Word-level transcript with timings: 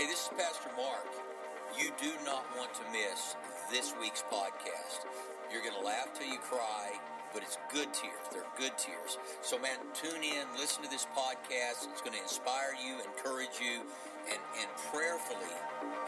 Hey, 0.00 0.06
this 0.06 0.22
is 0.22 0.30
Pastor 0.38 0.70
Mark. 0.78 1.04
You 1.78 1.90
do 2.00 2.10
not 2.24 2.46
want 2.56 2.72
to 2.72 2.80
miss 2.90 3.36
this 3.70 3.92
week's 4.00 4.22
podcast. 4.32 5.04
You're 5.52 5.60
going 5.60 5.74
to 5.78 5.84
laugh 5.84 6.18
till 6.18 6.26
you 6.26 6.38
cry, 6.38 6.92
but 7.34 7.42
it's 7.42 7.58
good 7.70 7.92
tears. 7.92 8.24
They're 8.32 8.48
good 8.56 8.78
tears. 8.78 9.18
So, 9.42 9.58
man, 9.58 9.76
tune 9.92 10.24
in, 10.24 10.58
listen 10.58 10.82
to 10.84 10.88
this 10.88 11.06
podcast. 11.14 11.86
It's 11.92 12.00
going 12.00 12.16
to 12.16 12.22
inspire 12.22 12.72
you, 12.82 12.94
encourage 13.04 13.60
you, 13.60 13.82
and, 14.32 14.40
and 14.58 14.70
prayerfully 14.90 15.52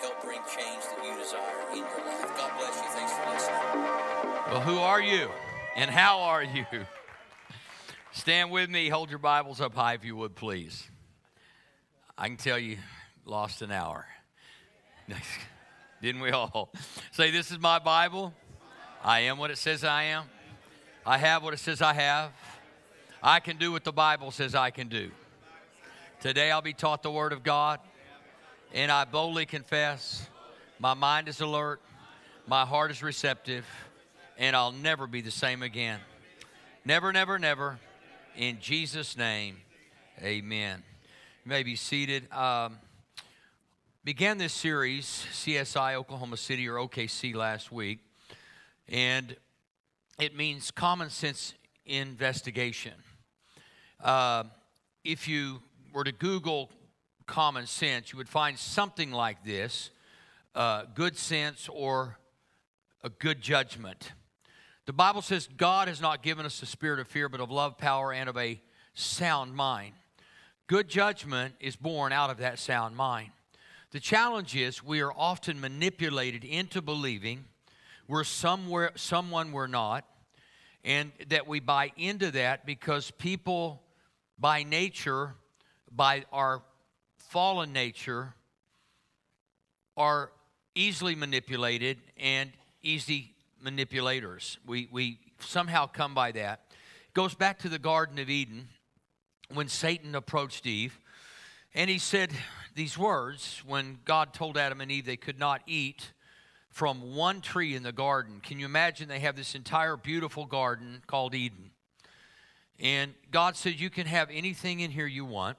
help 0.00 0.22
bring 0.24 0.40
change 0.48 0.84
that 0.88 1.04
you 1.04 1.14
desire 1.22 1.60
in 1.72 1.76
your 1.76 2.06
life. 2.06 2.34
God 2.34 2.50
bless 2.56 2.74
you. 2.74 2.88
Thanks 2.96 3.12
for 3.12 3.28
listening. 3.28 3.82
Well, 4.52 4.62
who 4.62 4.78
are 4.78 5.02
you 5.02 5.28
and 5.76 5.90
how 5.90 6.20
are 6.20 6.42
you? 6.42 6.64
Stand 8.12 8.50
with 8.50 8.70
me. 8.70 8.88
Hold 8.88 9.10
your 9.10 9.18
Bibles 9.18 9.60
up 9.60 9.74
high 9.74 9.92
if 9.92 10.04
you 10.06 10.16
would, 10.16 10.34
please. 10.34 10.88
I 12.16 12.28
can 12.28 12.38
tell 12.38 12.58
you, 12.58 12.78
lost 13.24 13.62
an 13.62 13.70
hour. 13.70 14.06
Didn't 16.02 16.20
we 16.20 16.30
all? 16.30 16.70
Say, 17.12 17.30
This 17.30 17.50
is 17.50 17.58
my 17.58 17.78
Bible. 17.78 18.32
I 19.04 19.20
am 19.20 19.38
what 19.38 19.50
it 19.50 19.58
says 19.58 19.84
I 19.84 20.04
am. 20.04 20.24
I 21.04 21.18
have 21.18 21.42
what 21.42 21.54
it 21.54 21.58
says 21.58 21.82
I 21.82 21.92
have. 21.92 22.30
I 23.22 23.40
can 23.40 23.56
do 23.56 23.72
what 23.72 23.84
the 23.84 23.92
Bible 23.92 24.30
says 24.30 24.54
I 24.54 24.70
can 24.70 24.88
do. 24.88 25.10
Today 26.20 26.50
I'll 26.50 26.62
be 26.62 26.72
taught 26.72 27.02
the 27.02 27.10
Word 27.10 27.32
of 27.32 27.42
God, 27.42 27.80
and 28.72 28.92
I 28.92 29.04
boldly 29.04 29.46
confess 29.46 30.28
my 30.78 30.94
mind 30.94 31.28
is 31.28 31.40
alert, 31.40 31.80
my 32.46 32.64
heart 32.64 32.90
is 32.90 33.02
receptive, 33.02 33.64
and 34.38 34.56
I'll 34.56 34.72
never 34.72 35.06
be 35.06 35.20
the 35.20 35.30
same 35.30 35.62
again. 35.62 36.00
Never, 36.84 37.12
never, 37.12 37.38
never. 37.38 37.78
In 38.36 38.58
Jesus' 38.60 39.16
name, 39.16 39.58
amen. 40.20 40.82
You 41.44 41.48
may 41.48 41.62
be 41.62 41.76
seated. 41.76 42.32
Um, 42.32 42.78
began 44.04 44.36
this 44.36 44.52
series, 44.52 45.24
CSI 45.32 45.94
Oklahoma 45.94 46.36
City 46.36 46.68
or 46.68 46.74
OKC, 46.74 47.36
last 47.36 47.70
week, 47.70 48.00
and 48.88 49.36
it 50.18 50.36
means 50.36 50.72
common 50.72 51.08
sense 51.08 51.54
investigation. 51.86 52.94
Uh, 54.02 54.44
if 55.04 55.28
you 55.28 55.62
were 55.92 56.02
to 56.02 56.10
Google 56.10 56.70
common 57.26 57.66
sense, 57.66 58.12
you 58.12 58.16
would 58.16 58.28
find 58.28 58.58
something 58.58 59.12
like 59.12 59.44
this 59.44 59.90
uh, 60.56 60.82
good 60.94 61.16
sense 61.16 61.68
or 61.72 62.18
a 63.04 63.08
good 63.08 63.40
judgment. 63.40 64.12
The 64.84 64.92
Bible 64.92 65.22
says 65.22 65.48
God 65.56 65.86
has 65.86 66.00
not 66.00 66.22
given 66.22 66.44
us 66.44 66.60
a 66.60 66.66
spirit 66.66 66.98
of 66.98 67.06
fear, 67.06 67.28
but 67.28 67.40
of 67.40 67.52
love, 67.52 67.78
power, 67.78 68.12
and 68.12 68.28
of 68.28 68.36
a 68.36 68.60
sound 68.94 69.54
mind. 69.54 69.94
Good 70.66 70.88
judgment 70.88 71.54
is 71.60 71.76
born 71.76 72.12
out 72.12 72.30
of 72.30 72.38
that 72.38 72.58
sound 72.58 72.96
mind. 72.96 73.30
The 73.92 74.00
challenge 74.00 74.56
is 74.56 74.82
we 74.82 75.02
are 75.02 75.12
often 75.12 75.60
manipulated 75.60 76.44
into 76.44 76.80
believing 76.80 77.44
we're 78.08 78.24
somewhere, 78.24 78.90
someone 78.94 79.52
we're 79.52 79.66
not, 79.66 80.06
and 80.82 81.12
that 81.28 81.46
we 81.46 81.60
buy 81.60 81.92
into 81.98 82.30
that 82.30 82.64
because 82.64 83.10
people, 83.10 83.82
by 84.38 84.62
nature, 84.62 85.34
by 85.90 86.24
our 86.32 86.62
fallen 87.18 87.74
nature, 87.74 88.34
are 89.94 90.32
easily 90.74 91.14
manipulated 91.14 91.98
and 92.16 92.50
easy 92.82 93.34
manipulators. 93.60 94.58
We, 94.66 94.88
we 94.90 95.18
somehow 95.38 95.86
come 95.86 96.14
by 96.14 96.32
that. 96.32 96.62
It 96.70 97.14
goes 97.14 97.34
back 97.34 97.58
to 97.58 97.68
the 97.68 97.78
Garden 97.78 98.18
of 98.18 98.30
Eden 98.30 98.68
when 99.52 99.68
Satan 99.68 100.14
approached 100.14 100.66
Eve 100.66 100.98
and 101.74 101.88
he 101.88 101.98
said 101.98 102.32
these 102.74 102.96
words 102.96 103.62
when 103.66 103.98
God 104.04 104.32
told 104.32 104.56
Adam 104.56 104.80
and 104.80 104.90
Eve 104.90 105.06
they 105.06 105.16
could 105.16 105.38
not 105.38 105.62
eat 105.66 106.12
from 106.70 107.14
one 107.14 107.40
tree 107.40 107.74
in 107.74 107.82
the 107.82 107.92
garden. 107.92 108.40
Can 108.42 108.58
you 108.58 108.64
imagine 108.64 109.08
they 109.08 109.20
have 109.20 109.36
this 109.36 109.54
entire 109.54 109.96
beautiful 109.96 110.46
garden 110.46 111.02
called 111.06 111.34
Eden? 111.34 111.70
And 112.80 113.14
God 113.30 113.56
said, 113.56 113.78
You 113.78 113.90
can 113.90 114.06
have 114.06 114.28
anything 114.30 114.80
in 114.80 114.90
here 114.90 115.06
you 115.06 115.24
want. 115.24 115.58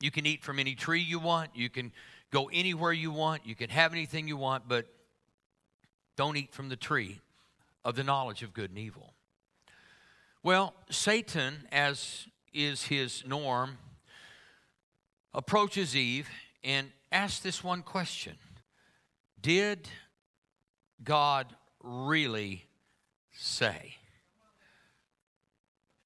You 0.00 0.10
can 0.10 0.26
eat 0.26 0.42
from 0.42 0.58
any 0.58 0.74
tree 0.74 1.00
you 1.00 1.18
want. 1.18 1.50
You 1.54 1.68
can 1.68 1.92
go 2.30 2.48
anywhere 2.52 2.92
you 2.92 3.12
want. 3.12 3.46
You 3.46 3.54
can 3.54 3.70
have 3.70 3.92
anything 3.92 4.26
you 4.26 4.36
want, 4.36 4.64
but 4.66 4.86
don't 6.16 6.36
eat 6.36 6.52
from 6.52 6.68
the 6.68 6.76
tree 6.76 7.20
of 7.84 7.94
the 7.94 8.02
knowledge 8.02 8.42
of 8.42 8.52
good 8.52 8.70
and 8.70 8.78
evil. 8.78 9.12
Well, 10.42 10.74
Satan, 10.90 11.68
as 11.70 12.26
is 12.52 12.84
his 12.84 13.22
norm, 13.26 13.78
approaches 15.34 15.96
Eve 15.96 16.28
and 16.62 16.90
asks 17.10 17.40
this 17.40 17.62
one 17.64 17.82
question 17.82 18.36
Did 19.40 19.88
God 21.02 21.54
really 21.82 22.64
say? 23.32 23.96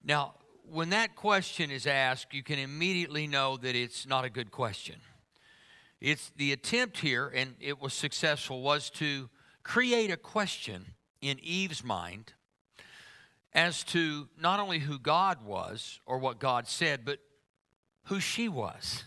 Now, 0.04 0.34
when 0.68 0.90
that 0.90 1.16
question 1.16 1.70
is 1.70 1.86
asked, 1.86 2.32
you 2.32 2.42
can 2.42 2.58
immediately 2.58 3.26
know 3.26 3.56
that 3.56 3.74
it's 3.74 4.06
not 4.06 4.24
a 4.24 4.30
good 4.30 4.50
question. 4.50 4.96
It's 6.00 6.30
the 6.36 6.52
attempt 6.52 6.98
here, 6.98 7.28
and 7.34 7.54
it 7.60 7.80
was 7.80 7.94
successful, 7.94 8.62
was 8.62 8.90
to 8.90 9.28
create 9.62 10.10
a 10.10 10.16
question 10.16 10.94
in 11.20 11.38
Eve's 11.40 11.82
mind 11.82 12.34
as 13.52 13.82
to 13.84 14.28
not 14.38 14.60
only 14.60 14.78
who 14.80 14.98
God 14.98 15.44
was 15.44 16.00
or 16.04 16.18
what 16.18 16.38
God 16.38 16.68
said, 16.68 17.04
but 17.04 17.18
who 18.04 18.20
she 18.20 18.48
was. 18.48 19.04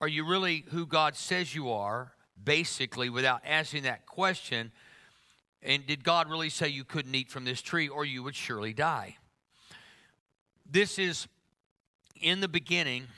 Are 0.00 0.08
you 0.08 0.26
really 0.26 0.64
who 0.70 0.86
God 0.86 1.14
says 1.14 1.54
you 1.54 1.70
are, 1.70 2.12
basically, 2.42 3.10
without 3.10 3.42
asking 3.44 3.82
that 3.82 4.06
question? 4.06 4.72
And 5.62 5.86
did 5.86 6.02
God 6.04 6.30
really 6.30 6.48
say 6.48 6.68
you 6.68 6.84
couldn't 6.84 7.14
eat 7.14 7.30
from 7.30 7.44
this 7.44 7.60
tree 7.60 7.86
or 7.86 8.04
you 8.04 8.22
would 8.22 8.34
surely 8.34 8.72
die? 8.72 9.16
This 10.70 10.98
is, 10.98 11.28
in 12.20 12.40
the 12.40 12.48
beginning, 12.48 13.08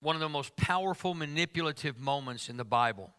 one 0.00 0.16
of 0.16 0.20
the 0.20 0.28
most 0.28 0.56
powerful 0.56 1.14
manipulative 1.14 2.00
moments 2.00 2.48
in 2.48 2.56
the 2.56 2.64
Bible. 2.64 3.10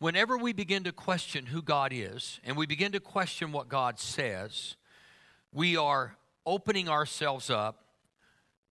Whenever 0.00 0.36
we 0.36 0.52
begin 0.52 0.84
to 0.84 0.92
question 0.92 1.46
who 1.46 1.60
God 1.62 1.92
is 1.94 2.40
and 2.44 2.56
we 2.56 2.66
begin 2.66 2.92
to 2.92 3.00
question 3.00 3.52
what 3.52 3.68
God 3.68 4.00
says, 4.00 4.76
we 5.52 5.76
are 5.76 6.16
opening 6.46 6.88
ourselves 6.88 7.50
up 7.50 7.84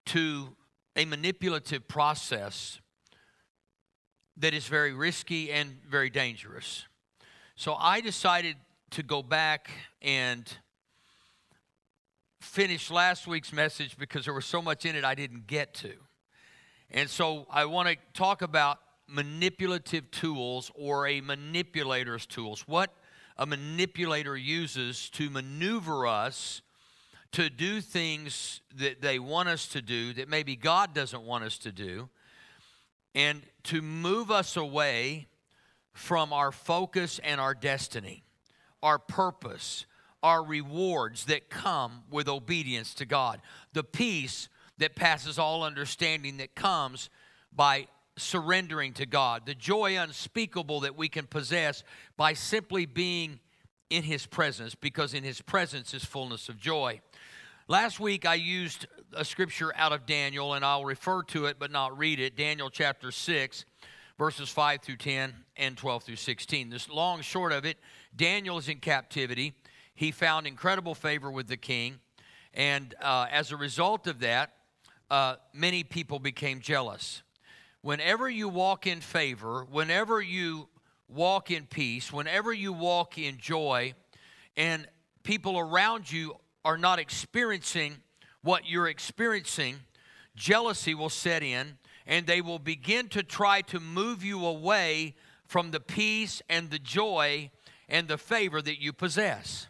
to 0.06 0.54
a 0.96 1.04
manipulative 1.04 1.88
process 1.88 2.78
that 4.36 4.54
is 4.54 4.66
very 4.66 4.92
risky 4.92 5.52
and 5.52 5.78
very 5.88 6.10
dangerous. 6.10 6.84
So 7.56 7.74
I 7.74 8.00
decided 8.00 8.56
to 8.90 9.02
go 9.02 9.22
back 9.22 9.70
and 10.02 10.50
finish 12.40 12.90
last 12.90 13.26
week's 13.26 13.52
message 13.52 13.96
because 13.96 14.24
there 14.24 14.34
was 14.34 14.44
so 14.44 14.60
much 14.60 14.84
in 14.84 14.96
it 14.96 15.04
I 15.04 15.14
didn't 15.14 15.46
get 15.46 15.74
to. 15.74 15.92
And 16.90 17.08
so 17.08 17.46
I 17.50 17.64
want 17.64 17.88
to 17.88 17.96
talk 18.12 18.42
about 18.42 18.78
manipulative 19.08 20.10
tools 20.10 20.70
or 20.74 21.06
a 21.06 21.20
manipulator's 21.20 22.26
tools. 22.26 22.62
What 22.66 22.94
a 23.36 23.46
manipulator 23.46 24.36
uses 24.36 25.10
to 25.10 25.30
maneuver 25.30 26.06
us 26.06 26.62
to 27.32 27.50
do 27.50 27.80
things 27.80 28.60
that 28.76 29.02
they 29.02 29.18
want 29.18 29.48
us 29.48 29.66
to 29.66 29.82
do 29.82 30.12
that 30.12 30.28
maybe 30.28 30.54
God 30.54 30.94
doesn't 30.94 31.22
want 31.22 31.42
us 31.42 31.58
to 31.58 31.72
do, 31.72 32.08
and 33.14 33.42
to 33.64 33.80
move 33.80 34.30
us 34.30 34.56
away 34.56 35.28
from 35.92 36.32
our 36.32 36.50
focus 36.50 37.20
and 37.22 37.40
our 37.40 37.54
destiny, 37.54 38.24
our 38.82 38.98
purpose, 38.98 39.86
our 40.22 40.42
rewards 40.42 41.26
that 41.26 41.50
come 41.50 42.02
with 42.10 42.28
obedience 42.28 42.94
to 42.94 43.06
God, 43.06 43.40
the 43.72 43.84
peace 43.84 44.48
that 44.78 44.96
passes 44.96 45.38
all 45.38 45.62
understanding 45.62 46.38
that 46.38 46.54
comes 46.54 47.10
by 47.54 47.86
surrendering 48.16 48.92
to 48.94 49.06
God, 49.06 49.46
the 49.46 49.54
joy 49.54 49.98
unspeakable 49.98 50.80
that 50.80 50.96
we 50.96 51.08
can 51.08 51.26
possess 51.26 51.84
by 52.16 52.32
simply 52.32 52.86
being 52.86 53.38
in 53.90 54.02
His 54.02 54.26
presence, 54.26 54.74
because 54.74 55.14
in 55.14 55.22
His 55.22 55.40
presence 55.40 55.94
is 55.94 56.04
fullness 56.04 56.48
of 56.48 56.58
joy. 56.58 57.00
Last 57.66 57.98
week 57.98 58.26
I 58.26 58.34
used 58.34 58.86
a 59.14 59.24
scripture 59.24 59.72
out 59.74 59.94
of 59.94 60.04
Daniel, 60.04 60.52
and 60.52 60.62
I'll 60.62 60.84
refer 60.84 61.22
to 61.22 61.46
it 61.46 61.56
but 61.58 61.70
not 61.70 61.96
read 61.96 62.20
it. 62.20 62.36
Daniel 62.36 62.68
chapter 62.68 63.10
6, 63.10 63.64
verses 64.18 64.50
5 64.50 64.82
through 64.82 64.98
10 64.98 65.32
and 65.56 65.74
12 65.74 66.02
through 66.02 66.16
16. 66.16 66.68
This 66.68 66.90
long 66.90 67.22
short 67.22 67.52
of 67.52 67.64
it, 67.64 67.78
Daniel 68.14 68.58
is 68.58 68.68
in 68.68 68.80
captivity. 68.80 69.54
He 69.94 70.10
found 70.10 70.46
incredible 70.46 70.94
favor 70.94 71.30
with 71.30 71.46
the 71.48 71.56
king, 71.56 72.00
and 72.52 72.94
uh, 73.00 73.28
as 73.30 73.50
a 73.50 73.56
result 73.56 74.06
of 74.08 74.20
that, 74.20 74.52
uh, 75.10 75.36
many 75.54 75.84
people 75.84 76.18
became 76.18 76.60
jealous 76.60 77.22
whenever 77.80 78.28
you 78.28 78.46
walk 78.50 78.86
in 78.86 79.00
favor, 79.00 79.66
whenever 79.70 80.20
you 80.20 80.68
walk 81.08 81.50
in 81.50 81.64
peace, 81.64 82.12
whenever 82.12 82.52
you 82.52 82.74
walk 82.74 83.16
in 83.16 83.38
joy, 83.38 83.94
and 84.54 84.86
people 85.22 85.58
around 85.58 86.12
you 86.12 86.34
are 86.64 86.78
not 86.78 86.98
experiencing 86.98 87.96
what 88.42 88.68
you're 88.68 88.88
experiencing, 88.88 89.76
jealousy 90.36 90.94
will 90.94 91.10
set 91.10 91.42
in 91.42 91.78
and 92.06 92.26
they 92.26 92.40
will 92.40 92.58
begin 92.58 93.08
to 93.08 93.22
try 93.22 93.62
to 93.62 93.80
move 93.80 94.22
you 94.22 94.44
away 94.44 95.14
from 95.46 95.70
the 95.70 95.80
peace 95.80 96.42
and 96.48 96.70
the 96.70 96.78
joy 96.78 97.50
and 97.88 98.08
the 98.08 98.18
favor 98.18 98.60
that 98.60 98.80
you 98.80 98.92
possess. 98.92 99.68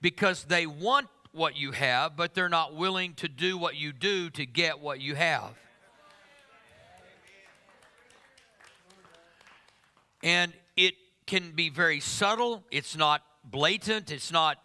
Because 0.00 0.44
they 0.44 0.66
want 0.66 1.08
what 1.32 1.56
you 1.56 1.72
have, 1.72 2.16
but 2.16 2.34
they're 2.34 2.48
not 2.48 2.74
willing 2.74 3.14
to 3.14 3.28
do 3.28 3.56
what 3.58 3.76
you 3.76 3.92
do 3.92 4.30
to 4.30 4.46
get 4.46 4.80
what 4.80 5.00
you 5.00 5.14
have. 5.14 5.54
And 10.22 10.52
it 10.76 10.94
can 11.26 11.52
be 11.52 11.68
very 11.68 12.00
subtle, 12.00 12.64
it's 12.72 12.96
not 12.96 13.22
blatant, 13.44 14.10
it's 14.10 14.32
not 14.32 14.58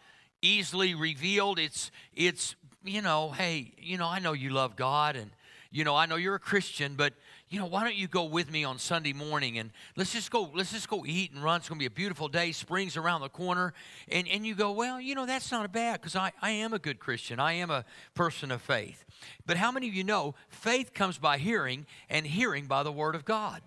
easily 0.44 0.94
revealed. 0.94 1.58
It's 1.58 1.90
it's 2.16 2.56
you 2.84 3.02
know, 3.02 3.32
hey, 3.32 3.72
you 3.78 3.98
know, 3.98 4.08
I 4.08 4.20
know 4.20 4.34
you 4.34 4.50
love 4.50 4.76
God 4.76 5.16
and 5.16 5.32
you 5.72 5.84
know, 5.84 5.96
I 5.96 6.06
know 6.06 6.18
you're 6.18 6.36
a 6.36 6.40
Christian, 6.40 6.94
but 6.96 7.14
you 7.50 7.60
know, 7.60 7.66
why 7.66 7.84
don't 7.84 7.96
you 7.96 8.08
go 8.08 8.26
with 8.26 8.52
me 8.52 8.64
on 8.64 8.78
Sunday 8.78 9.14
morning 9.14 9.58
and 9.58 9.72
let's 9.96 10.14
just 10.14 10.30
go, 10.30 10.52
let's 10.54 10.72
just 10.72 10.88
go 10.88 11.04
eat 11.06 11.32
and 11.32 11.44
run. 11.44 11.58
It's 11.58 11.70
gonna 11.70 11.80
be 11.80 11.88
a 11.88 11.92
beautiful 11.92 12.28
day, 12.28 12.52
spring's 12.52 12.96
around 12.96 13.22
the 13.22 13.30
corner. 13.30 13.74
And 14.12 14.28
and 14.28 14.46
you 14.46 14.54
go, 14.54 14.72
Well, 14.72 15.02
you 15.02 15.16
know, 15.16 15.26
that's 15.26 15.52
not 15.52 15.66
a 15.66 15.70
bad 15.70 16.00
because 16.00 16.16
I, 16.16 16.32
I 16.42 16.52
am 16.52 16.74
a 16.74 16.80
good 16.80 17.00
Christian. 17.00 17.40
I 17.40 17.54
am 17.54 17.72
a 17.72 17.86
person 18.14 18.52
of 18.52 18.62
faith. 18.62 19.04
But 19.46 19.58
how 19.58 19.72
many 19.72 19.88
of 19.88 19.96
you 19.96 20.04
know 20.04 20.36
faith 20.50 20.94
comes 20.94 21.18
by 21.18 21.38
hearing 21.38 21.86
and 22.10 22.28
hearing 22.28 22.66
by 22.66 22.84
the 22.84 22.92
word 22.92 23.16
of 23.16 23.26
God? 23.26 23.62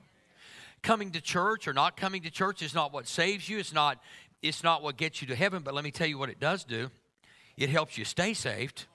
Coming 0.83 1.11
to 1.13 1.21
church 1.21 1.67
or 1.67 1.73
not 1.73 1.97
coming 1.97 2.23
to 2.23 2.31
church 2.31 2.63
is 2.63 2.75
not 2.75 2.93
what 2.93 3.09
saves 3.09 3.49
you. 3.49 3.59
It's 3.59 3.73
not 3.73 3.99
it's 4.43 4.63
not 4.63 4.83
what 4.83 4.97
gets 4.97 5.21
you 5.21 5.29
to 5.29 5.35
heaven, 5.35 5.63
but 5.63 5.75
let 5.75 5.85
me 5.85 5.91
tell 5.91 6.07
you 6.07 6.19
what 6.19 6.29
it 6.29 6.41
does 6.41 6.65
do 6.65 6.91
it 7.57 7.71
helps 7.71 7.97
you 7.97 8.05
stay 8.05 8.35
saved. 8.35 8.87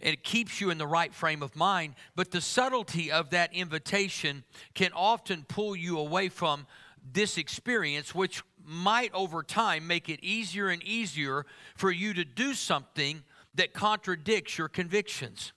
It 0.00 0.22
keeps 0.22 0.60
you 0.60 0.70
in 0.70 0.78
the 0.78 0.86
right 0.86 1.12
frame 1.12 1.42
of 1.42 1.56
mind. 1.56 1.94
But 2.14 2.30
the 2.30 2.40
subtlety 2.40 3.10
of 3.10 3.30
that 3.30 3.52
invitation 3.52 4.44
can 4.74 4.92
often 4.92 5.44
pull 5.48 5.74
you 5.74 5.98
away 5.98 6.28
from 6.28 6.66
this 7.12 7.38
experience, 7.38 8.14
which 8.14 8.42
might 8.64 9.12
over 9.14 9.42
time 9.42 9.86
make 9.86 10.08
it 10.08 10.22
easier 10.22 10.68
and 10.68 10.82
easier 10.84 11.46
for 11.74 11.90
you 11.90 12.14
to 12.14 12.24
do 12.24 12.54
something 12.54 13.22
that 13.54 13.72
contradicts 13.72 14.56
your 14.56 14.68
convictions. 14.68 15.52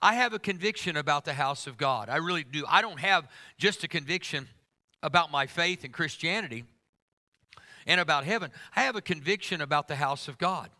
I 0.00 0.14
have 0.14 0.32
a 0.32 0.38
conviction 0.38 0.96
about 0.96 1.24
the 1.24 1.32
house 1.32 1.66
of 1.66 1.76
God. 1.76 2.08
I 2.08 2.16
really 2.16 2.44
do. 2.44 2.64
I 2.68 2.82
don't 2.82 3.00
have 3.00 3.26
just 3.56 3.82
a 3.82 3.88
conviction 3.88 4.46
about 5.02 5.32
my 5.32 5.46
faith 5.46 5.82
and 5.82 5.92
Christianity 5.92 6.64
and 7.88 8.00
about 8.00 8.24
heaven. 8.24 8.52
I 8.76 8.82
have 8.82 8.94
a 8.94 9.00
conviction 9.00 9.60
about 9.60 9.88
the 9.88 9.96
house 9.96 10.28
of 10.28 10.38
God 10.38 10.70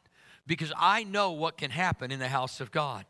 because 0.46 0.72
I 0.76 1.02
know 1.02 1.32
what 1.32 1.56
can 1.56 1.72
happen 1.72 2.12
in 2.12 2.20
the 2.20 2.28
house 2.28 2.60
of 2.60 2.70
God. 2.70 3.04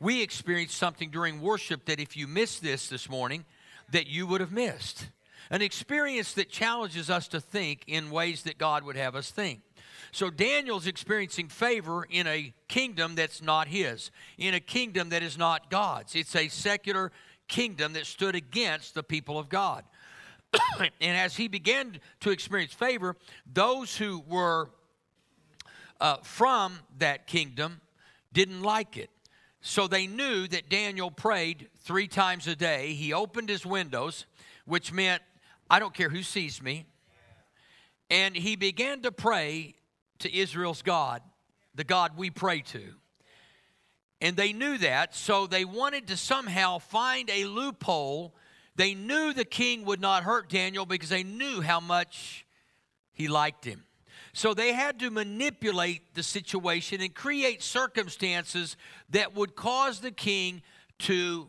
We 0.00 0.22
experienced 0.22 0.76
something 0.76 1.10
during 1.10 1.40
worship 1.40 1.84
that 1.84 2.00
if 2.00 2.16
you 2.16 2.26
missed 2.26 2.62
this 2.62 2.88
this 2.88 3.08
morning, 3.08 3.44
that 3.92 4.06
you 4.06 4.26
would 4.26 4.40
have 4.40 4.52
missed. 4.52 5.08
An 5.50 5.62
experience 5.62 6.34
that 6.34 6.50
challenges 6.50 7.10
us 7.10 7.28
to 7.28 7.40
think 7.40 7.84
in 7.86 8.10
ways 8.10 8.42
that 8.42 8.58
God 8.58 8.82
would 8.84 8.96
have 8.96 9.14
us 9.14 9.30
think. 9.30 9.60
So 10.10 10.30
Daniel's 10.30 10.86
experiencing 10.86 11.48
favor 11.48 12.06
in 12.08 12.26
a 12.26 12.52
kingdom 12.66 13.14
that's 13.14 13.42
not 13.42 13.68
his, 13.68 14.10
in 14.38 14.54
a 14.54 14.60
kingdom 14.60 15.10
that 15.10 15.22
is 15.22 15.36
not 15.36 15.70
God's. 15.70 16.14
It's 16.14 16.36
a 16.36 16.48
secular 16.48 17.12
kingdom 17.46 17.94
that 17.94 18.06
stood 18.06 18.34
against 18.34 18.94
the 18.94 19.02
people 19.02 19.38
of 19.38 19.48
God. 19.48 19.84
and 21.00 21.16
as 21.16 21.36
he 21.36 21.48
began 21.48 21.98
to 22.20 22.30
experience 22.30 22.72
favor, 22.72 23.16
those 23.52 23.96
who 23.96 24.22
were 24.28 24.70
uh, 26.00 26.16
from 26.22 26.78
that 26.98 27.26
kingdom 27.26 27.80
didn't 28.32 28.62
like 28.62 28.96
it. 28.96 29.10
So 29.60 29.86
they 29.86 30.06
knew 30.06 30.46
that 30.48 30.68
Daniel 30.68 31.10
prayed 31.10 31.68
three 31.80 32.08
times 32.08 32.46
a 32.46 32.54
day. 32.54 32.92
He 32.94 33.12
opened 33.12 33.48
his 33.48 33.66
windows, 33.66 34.24
which 34.64 34.92
meant, 34.92 35.22
I 35.68 35.78
don't 35.78 35.92
care 35.92 36.08
who 36.08 36.22
sees 36.22 36.62
me. 36.62 36.86
And 38.10 38.36
he 38.36 38.56
began 38.56 39.02
to 39.02 39.12
pray 39.12 39.74
to 40.20 40.34
Israel's 40.34 40.82
God, 40.82 41.22
the 41.74 41.84
God 41.84 42.16
we 42.16 42.30
pray 42.30 42.60
to. 42.62 42.94
And 44.20 44.36
they 44.36 44.52
knew 44.52 44.78
that, 44.78 45.14
so 45.14 45.46
they 45.46 45.64
wanted 45.64 46.08
to 46.08 46.16
somehow 46.16 46.78
find 46.78 47.30
a 47.30 47.44
loophole 47.44 48.34
they 48.78 48.94
knew 48.94 49.32
the 49.32 49.44
king 49.44 49.84
would 49.86 50.00
not 50.00 50.22
hurt 50.22 50.48
Daniel 50.48 50.86
because 50.86 51.08
they 51.08 51.24
knew 51.24 51.60
how 51.60 51.80
much 51.80 52.46
he 53.12 53.26
liked 53.26 53.64
him. 53.64 53.82
So 54.32 54.54
they 54.54 54.72
had 54.72 55.00
to 55.00 55.10
manipulate 55.10 56.14
the 56.14 56.22
situation 56.22 57.00
and 57.00 57.12
create 57.12 57.60
circumstances 57.60 58.76
that 59.10 59.34
would 59.34 59.56
cause 59.56 59.98
the 59.98 60.12
king 60.12 60.62
to 61.00 61.48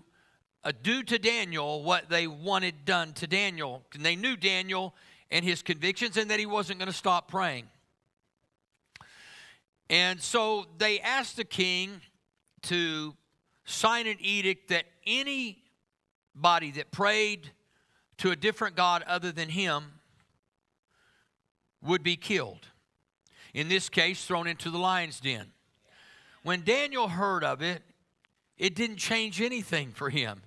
uh, 0.64 0.72
do 0.82 1.04
to 1.04 1.20
Daniel 1.20 1.84
what 1.84 2.10
they 2.10 2.26
wanted 2.26 2.84
done 2.84 3.14
to 3.14 3.28
Daniel. 3.28 3.84
And 3.94 4.04
they 4.04 4.16
knew 4.16 4.36
Daniel 4.36 4.96
and 5.30 5.46
his 5.46 5.62
convictions 5.62 6.18
and 6.18 6.32
that 6.32 6.40
he 6.40 6.48
wasn't 6.48 6.80
going 6.80 6.92
to 6.92 6.98
stop 6.98 7.30
praying. 7.30 7.68
And 9.88 10.20
so 10.20 10.66
they 10.80 11.00
asked 11.00 11.38
the 11.38 11.46
king 11.46 12.02
to 12.64 13.14
sign 13.66 14.08
an 14.08 14.18
edict 14.20 14.70
that 14.70 14.86
any 15.06 15.62
body 16.42 16.72
that 16.72 16.92
prayed 16.92 17.52
to 18.18 18.32
a 18.32 18.36
different 18.36 18.76
God 18.76 19.04
other 19.04 19.32
than 19.32 19.50
him 19.50 20.00
would 21.82 22.04
be 22.04 22.16
killed. 22.16 22.68
In 23.54 23.70
this 23.70 23.90
case, 23.90 24.26
thrown 24.26 24.48
into 24.48 24.70
the 24.70 24.78
lion's 24.78 25.20
den. 25.20 25.48
When 26.44 26.64
Daniel 26.64 27.08
heard 27.08 27.44
of 27.44 27.62
it, 27.62 27.82
it 28.58 28.76
didn't 28.76 28.98
change 28.98 29.42
anything 29.42 29.92
for 29.92 30.10
him. 30.10 30.42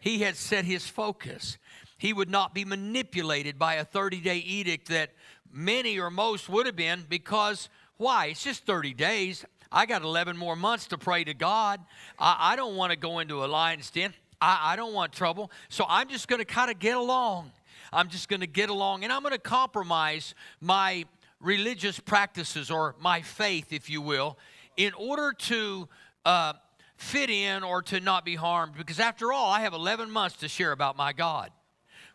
He 0.00 0.20
had 0.20 0.36
set 0.36 0.64
his 0.64 0.88
focus. 0.88 1.58
He 1.98 2.12
would 2.12 2.30
not 2.30 2.54
be 2.54 2.64
manipulated 2.64 3.58
by 3.58 3.74
a 3.74 3.84
30 3.84 4.20
day 4.20 4.38
edict 4.38 4.88
that 4.88 5.10
many 5.52 5.98
or 5.98 6.10
most 6.10 6.48
would 6.48 6.66
have 6.66 6.76
been 6.76 7.04
because 7.08 7.68
why? 7.98 8.26
It's 8.26 8.42
just 8.42 8.64
30 8.64 8.94
days. 8.94 9.44
I 9.70 9.84
got 9.84 10.02
11 10.02 10.36
more 10.36 10.56
months 10.56 10.86
to 10.88 10.98
pray 10.98 11.22
to 11.24 11.34
God. 11.34 11.80
I, 12.18 12.52
I 12.52 12.56
don't 12.56 12.76
want 12.76 12.92
to 12.92 12.96
go 12.96 13.18
into 13.18 13.44
a 13.44 13.46
lion's 13.46 13.90
den. 13.90 14.14
I, 14.40 14.72
I 14.72 14.76
don't 14.76 14.92
want 14.92 15.12
trouble. 15.12 15.50
So 15.68 15.84
I'm 15.88 16.08
just 16.08 16.28
going 16.28 16.38
to 16.40 16.44
kind 16.44 16.70
of 16.70 16.78
get 16.78 16.96
along. 16.96 17.52
I'm 17.92 18.08
just 18.08 18.28
going 18.28 18.40
to 18.40 18.46
get 18.46 18.70
along 18.70 19.04
and 19.04 19.12
I'm 19.12 19.22
going 19.22 19.32
to 19.32 19.38
compromise 19.38 20.34
my 20.60 21.04
religious 21.40 21.98
practices 21.98 22.70
or 22.70 22.94
my 23.00 23.22
faith, 23.22 23.72
if 23.72 23.90
you 23.90 24.00
will, 24.00 24.38
in 24.76 24.92
order 24.94 25.32
to 25.32 25.88
uh, 26.24 26.52
fit 26.96 27.30
in 27.30 27.64
or 27.64 27.82
to 27.82 28.00
not 28.00 28.24
be 28.24 28.36
harmed. 28.36 28.74
Because 28.76 29.00
after 29.00 29.32
all, 29.32 29.50
I 29.50 29.60
have 29.60 29.72
11 29.72 30.10
months 30.10 30.36
to 30.38 30.48
share 30.48 30.72
about 30.72 30.96
my 30.96 31.12
God. 31.12 31.50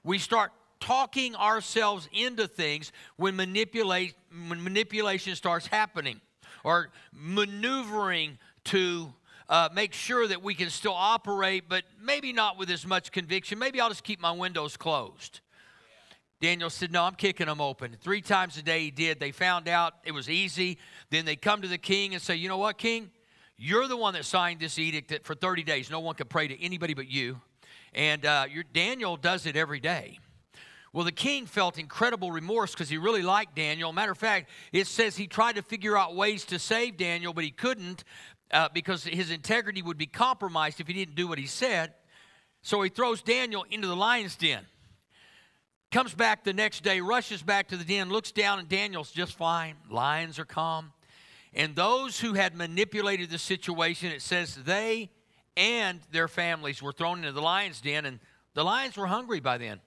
We 0.03 0.20
start 0.20 0.51
talking 0.79 1.36
ourselves 1.36 2.08
into 2.13 2.48
things 2.48 2.91
when, 3.17 3.36
manipulate, 3.36 4.13
when 4.48 4.63
manipulation 4.63 5.36
starts 5.36 5.67
happening 5.67 6.22
or 6.63 6.89
maneuvering 7.12 8.38
to 8.65 9.12
uh, 9.50 9.70
make 9.74 9.94
sure 9.94 10.28
that 10.28 10.42
we 10.42 10.56
can 10.56 10.70
still 10.70 10.94
operate, 10.94 11.66
but 11.70 11.84
maybe 12.02 12.34
not 12.34 12.58
with 12.58 12.70
as 12.70 12.86
much 12.86 13.12
conviction. 13.12 13.60
Maybe 13.60 13.80
I'll 13.80 13.90
just 13.90 14.04
keep 14.04 14.20
my 14.20 14.32
windows 14.32 14.78
closed. 14.78 15.42
Daniel 16.42 16.70
said, 16.70 16.92
No, 16.92 17.04
I'm 17.04 17.16
kicking 17.16 17.48
them 17.48 17.62
open. 17.62 17.96
Three 18.02 18.22
times 18.22 18.58
a 18.58 18.62
day 18.62 18.82
he 18.82 18.92
did. 18.92 19.20
They 19.20 19.32
found 19.32 19.68
out 19.68 19.94
it 20.04 20.12
was 20.12 20.30
easy. 20.30 20.78
Then 21.10 21.25
they 21.25 21.36
come 21.36 21.62
to 21.62 21.68
the 21.68 21.78
king 21.78 22.14
and 22.14 22.22
say, 22.22 22.36
You 22.36 22.50
know 22.50 22.58
what, 22.58 22.78
king? 22.78 23.12
You're 23.58 23.88
the 23.88 23.98
one 23.98 24.14
that 24.16 24.25
signed 24.25 24.60
this 24.60 24.78
edict 24.78 25.10
that 25.10 25.24
for 25.24 25.34
30 25.34 25.64
days 25.64 25.90
no 25.90 26.02
one 26.02 26.16
could 26.16 26.30
pray 26.30 26.48
to 26.48 26.62
anybody 26.62 26.94
but 26.94 27.08
you. 27.08 27.40
And 27.94 28.25
uh, 28.25 28.48
your, 28.52 28.64
Daniel 28.64 29.16
does 29.16 29.46
it 29.46 29.56
every 29.56 29.80
day. 29.80 30.20
Well, 30.92 31.04
the 31.04 31.12
king 31.12 31.46
felt 31.46 31.78
incredible 31.78 32.32
remorse 32.32 32.72
because 32.72 32.90
he 32.90 32.98
really 32.98 33.22
liked 33.22 33.56
Daniel. 33.56 33.92
Matter 33.92 34.14
of 34.14 34.18
fact, 34.18 34.50
it 34.72 34.88
says 34.88 35.18
he 35.18 35.28
tried 35.28 35.56
to 35.56 35.62
figure 35.62 35.98
out 35.98 36.16
ways 36.16 36.46
to 36.46 36.60
save 36.60 36.96
Daniel, 36.96 37.34
but 37.34 37.44
he 37.44 37.52
couldn't 37.52 38.06
uh, 38.52 38.70
because 38.74 39.04
his 39.04 39.32
integrity 39.32 39.82
would 39.82 39.98
be 39.98 40.06
compromised 40.06 40.80
if 40.80 40.88
he 40.88 40.94
didn't 40.94 41.16
do 41.16 41.28
what 41.28 41.38
he 41.38 41.48
said. 41.48 41.94
So 42.62 42.82
he 42.82 42.90
throws 42.90 43.22
Daniel 43.22 43.66
into 43.70 43.88
the 43.88 43.96
lion's 43.96 44.36
den. 44.36 44.66
Comes 45.92 46.14
back 46.14 46.44
the 46.44 46.54
next 46.54 46.84
day, 46.84 47.00
rushes 47.00 47.42
back 47.42 47.68
to 47.70 47.78
the 47.78 47.84
den, 47.84 48.10
looks 48.10 48.32
down, 48.32 48.60
and 48.60 48.68
Daniel's 48.68 49.12
just 49.12 49.34
fine. 49.38 49.75
Lions 49.90 50.40
are 50.40 50.46
calm. 50.46 50.92
And 51.54 51.75
those 51.75 52.20
who 52.20 52.34
had 52.34 52.56
manipulated 52.56 53.30
the 53.30 53.38
situation, 53.38 54.12
it 54.12 54.22
says 54.22 54.56
they 54.56 55.10
and 55.56 56.02
their 56.12 56.28
families 56.28 56.82
were 56.82 56.92
thrown 56.92 57.20
into 57.20 57.32
the 57.32 57.42
lion's 57.42 57.80
den, 57.80 58.06
and 58.06 58.20
the 58.56 58.64
lions 58.64 58.98
were 58.98 59.08
hungry 59.08 59.40
by 59.40 59.58
then. 59.58 59.80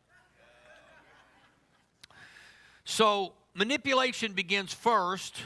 So 2.85 3.35
manipulation 3.53 4.33
begins 4.33 4.73
first 4.73 5.37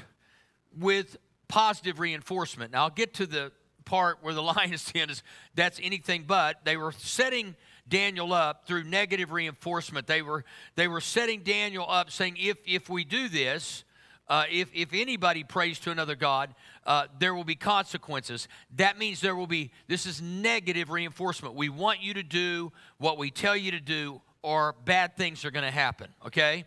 with 0.78 1.16
positive 1.52 2.00
reinforcement. 2.00 2.72
Now, 2.72 2.84
I'll 2.84 2.90
get 2.90 3.12
to 3.14 3.26
the 3.26 3.52
part 3.84 4.20
where 4.22 4.32
the 4.32 4.42
lion's 4.56 4.90
den 4.90 5.10
is 5.10 5.22
that's 5.54 5.78
anything 5.82 6.24
but. 6.26 6.64
They 6.64 6.78
were 6.78 6.92
setting 6.92 7.54
Daniel 7.86 8.32
up 8.32 8.66
through 8.66 8.84
negative 8.84 9.32
reinforcement. 9.32 10.06
They 10.06 10.22
were, 10.22 10.46
they 10.76 10.88
were 10.88 11.02
setting 11.02 11.42
Daniel 11.42 11.84
up 11.86 12.10
saying, 12.10 12.38
if, 12.40 12.56
if 12.66 12.88
we 12.88 13.04
do 13.04 13.28
this, 13.28 13.84
uh, 14.28 14.44
if, 14.50 14.70
if 14.72 14.94
anybody 14.94 15.44
prays 15.44 15.78
to 15.80 15.90
another 15.90 16.14
God, 16.14 16.54
uh, 16.86 17.08
there 17.18 17.34
will 17.34 17.44
be 17.44 17.54
consequences. 17.54 18.48
That 18.76 18.96
means 18.96 19.20
there 19.20 19.36
will 19.36 19.46
be, 19.46 19.72
this 19.88 20.06
is 20.06 20.22
negative 20.22 20.88
reinforcement. 20.88 21.54
We 21.54 21.68
want 21.68 22.00
you 22.00 22.14
to 22.14 22.22
do 22.22 22.72
what 22.96 23.18
we 23.18 23.30
tell 23.30 23.56
you 23.56 23.72
to 23.72 23.80
do, 23.80 24.22
or 24.40 24.74
bad 24.86 25.18
things 25.18 25.44
are 25.44 25.50
going 25.50 25.66
to 25.66 25.70
happen, 25.70 26.08
okay? 26.24 26.64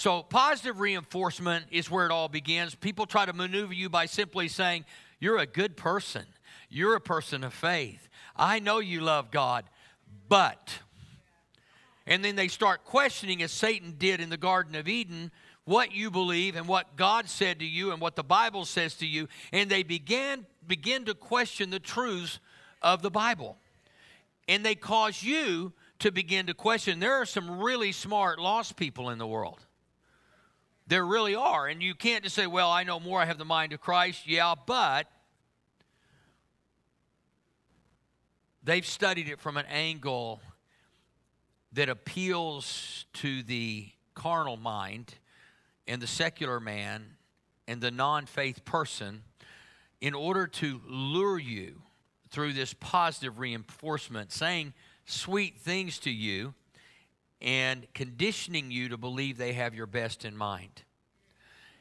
So, 0.00 0.22
positive 0.22 0.80
reinforcement 0.80 1.66
is 1.70 1.90
where 1.90 2.06
it 2.06 2.10
all 2.10 2.30
begins. 2.30 2.74
People 2.74 3.04
try 3.04 3.26
to 3.26 3.34
maneuver 3.34 3.74
you 3.74 3.90
by 3.90 4.06
simply 4.06 4.48
saying, 4.48 4.86
You're 5.18 5.36
a 5.36 5.44
good 5.44 5.76
person, 5.76 6.24
you're 6.70 6.96
a 6.96 7.00
person 7.02 7.44
of 7.44 7.52
faith. 7.52 8.08
I 8.34 8.60
know 8.60 8.78
you 8.78 9.02
love 9.02 9.30
God, 9.30 9.66
but. 10.26 10.78
And 12.06 12.24
then 12.24 12.34
they 12.34 12.48
start 12.48 12.86
questioning, 12.86 13.42
as 13.42 13.52
Satan 13.52 13.96
did 13.98 14.22
in 14.22 14.30
the 14.30 14.38
Garden 14.38 14.74
of 14.74 14.88
Eden, 14.88 15.30
what 15.66 15.92
you 15.92 16.10
believe 16.10 16.56
and 16.56 16.66
what 16.66 16.96
God 16.96 17.28
said 17.28 17.58
to 17.58 17.66
you 17.66 17.92
and 17.92 18.00
what 18.00 18.16
the 18.16 18.24
Bible 18.24 18.64
says 18.64 18.94
to 18.94 19.06
you, 19.06 19.28
and 19.52 19.68
they 19.68 19.82
began 19.82 20.46
begin 20.66 21.04
to 21.04 21.14
question 21.14 21.68
the 21.68 21.78
truths 21.78 22.40
of 22.80 23.02
the 23.02 23.10
Bible. 23.10 23.58
And 24.48 24.64
they 24.64 24.76
cause 24.76 25.22
you 25.22 25.74
to 25.98 26.10
begin 26.10 26.46
to 26.46 26.54
question. 26.54 27.00
There 27.00 27.20
are 27.20 27.26
some 27.26 27.60
really 27.60 27.92
smart 27.92 28.38
lost 28.38 28.76
people 28.76 29.10
in 29.10 29.18
the 29.18 29.26
world. 29.26 29.66
There 30.90 31.06
really 31.06 31.36
are. 31.36 31.68
And 31.68 31.80
you 31.80 31.94
can't 31.94 32.24
just 32.24 32.34
say, 32.34 32.48
well, 32.48 32.68
I 32.68 32.82
know 32.82 32.98
more, 32.98 33.20
I 33.20 33.24
have 33.24 33.38
the 33.38 33.44
mind 33.44 33.72
of 33.72 33.80
Christ. 33.80 34.26
Yeah, 34.26 34.56
but 34.66 35.06
they've 38.64 38.84
studied 38.84 39.28
it 39.28 39.38
from 39.38 39.56
an 39.56 39.66
angle 39.66 40.40
that 41.74 41.88
appeals 41.88 43.06
to 43.12 43.44
the 43.44 43.88
carnal 44.14 44.56
mind 44.56 45.14
and 45.86 46.02
the 46.02 46.08
secular 46.08 46.58
man 46.58 47.04
and 47.68 47.80
the 47.80 47.92
non 47.92 48.26
faith 48.26 48.64
person 48.64 49.22
in 50.00 50.12
order 50.12 50.48
to 50.48 50.80
lure 50.88 51.38
you 51.38 51.82
through 52.30 52.52
this 52.52 52.74
positive 52.74 53.38
reinforcement, 53.38 54.32
saying 54.32 54.72
sweet 55.04 55.56
things 55.56 56.00
to 56.00 56.10
you 56.10 56.52
and 57.40 57.86
conditioning 57.94 58.70
you 58.70 58.88
to 58.88 58.96
believe 58.96 59.38
they 59.38 59.52
have 59.54 59.74
your 59.74 59.86
best 59.86 60.24
in 60.24 60.36
mind. 60.36 60.82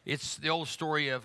It's 0.06 0.38
the 0.38 0.50
old 0.50 0.68
story 0.68 1.10
of 1.10 1.24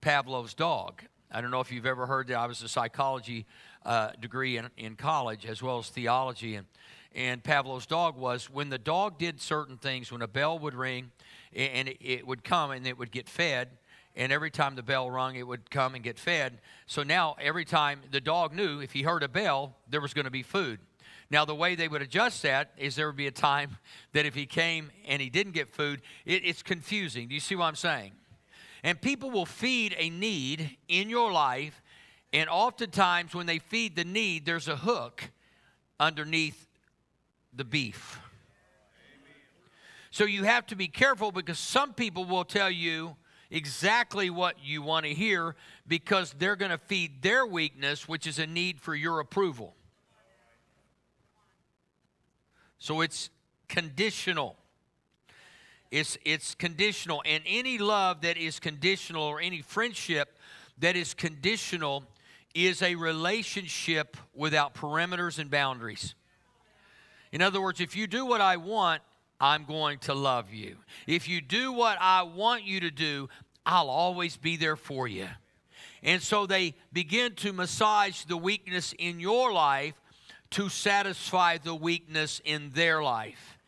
Pavlov's 0.00 0.54
dog. 0.54 1.02
I 1.32 1.40
don't 1.40 1.50
know 1.50 1.60
if 1.60 1.72
you've 1.72 1.86
ever 1.86 2.06
heard 2.06 2.28
that. 2.28 2.38
I 2.38 2.46
was 2.46 2.62
a 2.62 2.68
psychology 2.68 3.46
uh, 3.84 4.10
degree 4.20 4.56
in, 4.56 4.68
in 4.76 4.96
college 4.96 5.46
as 5.46 5.62
well 5.62 5.78
as 5.78 5.88
theology. 5.88 6.56
And, 6.56 6.66
and 7.14 7.42
Pavlov's 7.42 7.86
dog 7.86 8.16
was 8.16 8.50
when 8.50 8.68
the 8.68 8.78
dog 8.78 9.18
did 9.18 9.40
certain 9.40 9.76
things, 9.76 10.12
when 10.12 10.22
a 10.22 10.28
bell 10.28 10.58
would 10.58 10.74
ring, 10.74 11.10
and 11.54 11.88
it, 11.88 11.96
it 12.00 12.26
would 12.26 12.44
come 12.44 12.70
and 12.70 12.86
it 12.86 12.98
would 12.98 13.10
get 13.10 13.28
fed 13.28 13.68
and 14.16 14.32
every 14.32 14.50
time 14.50 14.74
the 14.74 14.82
bell 14.82 15.10
rung 15.10 15.36
it 15.36 15.46
would 15.46 15.70
come 15.70 15.94
and 15.94 16.04
get 16.04 16.18
fed 16.18 16.60
so 16.86 17.02
now 17.02 17.36
every 17.40 17.64
time 17.64 18.00
the 18.10 18.20
dog 18.20 18.52
knew 18.52 18.80
if 18.80 18.92
he 18.92 19.02
heard 19.02 19.22
a 19.22 19.28
bell 19.28 19.74
there 19.88 20.00
was 20.00 20.14
going 20.14 20.24
to 20.24 20.30
be 20.30 20.42
food 20.42 20.78
now 21.30 21.44
the 21.44 21.54
way 21.54 21.74
they 21.74 21.88
would 21.88 22.02
adjust 22.02 22.42
that 22.42 22.72
is 22.76 22.96
there 22.96 23.06
would 23.06 23.16
be 23.16 23.28
a 23.28 23.32
time 23.32 23.76
that 24.12 24.26
if 24.26 24.34
he 24.34 24.46
came 24.46 24.90
and 25.06 25.22
he 25.22 25.30
didn't 25.30 25.52
get 25.52 25.72
food 25.72 26.02
it, 26.26 26.44
it's 26.44 26.62
confusing. 26.62 27.28
Do 27.28 27.34
you 27.34 27.40
see 27.40 27.54
what 27.54 27.66
i'm 27.66 27.76
saying? 27.76 28.12
And 28.82 29.00
people 29.00 29.30
will 29.30 29.46
feed 29.46 29.94
a 29.98 30.10
need 30.10 30.76
in 30.88 31.08
your 31.08 31.30
life 31.30 31.82
and 32.32 32.48
oftentimes 32.48 33.34
when 33.34 33.46
they 33.46 33.58
feed 33.58 33.96
the 33.96 34.04
need 34.04 34.44
there's 34.44 34.68
a 34.68 34.76
hook 34.76 35.30
underneath 35.98 36.66
the 37.54 37.64
beef. 37.64 38.20
So 40.10 40.24
you 40.24 40.42
have 40.44 40.66
to 40.66 40.76
be 40.76 40.88
careful 40.88 41.30
because 41.30 41.58
some 41.58 41.94
people 41.94 42.24
will 42.24 42.44
tell 42.44 42.70
you 42.70 43.16
exactly 43.50 44.30
what 44.30 44.56
you 44.62 44.82
want 44.82 45.06
to 45.06 45.14
hear 45.14 45.54
because 45.86 46.34
they're 46.38 46.56
going 46.56 46.72
to 46.72 46.78
feed 46.78 47.22
their 47.22 47.46
weakness, 47.46 48.08
which 48.08 48.26
is 48.26 48.38
a 48.38 48.46
need 48.46 48.80
for 48.80 48.94
your 48.94 49.20
approval. 49.20 49.74
So 52.80 53.02
it's 53.02 53.30
conditional. 53.68 54.56
It's, 55.90 56.18
it's 56.24 56.54
conditional. 56.54 57.22
And 57.24 57.44
any 57.46 57.78
love 57.78 58.22
that 58.22 58.36
is 58.36 58.58
conditional 58.58 59.22
or 59.22 59.40
any 59.40 59.60
friendship 59.62 60.36
that 60.78 60.96
is 60.96 61.14
conditional 61.14 62.04
is 62.54 62.82
a 62.82 62.94
relationship 62.96 64.16
without 64.34 64.74
perimeters 64.74 65.38
and 65.38 65.50
boundaries. 65.50 66.14
In 67.32 67.42
other 67.42 67.60
words, 67.60 67.80
if 67.80 67.94
you 67.94 68.06
do 68.06 68.26
what 68.26 68.40
I 68.40 68.56
want, 68.56 69.02
I'm 69.40 69.64
going 69.64 69.98
to 70.00 70.14
love 70.14 70.52
you. 70.52 70.76
If 71.06 71.28
you 71.28 71.40
do 71.40 71.72
what 71.72 71.98
I 72.00 72.22
want 72.22 72.64
you 72.64 72.80
to 72.80 72.90
do, 72.90 73.28
I'll 73.64 73.90
always 73.90 74.36
be 74.36 74.56
there 74.56 74.76
for 74.76 75.06
you. 75.06 75.28
And 76.02 76.22
so 76.22 76.46
they 76.46 76.74
begin 76.92 77.34
to 77.36 77.52
massage 77.52 78.24
the 78.24 78.36
weakness 78.36 78.94
in 78.98 79.20
your 79.20 79.52
life 79.52 79.94
to 80.50 80.68
satisfy 80.68 81.58
the 81.58 81.74
weakness 81.74 82.40
in 82.44 82.70
their 82.70 83.02
life. 83.02 83.58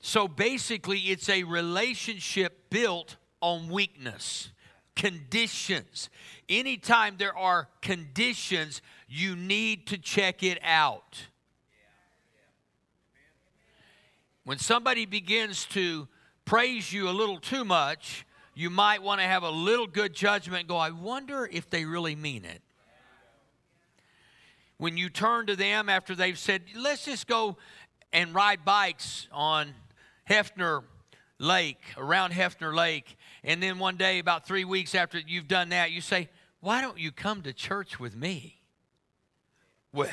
So 0.00 0.26
basically, 0.26 0.98
it's 0.98 1.28
a 1.28 1.44
relationship 1.44 2.70
built 2.70 3.16
on 3.40 3.68
weakness, 3.68 4.50
conditions. 4.96 6.10
Anytime 6.48 7.16
there 7.18 7.36
are 7.36 7.68
conditions, 7.82 8.82
you 9.08 9.36
need 9.36 9.86
to 9.88 9.98
check 9.98 10.42
it 10.42 10.58
out. 10.62 11.26
When 14.44 14.58
somebody 14.58 15.06
begins 15.06 15.66
to 15.66 16.08
praise 16.44 16.92
you 16.92 17.08
a 17.08 17.12
little 17.12 17.38
too 17.38 17.64
much, 17.64 18.26
you 18.54 18.70
might 18.70 19.02
want 19.02 19.20
to 19.20 19.26
have 19.26 19.42
a 19.42 19.50
little 19.50 19.86
good 19.86 20.14
judgment 20.14 20.66
go, 20.66 20.76
I 20.76 20.90
wonder 20.90 21.48
if 21.50 21.70
they 21.70 21.84
really 21.84 22.16
mean 22.16 22.44
it. 22.44 22.60
When 24.80 24.96
you 24.96 25.10
turn 25.10 25.44
to 25.48 25.56
them 25.56 25.90
after 25.90 26.14
they've 26.14 26.38
said, 26.38 26.62
let's 26.74 27.04
just 27.04 27.26
go 27.26 27.58
and 28.14 28.34
ride 28.34 28.64
bikes 28.64 29.28
on 29.30 29.74
Hefner 30.26 30.84
Lake, 31.38 31.82
around 31.98 32.32
Hefner 32.32 32.74
Lake, 32.74 33.18
and 33.44 33.62
then 33.62 33.78
one 33.78 33.98
day, 33.98 34.20
about 34.20 34.46
three 34.46 34.64
weeks 34.64 34.94
after 34.94 35.18
you've 35.18 35.48
done 35.48 35.68
that, 35.68 35.90
you 35.90 36.00
say, 36.00 36.30
Why 36.60 36.80
don't 36.80 36.98
you 36.98 37.12
come 37.12 37.42
to 37.42 37.52
church 37.52 38.00
with 38.00 38.16
me? 38.16 38.62
Well, 39.92 40.08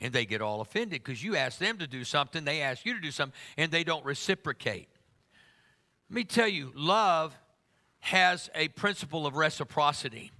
and 0.00 0.12
they 0.12 0.26
get 0.26 0.42
all 0.42 0.60
offended 0.60 1.04
because 1.04 1.22
you 1.22 1.36
ask 1.36 1.60
them 1.60 1.78
to 1.78 1.86
do 1.86 2.02
something, 2.02 2.44
they 2.44 2.62
ask 2.62 2.84
you 2.84 2.94
to 2.94 3.00
do 3.00 3.12
something, 3.12 3.38
and 3.56 3.70
they 3.70 3.84
don't 3.84 4.04
reciprocate. 4.04 4.88
Let 6.10 6.16
me 6.16 6.24
tell 6.24 6.48
you, 6.48 6.72
love 6.74 7.38
has 8.00 8.50
a 8.56 8.66
principle 8.68 9.24
of 9.24 9.36
reciprocity. 9.36 10.32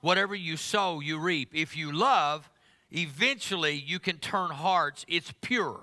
Whatever 0.00 0.34
you 0.34 0.56
sow, 0.56 1.00
you 1.00 1.18
reap. 1.18 1.54
If 1.54 1.76
you 1.76 1.92
love, 1.92 2.48
eventually 2.92 3.74
you 3.74 3.98
can 3.98 4.18
turn 4.18 4.50
hearts. 4.50 5.04
It's 5.08 5.32
pure. 5.40 5.80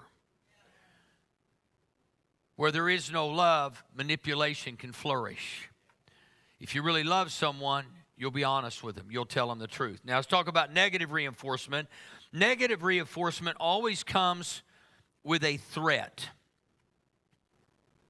Where 2.55 2.71
there 2.71 2.89
is 2.89 3.11
no 3.11 3.27
love, 3.27 3.83
manipulation 3.95 4.75
can 4.75 4.91
flourish. 4.91 5.69
If 6.59 6.75
you 6.75 6.81
really 6.81 7.03
love 7.03 7.31
someone, 7.31 7.85
you'll 8.17 8.31
be 8.31 8.43
honest 8.43 8.83
with 8.83 8.95
them. 8.95 9.07
You'll 9.09 9.25
tell 9.25 9.47
them 9.47 9.59
the 9.59 9.67
truth. 9.67 10.01
Now, 10.03 10.15
let's 10.15 10.27
talk 10.27 10.47
about 10.47 10.73
negative 10.73 11.11
reinforcement. 11.11 11.87
Negative 12.33 12.83
reinforcement 12.83 13.55
always 13.59 14.03
comes 14.03 14.61
with 15.23 15.43
a 15.43 15.57
threat. 15.57 16.29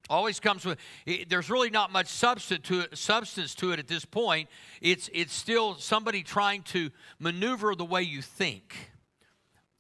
Always 0.10 0.40
comes 0.40 0.66
with, 0.66 0.80
it, 1.06 1.30
there's 1.30 1.50
really 1.50 1.70
not 1.70 1.92
much 1.92 2.08
substance 2.08 2.68
to, 2.68 2.82
it, 2.82 2.98
substance 2.98 3.54
to 3.56 3.72
it 3.72 3.80
at 3.80 3.88
this 3.88 4.06
point. 4.06 4.50
It's, 4.82 5.10
it's 5.14 5.34
still 5.34 5.76
somebody 5.76 6.24
trying 6.24 6.64
to 6.64 6.90
maneuver 7.20 7.76
the 7.76 7.86
way 7.86 8.02
you 8.02 8.22
think 8.24 8.92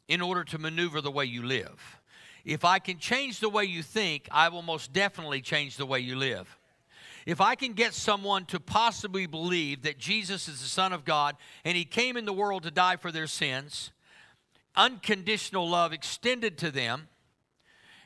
in 0.07 0.21
order 0.21 0.43
to 0.43 0.59
maneuver 0.59 1.01
the 1.01 1.11
way 1.11 1.25
you 1.25 1.43
live. 1.43 1.99
If 2.45 2.63
I 2.63 2.79
can 2.79 2.99
change 2.99 3.39
the 3.39 3.49
way 3.49 3.65
you 3.65 3.81
think, 3.81 4.27
I 4.31 4.49
will 4.49 4.61
most 4.61 4.93
definitely 4.93 5.41
change 5.41 5.77
the 5.77 5.85
way 5.85 5.99
you 5.99 6.15
live. 6.15 6.57
If 7.25 7.41
I 7.41 7.55
can 7.55 7.73
get 7.73 7.93
someone 7.93 8.45
to 8.45 8.59
possibly 8.59 9.25
believe 9.25 9.83
that 9.83 9.97
Jesus 9.97 10.47
is 10.47 10.61
the 10.61 10.67
Son 10.67 10.93
of 10.93 11.05
God 11.05 11.35
and 11.65 11.75
He 11.75 11.85
came 11.85 12.17
in 12.17 12.25
the 12.25 12.33
world 12.33 12.63
to 12.63 12.71
die 12.71 12.95
for 12.95 13.11
their 13.11 13.27
sins, 13.27 13.91
unconditional 14.75 15.69
love 15.69 15.91
extended 15.91 16.57
to 16.59 16.71
them, 16.71 17.07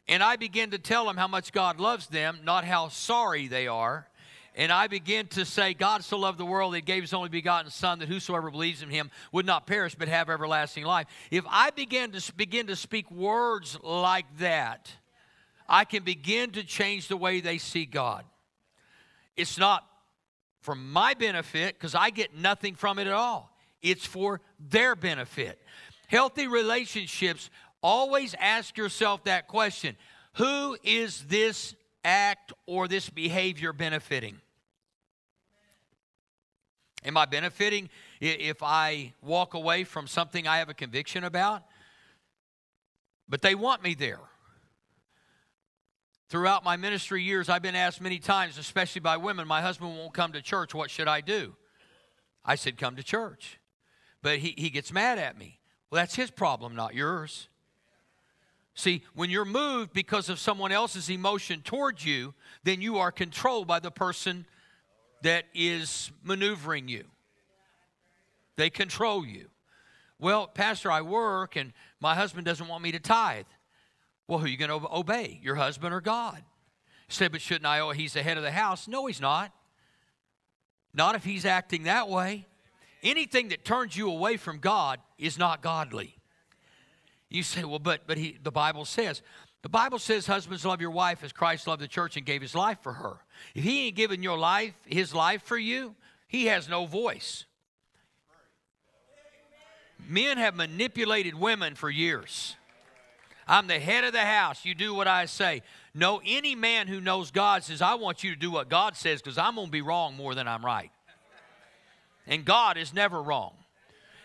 and 0.07 0.21
I 0.21 0.35
begin 0.35 0.71
to 0.71 0.77
tell 0.77 1.05
them 1.05 1.17
how 1.17 1.27
much 1.27 1.51
God 1.51 1.79
loves 1.79 2.07
them, 2.07 2.39
not 2.43 2.65
how 2.65 2.89
sorry 2.89 3.47
they 3.47 3.67
are. 3.67 4.07
And 4.55 4.71
I 4.71 4.87
begin 4.87 5.27
to 5.29 5.45
say, 5.45 5.73
God 5.73 6.03
so 6.03 6.17
loved 6.17 6.37
the 6.37 6.45
world 6.45 6.73
that 6.73 6.77
he 6.77 6.81
gave 6.81 7.01
his 7.01 7.13
only 7.13 7.29
begotten 7.29 7.71
Son, 7.71 7.99
that 7.99 8.07
whosoever 8.07 8.51
believes 8.51 8.83
in 8.83 8.89
him 8.89 9.09
would 9.31 9.47
not 9.47 9.65
perish 9.65 9.95
but 9.95 10.07
have 10.07 10.29
everlasting 10.29 10.83
life. 10.83 11.07
If 11.31 11.43
I 11.49 11.71
begin 11.71 12.11
to 12.11 12.33
begin 12.33 12.67
to 12.67 12.75
speak 12.75 13.09
words 13.09 13.77
like 13.81 14.25
that, 14.37 14.91
I 15.67 15.85
can 15.85 16.03
begin 16.03 16.51
to 16.51 16.63
change 16.63 17.07
the 17.07 17.17
way 17.17 17.39
they 17.39 17.57
see 17.57 17.85
God. 17.85 18.25
It's 19.35 19.57
not 19.57 19.87
for 20.61 20.75
my 20.75 21.15
benefit 21.15 21.73
because 21.73 21.95
I 21.95 22.11
get 22.11 22.35
nothing 22.35 22.75
from 22.75 22.99
it 22.99 23.07
at 23.07 23.13
all. 23.13 23.55
It's 23.81 24.05
for 24.05 24.39
their 24.59 24.95
benefit. 24.95 25.59
Healthy 26.07 26.47
relationships, 26.47 27.49
always 27.83 28.33
ask 28.39 28.77
yourself 28.77 29.25
that 29.25 29.47
question 29.47 29.95
Who 30.35 30.77
is 30.83 31.25
this 31.25 31.75
act 32.03 32.53
or 32.65 32.87
this 32.87 33.09
behavior 33.09 33.73
benefiting? 33.73 34.39
Am 37.05 37.17
I 37.17 37.25
benefiting 37.25 37.89
if 38.21 38.63
I 38.63 39.13
walk 39.21 39.53
away 39.53 39.83
from 39.83 40.07
something 40.07 40.47
I 40.47 40.59
have 40.59 40.69
a 40.69 40.73
conviction 40.73 41.25
about? 41.25 41.63
But 43.27 43.41
they 43.41 43.55
want 43.55 43.83
me 43.83 43.93
there. 43.93 44.19
Throughout 46.29 46.63
my 46.63 46.77
ministry 46.77 47.21
years, 47.21 47.49
I've 47.49 47.61
been 47.61 47.75
asked 47.75 48.01
many 48.01 48.19
times, 48.19 48.57
especially 48.57 49.01
by 49.01 49.17
women, 49.17 49.47
my 49.47 49.61
husband 49.61 49.95
won't 49.95 50.13
come 50.13 50.31
to 50.31 50.41
church. 50.41 50.73
What 50.73 50.89
should 50.89 51.07
I 51.07 51.21
do? 51.21 51.55
I 52.45 52.55
said, 52.55 52.77
Come 52.77 52.95
to 52.95 53.03
church. 53.03 53.59
But 54.21 54.39
he, 54.39 54.55
he 54.57 54.69
gets 54.69 54.91
mad 54.91 55.19
at 55.19 55.37
me. 55.37 55.59
Well, 55.91 56.01
that's 56.01 56.15
his 56.15 56.31
problem, 56.31 56.75
not 56.75 56.95
yours. 56.95 57.49
See, 58.75 59.03
when 59.13 59.29
you're 59.29 59.45
moved 59.45 59.93
because 59.93 60.29
of 60.29 60.39
someone 60.39 60.71
else's 60.71 61.09
emotion 61.09 61.61
towards 61.61 62.05
you, 62.05 62.33
then 62.63 62.81
you 62.81 62.97
are 62.97 63.11
controlled 63.11 63.67
by 63.67 63.79
the 63.79 63.91
person 63.91 64.45
that 65.21 65.45
is 65.53 66.11
maneuvering 66.23 66.87
you. 66.87 67.03
They 68.55 68.69
control 68.69 69.25
you. 69.25 69.47
Well, 70.19 70.47
Pastor, 70.47 70.91
I 70.91 71.01
work 71.01 71.55
and 71.55 71.73
my 71.99 72.15
husband 72.15 72.45
doesn't 72.45 72.67
want 72.67 72.83
me 72.83 72.91
to 72.93 72.99
tithe. 72.99 73.45
Well, 74.27 74.39
who 74.39 74.45
are 74.45 74.49
you 74.49 74.57
going 74.57 74.69
to 74.81 74.87
obey, 74.91 75.39
your 75.43 75.55
husband 75.55 75.93
or 75.93 76.01
God? 76.01 76.37
You 77.09 77.13
say, 77.13 77.27
but 77.27 77.41
shouldn't 77.41 77.65
I? 77.65 77.79
Oh, 77.79 77.91
he's 77.91 78.13
the 78.13 78.23
head 78.23 78.37
of 78.37 78.43
the 78.43 78.51
house. 78.51 78.87
No, 78.87 79.05
he's 79.05 79.21
not. 79.21 79.51
Not 80.93 81.15
if 81.15 81.23
he's 81.23 81.45
acting 81.45 81.83
that 81.83 82.09
way. 82.09 82.47
Anything 83.01 83.49
that 83.49 83.65
turns 83.65 83.97
you 83.97 84.09
away 84.09 84.37
from 84.37 84.59
God 84.59 84.99
is 85.17 85.37
not 85.37 85.61
godly. 85.61 86.15
You 87.33 87.43
say, 87.43 87.65
well, 87.65 87.79
but 87.79 88.07
but 88.07 88.17
he, 88.17 88.37
the 88.41 88.51
Bible 88.51 88.85
says, 88.85 89.21
the 89.63 89.69
Bible 89.69 89.97
says, 89.97 90.27
husbands 90.27 90.65
love 90.65 90.79
your 90.79 90.91
wife 90.91 91.23
as 91.23 91.33
Christ 91.33 91.67
loved 91.67 91.81
the 91.81 91.87
church 91.87 92.15
and 92.15 92.25
gave 92.25 92.41
his 92.41 92.53
life 92.53 92.77
for 92.81 92.93
her. 92.93 93.15
If 93.55 93.63
he 93.63 93.87
ain't 93.87 93.95
given 93.95 94.21
your 94.21 94.37
life, 94.37 94.73
his 94.85 95.15
life 95.15 95.41
for 95.41 95.57
you, 95.57 95.95
he 96.27 96.45
has 96.45 96.69
no 96.69 96.85
voice. 96.85 97.45
Men 100.07 100.37
have 100.37 100.55
manipulated 100.55 101.33
women 101.33 101.75
for 101.75 101.89
years. 101.89 102.55
I'm 103.47 103.67
the 103.67 103.79
head 103.79 104.03
of 104.03 104.13
the 104.13 104.19
house. 104.19 104.63
You 104.63 104.75
do 104.75 104.93
what 104.93 105.07
I 105.07 105.25
say. 105.25 105.63
No, 105.93 106.21
any 106.25 106.55
man 106.55 106.87
who 106.87 107.01
knows 107.01 107.31
God 107.31 107.63
says, 107.63 107.81
I 107.81 107.95
want 107.95 108.23
you 108.23 108.33
to 108.33 108.39
do 108.39 108.51
what 108.51 108.69
God 108.69 108.95
says 108.95 109.21
because 109.21 109.37
I'm 109.37 109.55
going 109.55 109.67
to 109.67 109.71
be 109.71 109.81
wrong 109.81 110.15
more 110.15 110.35
than 110.35 110.47
I'm 110.47 110.63
right. 110.63 110.91
And 112.27 112.45
God 112.45 112.77
is 112.77 112.93
never 112.93 113.21
wrong. 113.21 113.53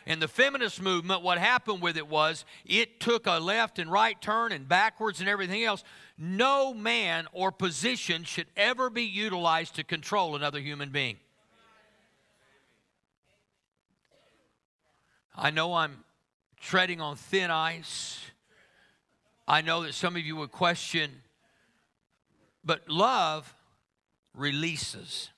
In 0.09 0.21
the 0.21 0.27
feminist 0.27 0.81
movement, 0.81 1.21
what 1.21 1.37
happened 1.37 1.83
with 1.83 1.99
it 1.99 2.09
was 2.09 2.47
it 2.65 2.99
took 2.99 3.27
a 3.27 3.39
left 3.39 3.79
and 3.79 3.93
right 3.93 4.19
turn 4.23 4.53
and 4.53 4.67
backwards 4.67 5.21
and 5.21 5.29
everything 5.29 5.63
else. 5.65 5.85
No 6.17 6.73
man 6.73 7.27
or 7.31 7.53
position 7.53 8.25
should 8.25 8.47
ever 8.57 8.89
be 8.89 9.03
utilized 9.03 9.75
to 9.75 9.85
control 9.85 10.35
another 10.35 10.61
human 10.61 10.89
being. 10.89 11.19
I 15.37 15.51
know 15.51 15.75
I'm 15.75 16.05
treading 16.59 17.03
on 17.03 17.17
thin 17.17 17.51
ice. 17.51 18.19
I 19.47 19.61
know 19.61 19.83
that 19.83 19.93
some 19.93 20.17
of 20.17 20.23
you 20.23 20.37
would 20.37 20.53
question, 20.53 21.21
but 22.65 22.89
love 22.89 23.55
releases. 24.33 25.29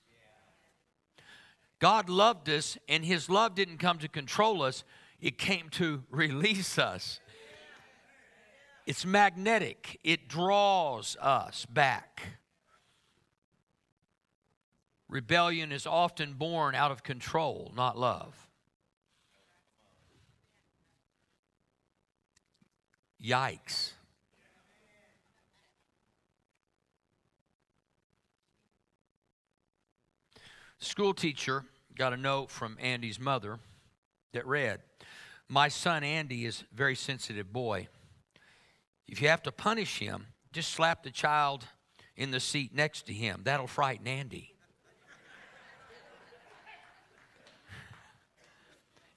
God 1.81 2.09
loved 2.09 2.47
us, 2.47 2.77
and 2.87 3.03
His 3.03 3.27
love 3.27 3.55
didn't 3.55 3.79
come 3.79 3.97
to 3.97 4.07
control 4.07 4.61
us, 4.61 4.83
it 5.19 5.37
came 5.39 5.67
to 5.71 6.03
release 6.11 6.77
us. 6.77 7.19
It's 8.85 9.05
magnetic, 9.05 9.99
it 10.03 10.27
draws 10.27 11.17
us 11.19 11.65
back. 11.65 12.21
Rebellion 15.09 15.71
is 15.71 15.85
often 15.85 16.33
born 16.33 16.75
out 16.75 16.91
of 16.91 17.03
control, 17.03 17.73
not 17.75 17.97
love. 17.97 18.47
Yikes. 23.21 23.93
School 30.79 31.13
teacher 31.13 31.65
got 31.97 32.13
a 32.13 32.17
note 32.17 32.49
from 32.49 32.77
Andy's 32.79 33.19
mother 33.19 33.59
that 34.33 34.45
read, 34.45 34.79
My 35.47 35.67
son 35.67 36.03
Andy 36.03 36.45
is 36.45 36.63
a 36.71 36.75
very 36.75 36.95
sensitive 36.95 37.51
boy. 37.51 37.87
If 39.07 39.21
you 39.21 39.27
have 39.27 39.43
to 39.43 39.51
punish 39.51 39.99
him, 39.99 40.27
just 40.53 40.71
slap 40.71 41.03
the 41.03 41.11
child 41.11 41.65
in 42.15 42.31
the 42.31 42.39
seat 42.39 42.73
next 42.73 43.07
to 43.07 43.13
him. 43.13 43.41
That'll 43.43 43.67
frighten 43.67 44.07
Andy. 44.07 44.53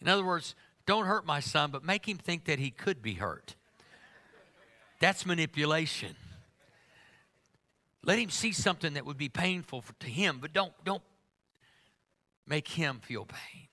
In 0.01 0.09
other 0.09 0.25
words, 0.25 0.55
don't 0.87 1.07
hurt 1.07 1.25
my 1.25 1.41
son, 1.41 1.71
but 1.71 1.83
make 1.83 2.07
him 2.07 2.19
think 2.19 2.45
that 2.45 2.59
he 2.59 2.71
could 2.71 3.01
be 3.01 3.15
hurt. 3.15 3.55
That's 5.01 5.25
manipulation. 5.25 6.15
Let 8.03 8.19
him 8.19 8.29
see 8.29 8.53
something 8.53 8.95
that 8.95 9.07
would 9.07 9.17
be 9.17 9.31
painful 9.31 9.81
for, 9.81 9.95
to 10.01 10.07
him, 10.07 10.39
but 10.41 10.53
don't, 10.53 10.73
don't 10.85 11.03
make 12.47 12.69
him 12.69 13.01
feel 13.03 13.25
pain. 13.25 13.69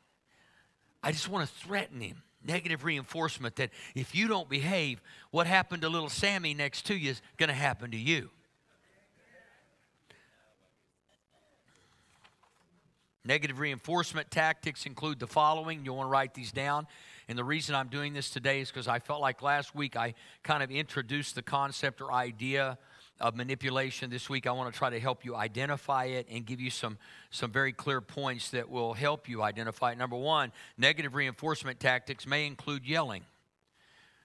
I 1.04 1.12
just 1.12 1.30
want 1.30 1.48
to 1.48 1.54
threaten 1.56 2.00
him. 2.00 2.24
Negative 2.44 2.84
reinforcement 2.84 3.56
that 3.58 3.70
if 3.94 4.16
you 4.16 4.28
don't 4.28 4.50
behave, 4.50 5.00
what 5.30 5.46
happened 5.46 5.84
to 5.84 5.90
little 5.90 6.10
Sammy 6.10 6.54
next 6.54 6.86
to 6.88 6.96
you 6.96 7.12
is 7.12 7.22
going 7.38 7.50
to 7.50 7.56
happen 7.56 7.92
to 7.92 7.98
you. 7.98 8.30
Negative 13.24 13.60
reinforcement 13.60 14.32
tactics 14.32 14.88
include 14.88 15.20
the 15.20 15.28
following. 15.28 15.86
You'll 15.86 15.98
want 15.98 16.08
to 16.08 16.12
write 16.12 16.34
these 16.34 16.52
down. 16.52 16.88
And 17.28 17.38
the 17.38 17.44
reason 17.44 17.76
I'm 17.76 17.88
doing 17.88 18.14
this 18.14 18.32
today 18.32 18.62
is 18.62 18.70
because 18.70 18.88
I 18.88 18.98
felt 18.98 19.22
like 19.22 19.44
last 19.44 19.76
week 19.76 19.96
I 19.96 20.16
kind 20.42 20.64
of 20.64 20.72
introduced 20.72 21.36
the 21.36 21.44
concept 21.44 22.02
or 22.02 22.12
idea 22.12 22.80
of 23.22 23.36
manipulation 23.36 24.10
this 24.10 24.30
week 24.30 24.48
i 24.48 24.52
want 24.52 24.72
to 24.72 24.78
try 24.78 24.90
to 24.90 25.00
help 25.00 25.24
you 25.24 25.36
identify 25.36 26.06
it 26.06 26.28
and 26.30 26.46
give 26.46 26.60
you 26.60 26.70
some 26.70 26.98
some 27.30 27.52
very 27.52 27.72
clear 27.72 28.02
points 28.02 28.50
that 28.50 28.70
will 28.70 28.94
help 28.94 29.30
you 29.30 29.42
identify 29.42 29.92
it 29.92 29.98
number 29.98 30.18
one 30.18 30.52
negative 30.78 31.16
reinforcement 31.16 31.80
tactics 31.80 32.28
may 32.28 32.46
include 32.46 32.86
yelling 32.86 33.24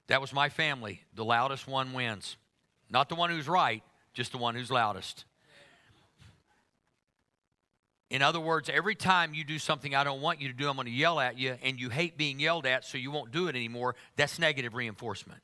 that 0.08 0.20
was 0.20 0.32
my 0.32 0.48
family 0.48 1.02
the 1.14 1.24
loudest 1.24 1.68
one 1.68 1.92
wins 1.92 2.36
not 2.90 3.08
the 3.08 3.14
one 3.14 3.30
who's 3.30 3.46
right 3.46 3.82
just 4.14 4.32
the 4.32 4.38
one 4.38 4.54
who's 4.54 4.70
loudest 4.70 5.24
in 8.08 8.22
other 8.22 8.38
words, 8.38 8.70
every 8.72 8.94
time 8.94 9.34
you 9.34 9.42
do 9.42 9.58
something 9.58 9.94
I 9.94 10.04
don't 10.04 10.20
want 10.20 10.40
you 10.40 10.48
to 10.48 10.54
do, 10.54 10.68
I'm 10.68 10.76
going 10.76 10.86
to 10.86 10.92
yell 10.92 11.18
at 11.18 11.38
you, 11.38 11.56
and 11.62 11.80
you 11.80 11.90
hate 11.90 12.16
being 12.16 12.38
yelled 12.38 12.64
at, 12.64 12.84
so 12.84 12.98
you 12.98 13.10
won't 13.10 13.32
do 13.32 13.48
it 13.48 13.56
anymore. 13.56 13.96
That's 14.14 14.38
negative 14.38 14.74
reinforcement. 14.74 15.40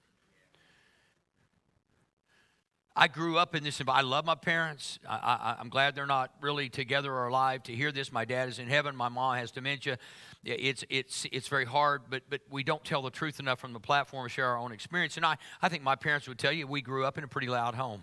I 2.95 3.09
grew 3.09 3.39
up 3.39 3.55
in 3.55 3.65
this 3.65 3.81
I 3.89 4.03
love 4.03 4.27
my 4.27 4.35
parents. 4.35 4.99
I, 5.09 5.57
am 5.59 5.71
glad 5.71 5.95
they're 5.95 6.07
not 6.07 6.33
really 6.43 6.69
together 6.69 7.13
or 7.13 7.29
alive 7.29 7.63
to 7.65 7.73
hear 7.73 7.91
this. 7.91 8.13
My 8.13 8.27
dad 8.27 8.51
is 8.51 8.59
in 8.59 8.69
heaven. 8.69 8.95
My 8.95 9.09
mom 9.09 9.37
has 9.37 9.51
dementia. 9.51 9.99
It's, 10.45 10.85
it's, 10.91 11.27
it's 11.33 11.49
very 11.49 11.65
hard, 11.65 12.03
but, 12.11 12.25
but 12.29 12.43
we 12.51 12.63
don't 12.63 12.85
tell 12.85 13.01
the 13.01 13.11
truth 13.11 13.41
enough 13.41 13.61
from 13.61 13.73
the 13.73 13.81
platform 13.81 14.27
to 14.27 14.29
share 14.29 14.47
our 14.47 14.59
own 14.59 14.73
experience. 14.73 15.17
And 15.17 15.25
I, 15.25 15.39
I 15.63 15.71
think 15.71 15.83
my 15.83 15.95
parents 15.95 16.29
would 16.29 16.39
tell 16.39 16.53
you 16.53 16.67
we 16.67 16.83
grew 16.83 17.05
up 17.05 17.17
in 17.17 17.25
a 17.25 17.29
pretty 17.29 17.49
loud 17.49 17.75
home. 17.75 18.03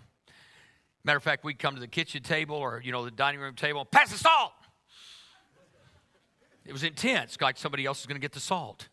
Matter 1.04 1.18
of 1.18 1.22
fact, 1.22 1.44
we'd 1.44 1.58
come 1.58 1.74
to 1.74 1.80
the 1.80 1.86
kitchen 1.86 2.22
table 2.22 2.56
or, 2.56 2.82
you 2.84 2.90
know, 2.90 3.04
the 3.04 3.10
dining 3.10 3.40
room 3.40 3.54
table, 3.54 3.84
pass 3.84 4.10
the 4.10 4.18
salt. 4.18 4.52
It 6.66 6.72
was 6.72 6.82
intense, 6.82 7.36
like 7.40 7.56
somebody 7.56 7.86
else 7.86 8.00
is 8.00 8.06
going 8.06 8.16
to 8.16 8.20
get 8.20 8.32
the 8.32 8.40
salt. 8.40 8.88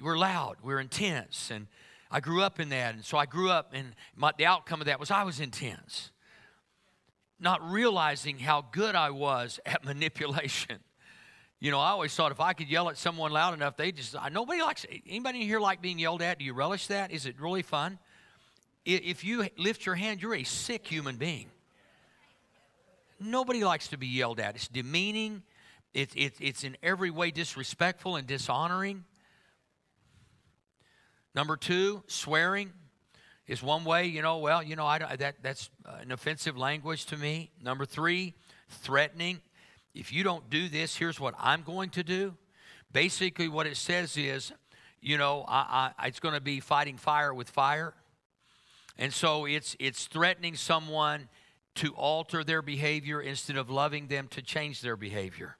We're 0.00 0.18
loud, 0.18 0.56
we're 0.62 0.80
intense, 0.80 1.50
and 1.50 1.66
I 2.14 2.20
grew 2.20 2.42
up 2.42 2.60
in 2.60 2.68
that. 2.68 2.94
And 2.94 3.04
so 3.04 3.18
I 3.18 3.26
grew 3.26 3.50
up, 3.50 3.72
and 3.74 3.92
my, 4.14 4.30
the 4.38 4.46
outcome 4.46 4.80
of 4.80 4.86
that 4.86 5.00
was 5.00 5.10
I 5.10 5.24
was 5.24 5.40
intense, 5.40 6.12
not 7.40 7.60
realizing 7.68 8.38
how 8.38 8.64
good 8.70 8.94
I 8.94 9.10
was 9.10 9.58
at 9.66 9.84
manipulation. 9.84 10.78
You 11.58 11.72
know, 11.72 11.80
I 11.80 11.90
always 11.90 12.14
thought 12.14 12.30
if 12.30 12.38
I 12.38 12.52
could 12.52 12.70
yell 12.70 12.88
at 12.88 12.98
someone 12.98 13.32
loud 13.32 13.52
enough, 13.52 13.76
they 13.76 13.90
just, 13.90 14.14
nobody 14.30 14.62
likes, 14.62 14.86
anybody 15.08 15.44
here 15.44 15.58
like 15.58 15.82
being 15.82 15.98
yelled 15.98 16.22
at? 16.22 16.38
Do 16.38 16.44
you 16.44 16.54
relish 16.54 16.86
that? 16.86 17.10
Is 17.10 17.26
it 17.26 17.40
really 17.40 17.62
fun? 17.62 17.98
If 18.84 19.24
you 19.24 19.48
lift 19.56 19.84
your 19.84 19.96
hand, 19.96 20.22
you're 20.22 20.36
a 20.36 20.44
sick 20.44 20.86
human 20.86 21.16
being. 21.16 21.46
Nobody 23.18 23.64
likes 23.64 23.88
to 23.88 23.96
be 23.96 24.06
yelled 24.06 24.38
at. 24.38 24.54
It's 24.54 24.68
demeaning, 24.68 25.42
it, 25.92 26.10
it, 26.14 26.34
it's 26.38 26.62
in 26.62 26.76
every 26.80 27.10
way 27.10 27.32
disrespectful 27.32 28.14
and 28.14 28.26
dishonoring. 28.26 29.04
Number 31.34 31.56
two, 31.56 32.02
swearing 32.06 32.72
is 33.46 33.62
one 33.62 33.84
way, 33.84 34.06
you 34.06 34.22
know, 34.22 34.38
well, 34.38 34.62
you 34.62 34.76
know, 34.76 34.86
I, 34.86 35.16
that, 35.16 35.36
that's 35.42 35.68
an 36.00 36.12
offensive 36.12 36.56
language 36.56 37.06
to 37.06 37.16
me. 37.16 37.50
Number 37.62 37.84
three, 37.84 38.34
threatening. 38.68 39.40
If 39.94 40.12
you 40.12 40.24
don't 40.24 40.48
do 40.48 40.68
this, 40.68 40.96
here's 40.96 41.20
what 41.20 41.34
I'm 41.38 41.62
going 41.62 41.90
to 41.90 42.02
do. 42.02 42.34
Basically, 42.92 43.48
what 43.48 43.66
it 43.66 43.76
says 43.76 44.16
is, 44.16 44.52
you 45.00 45.18
know, 45.18 45.44
I, 45.46 45.92
I, 45.98 46.06
it's 46.06 46.20
going 46.20 46.34
to 46.34 46.40
be 46.40 46.60
fighting 46.60 46.96
fire 46.96 47.34
with 47.34 47.50
fire. 47.50 47.94
And 48.96 49.12
so 49.12 49.44
it's, 49.44 49.76
it's 49.78 50.06
threatening 50.06 50.54
someone 50.54 51.28
to 51.76 51.92
alter 51.94 52.44
their 52.44 52.62
behavior 52.62 53.20
instead 53.20 53.56
of 53.56 53.68
loving 53.68 54.06
them 54.06 54.28
to 54.28 54.40
change 54.40 54.80
their 54.80 54.96
behavior. 54.96 55.56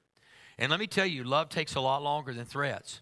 And 0.57 0.71
let 0.71 0.79
me 0.79 0.87
tell 0.87 1.05
you, 1.05 1.25
love 1.25 1.49
takes 1.49 1.75
a 1.75 1.81
lot 1.81 2.01
longer 2.01 2.33
than 2.33 2.45
threats. 2.45 3.01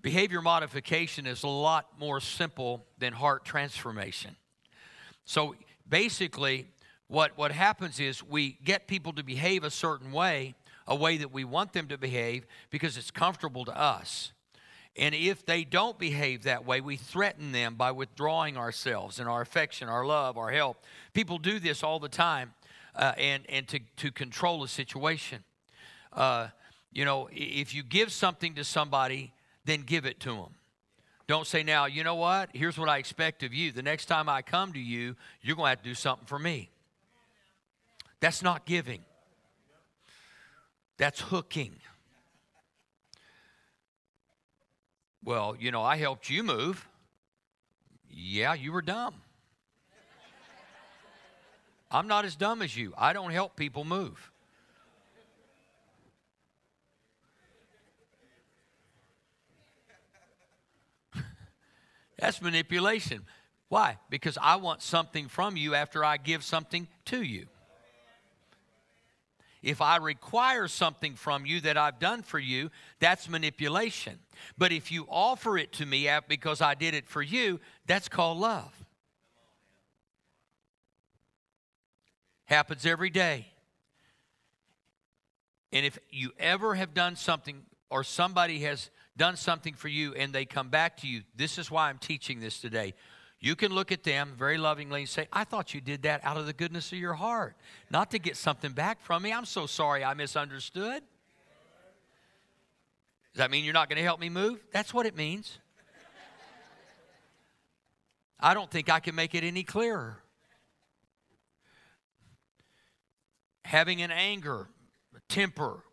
Behavior 0.00 0.40
modification 0.40 1.26
is 1.26 1.42
a 1.42 1.48
lot 1.48 1.98
more 1.98 2.20
simple 2.20 2.86
than 2.98 3.12
heart 3.12 3.44
transformation. 3.44 4.36
So 5.24 5.56
basically, 5.88 6.68
what, 7.08 7.36
what 7.36 7.52
happens 7.52 7.98
is 7.98 8.22
we 8.22 8.58
get 8.64 8.86
people 8.86 9.12
to 9.14 9.24
behave 9.24 9.64
a 9.64 9.70
certain 9.70 10.12
way, 10.12 10.54
a 10.86 10.94
way 10.94 11.16
that 11.16 11.32
we 11.32 11.44
want 11.44 11.72
them 11.72 11.88
to 11.88 11.98
behave 11.98 12.46
because 12.70 12.96
it's 12.96 13.10
comfortable 13.10 13.64
to 13.64 13.76
us. 13.76 14.32
And 14.96 15.14
if 15.14 15.46
they 15.46 15.64
don't 15.64 15.98
behave 15.98 16.42
that 16.42 16.66
way, 16.66 16.80
we 16.80 16.96
threaten 16.96 17.52
them 17.52 17.76
by 17.76 17.92
withdrawing 17.92 18.56
ourselves 18.56 19.20
and 19.20 19.28
our 19.28 19.40
affection, 19.40 19.88
our 19.88 20.04
love, 20.04 20.36
our 20.36 20.50
help. 20.50 20.84
People 21.12 21.38
do 21.38 21.58
this 21.58 21.82
all 21.82 22.00
the 22.00 22.08
time 22.08 22.52
uh, 22.94 23.12
and, 23.16 23.44
and 23.48 23.68
to, 23.68 23.80
to 23.96 24.10
control 24.10 24.64
a 24.64 24.68
situation. 24.68 25.44
Uh, 26.12 26.48
you 26.92 27.04
know, 27.04 27.28
if 27.32 27.74
you 27.74 27.82
give 27.82 28.10
something 28.12 28.54
to 28.54 28.64
somebody, 28.64 29.32
then 29.68 29.82
give 29.82 30.06
it 30.06 30.20
to 30.20 30.30
them. 30.30 30.54
Don't 31.26 31.46
say, 31.46 31.62
now, 31.62 31.84
you 31.84 32.04
know 32.04 32.14
what? 32.14 32.48
Here's 32.54 32.78
what 32.78 32.88
I 32.88 32.96
expect 32.96 33.42
of 33.42 33.52
you. 33.52 33.70
The 33.70 33.82
next 33.82 34.06
time 34.06 34.28
I 34.28 34.40
come 34.40 34.72
to 34.72 34.80
you, 34.80 35.14
you're 35.42 35.56
going 35.56 35.66
to 35.66 35.70
have 35.70 35.82
to 35.82 35.88
do 35.88 35.94
something 35.94 36.26
for 36.26 36.38
me. 36.38 36.70
That's 38.20 38.42
not 38.42 38.64
giving, 38.64 39.02
that's 40.96 41.20
hooking. 41.20 41.76
Well, 45.22 45.54
you 45.58 45.70
know, 45.70 45.82
I 45.82 45.96
helped 45.96 46.30
you 46.30 46.42
move. 46.42 46.88
Yeah, 48.10 48.54
you 48.54 48.72
were 48.72 48.82
dumb. 48.82 49.14
I'm 51.90 52.08
not 52.08 52.24
as 52.24 52.34
dumb 52.34 52.62
as 52.62 52.76
you. 52.76 52.94
I 52.96 53.12
don't 53.12 53.30
help 53.30 53.54
people 53.54 53.84
move. 53.84 54.32
That's 62.18 62.42
manipulation. 62.42 63.22
Why? 63.68 63.98
Because 64.10 64.38
I 64.40 64.56
want 64.56 64.82
something 64.82 65.28
from 65.28 65.56
you 65.56 65.74
after 65.74 66.04
I 66.04 66.16
give 66.16 66.42
something 66.42 66.88
to 67.06 67.22
you. 67.22 67.46
If 69.62 69.80
I 69.80 69.96
require 69.96 70.68
something 70.68 71.14
from 71.14 71.44
you 71.44 71.60
that 71.62 71.76
I've 71.76 71.98
done 71.98 72.22
for 72.22 72.38
you, 72.38 72.70
that's 73.00 73.28
manipulation. 73.28 74.18
But 74.56 74.72
if 74.72 74.92
you 74.92 75.06
offer 75.08 75.58
it 75.58 75.72
to 75.74 75.86
me 75.86 76.08
because 76.28 76.60
I 76.60 76.74
did 76.74 76.94
it 76.94 77.08
for 77.08 77.22
you, 77.22 77.58
that's 77.86 78.08
called 78.08 78.38
love. 78.38 78.72
Happens 82.44 82.86
every 82.86 83.10
day. 83.10 83.46
And 85.72 85.84
if 85.84 85.98
you 86.10 86.30
ever 86.38 86.74
have 86.74 86.94
done 86.94 87.16
something 87.16 87.62
or 87.90 88.04
somebody 88.04 88.60
has 88.60 88.90
done 89.18 89.36
something 89.36 89.74
for 89.74 89.88
you 89.88 90.14
and 90.14 90.32
they 90.32 90.46
come 90.46 90.70
back 90.70 90.96
to 90.98 91.06
you, 91.06 91.22
this 91.36 91.58
is 91.58 91.70
why 91.70 91.90
I'm 91.90 91.98
teaching 91.98 92.40
this 92.40 92.60
today. 92.60 92.94
You 93.40 93.54
can 93.54 93.72
look 93.72 93.92
at 93.92 94.02
them 94.02 94.34
very 94.36 94.56
lovingly 94.56 95.00
and 95.00 95.08
say, 95.08 95.28
I 95.32 95.44
thought 95.44 95.74
you 95.74 95.80
did 95.80 96.02
that 96.02 96.24
out 96.24 96.38
of 96.38 96.46
the 96.46 96.52
goodness 96.52 96.90
of 96.92 96.98
your 96.98 97.14
heart, 97.14 97.56
not 97.90 98.10
to 98.12 98.18
get 98.18 98.36
something 98.36 98.72
back 98.72 99.00
from 99.02 99.22
me. 99.22 99.32
I'm 99.32 99.44
so 99.44 99.66
sorry 99.66 100.02
I 100.02 100.14
misunderstood. 100.14 101.02
Does 103.34 103.38
that 103.38 103.50
mean 103.50 103.64
you're 103.64 103.74
not 103.74 103.88
going 103.88 103.98
to 103.98 104.02
help 104.02 104.18
me 104.18 104.30
move? 104.30 104.58
That's 104.72 104.94
what 104.94 105.06
it 105.06 105.16
means. 105.16 105.58
I 108.40 108.54
don't 108.54 108.70
think 108.70 108.88
I 108.88 109.00
can 109.00 109.14
make 109.14 109.34
it 109.34 109.44
any 109.44 109.62
clearer. 109.62 110.18
Having 113.64 114.02
an 114.02 114.10
anger, 114.10 114.68
temper, 115.28 115.84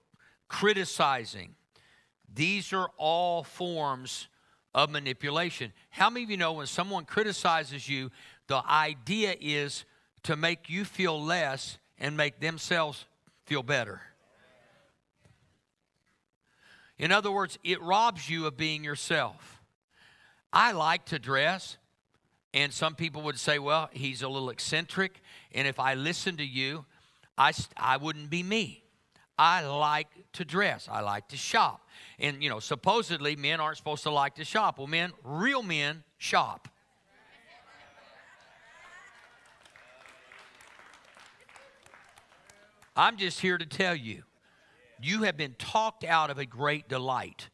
criticizing, 0.48 1.56
these 2.36 2.74
are 2.74 2.90
all 2.98 3.44
forms 3.44 4.28
of 4.74 4.90
manipulation. 4.90 5.72
How 5.90 6.10
many 6.10 6.26
of 6.26 6.30
you 6.30 6.38
know 6.38 6.54
when 6.54 6.68
someone 6.68 7.06
criticizes 7.06 7.88
you, 7.88 8.12
the 8.48 8.62
idea 8.70 9.36
is 9.40 9.86
to 10.24 10.36
make 10.36 10.70
you 10.70 10.84
feel 10.86 11.22
less 11.22 11.78
and 11.98 12.18
make 12.18 12.40
themselves 12.40 13.06
feel 13.46 13.64
better? 13.64 14.02
In 16.98 17.12
other 17.12 17.32
words, 17.32 17.58
it 17.64 17.82
robs 17.82 18.30
you 18.30 18.46
of 18.46 18.58
being 18.58 18.84
yourself. 18.84 19.62
I 20.52 20.72
like 20.72 21.06
to 21.06 21.20
dress, 21.20 21.78
and 22.54 22.72
some 22.72 22.96
people 22.96 23.22
would 23.24 23.40
say, 23.40 23.60
well, 23.60 23.90
he's 23.92 24.22
a 24.22 24.30
little 24.30 24.50
eccentric, 24.50 25.22
and 25.54 25.68
if 25.68 25.80
I 25.80 25.94
listen 25.96 26.38
to 26.38 26.46
you, 26.46 26.86
I, 27.38 27.52
I 27.76 27.98
wouldn't 27.98 28.30
be 28.30 28.44
me. 28.44 28.85
I 29.38 29.66
like 29.66 30.08
to 30.34 30.46
dress. 30.46 30.88
I 30.90 31.02
like 31.02 31.28
to 31.30 31.38
shop. 31.38 31.88
And, 32.20 32.42
you 32.42 32.50
know, 32.50 32.60
supposedly 32.60 33.36
men 33.36 33.60
aren't 33.60 33.78
supposed 33.78 34.04
to 34.04 34.10
like 34.10 34.36
to 34.36 34.46
shop. 34.46 34.78
Well, 34.78 34.88
men, 34.88 35.12
real 35.24 35.62
men, 35.62 36.04
shop. 36.18 36.70
I'm 42.96 43.18
just 43.18 43.42
here 43.42 43.58
to 43.58 43.66
tell 43.66 43.96
you, 43.96 44.24
you 45.02 45.24
have 45.24 45.36
been 45.36 45.56
talked 45.60 46.06
out 46.06 46.30
of 46.30 46.38
a 46.38 46.46
great 46.46 46.88
delight 46.88 47.50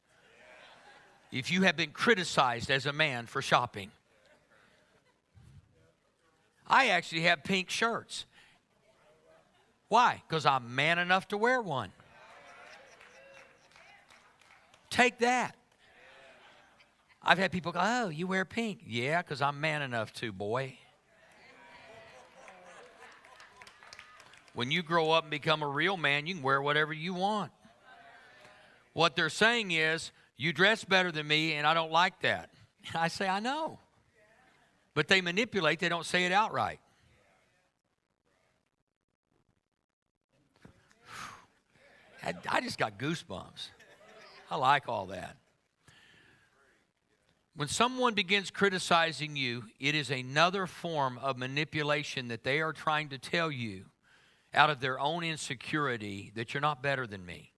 if 1.31 1.51
you 1.51 1.63
have 1.63 1.75
been 1.75 1.91
criticized 1.91 2.69
as 2.69 2.85
a 2.85 2.93
man 2.93 3.25
for 3.25 3.41
shopping. 3.41 3.89
I 6.67 6.89
actually 6.89 7.21
have 7.21 7.43
pink 7.43 7.69
shirts. 7.69 8.25
Why? 9.91 10.23
Because 10.25 10.45
I'm 10.45 10.73
man 10.73 10.99
enough 10.99 11.27
to 11.27 11.37
wear 11.37 11.61
one. 11.61 11.91
Take 14.89 15.19
that. 15.19 15.57
I've 17.21 17.37
had 17.37 17.51
people 17.51 17.73
go, 17.73 17.81
Oh, 17.83 18.07
you 18.07 18.25
wear 18.25 18.45
pink. 18.45 18.83
Yeah, 18.87 19.21
because 19.21 19.41
I'm 19.41 19.59
man 19.59 19.81
enough 19.81 20.13
to, 20.13 20.31
boy. 20.31 20.77
When 24.53 24.71
you 24.71 24.81
grow 24.81 25.11
up 25.11 25.25
and 25.25 25.31
become 25.31 25.61
a 25.61 25.67
real 25.67 25.97
man, 25.97 26.25
you 26.25 26.35
can 26.35 26.43
wear 26.43 26.61
whatever 26.61 26.93
you 26.93 27.13
want. 27.13 27.51
What 28.93 29.17
they're 29.17 29.27
saying 29.27 29.71
is, 29.71 30.13
You 30.37 30.53
dress 30.53 30.85
better 30.85 31.11
than 31.11 31.27
me, 31.27 31.55
and 31.55 31.67
I 31.67 31.73
don't 31.73 31.91
like 31.91 32.21
that. 32.21 32.49
I 32.95 33.09
say, 33.09 33.27
I 33.27 33.41
know. 33.41 33.79
But 34.93 35.09
they 35.09 35.19
manipulate, 35.19 35.79
they 35.79 35.89
don't 35.89 36.05
say 36.05 36.23
it 36.23 36.31
outright. 36.31 36.79
I 42.23 42.61
just 42.61 42.77
got 42.77 42.97
goosebumps. 42.99 43.69
I 44.49 44.55
like 44.55 44.87
all 44.87 45.07
that. 45.07 45.37
When 47.55 47.67
someone 47.67 48.13
begins 48.13 48.49
criticizing 48.49 49.35
you, 49.35 49.63
it 49.79 49.93
is 49.93 50.09
another 50.09 50.67
form 50.67 51.17
of 51.17 51.37
manipulation 51.37 52.29
that 52.29 52.43
they 52.43 52.61
are 52.61 52.73
trying 52.73 53.09
to 53.09 53.17
tell 53.17 53.51
you 53.51 53.85
out 54.53 54.69
of 54.69 54.79
their 54.79 54.99
own 54.99 55.23
insecurity 55.23 56.31
that 56.35 56.53
you're 56.53 56.61
not 56.61 56.81
better 56.81 57.05
than 57.05 57.25
me. 57.25 57.51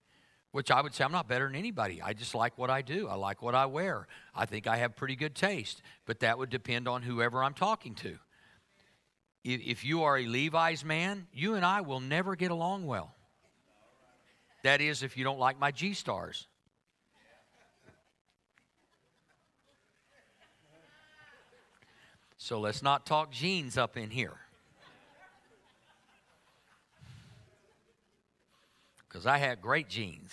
Which 0.50 0.70
I 0.70 0.80
would 0.80 0.94
say, 0.94 1.02
I'm 1.04 1.12
not 1.12 1.28
better 1.28 1.46
than 1.46 1.56
anybody. 1.56 2.00
I 2.00 2.12
just 2.12 2.34
like 2.34 2.56
what 2.56 2.70
I 2.70 2.80
do. 2.80 3.08
I 3.08 3.14
like 3.14 3.42
what 3.42 3.56
I 3.56 3.66
wear. 3.66 4.06
I 4.34 4.46
think 4.46 4.68
I 4.68 4.76
have 4.76 4.94
pretty 4.94 5.16
good 5.16 5.34
taste. 5.34 5.82
But 6.06 6.20
that 6.20 6.38
would 6.38 6.50
depend 6.50 6.86
on 6.86 7.02
whoever 7.02 7.42
I'm 7.42 7.54
talking 7.54 7.94
to. 7.96 8.18
If 9.42 9.84
you 9.84 10.04
are 10.04 10.16
a 10.16 10.26
Levi's 10.26 10.84
man, 10.84 11.26
you 11.32 11.54
and 11.54 11.64
I 11.64 11.80
will 11.80 12.00
never 12.00 12.36
get 12.36 12.50
along 12.50 12.86
well. 12.86 13.13
That 14.64 14.80
is, 14.80 15.02
if 15.02 15.16
you 15.18 15.22
don't 15.24 15.38
like 15.38 15.60
my 15.60 15.70
G 15.70 15.92
stars. 15.92 16.48
So 22.38 22.58
let's 22.58 22.82
not 22.82 23.04
talk 23.04 23.30
jeans 23.30 23.76
up 23.76 23.98
in 23.98 24.08
here. 24.08 24.32
Because 29.06 29.26
I 29.26 29.36
had 29.36 29.60
great 29.60 29.90
jeans. 29.90 30.32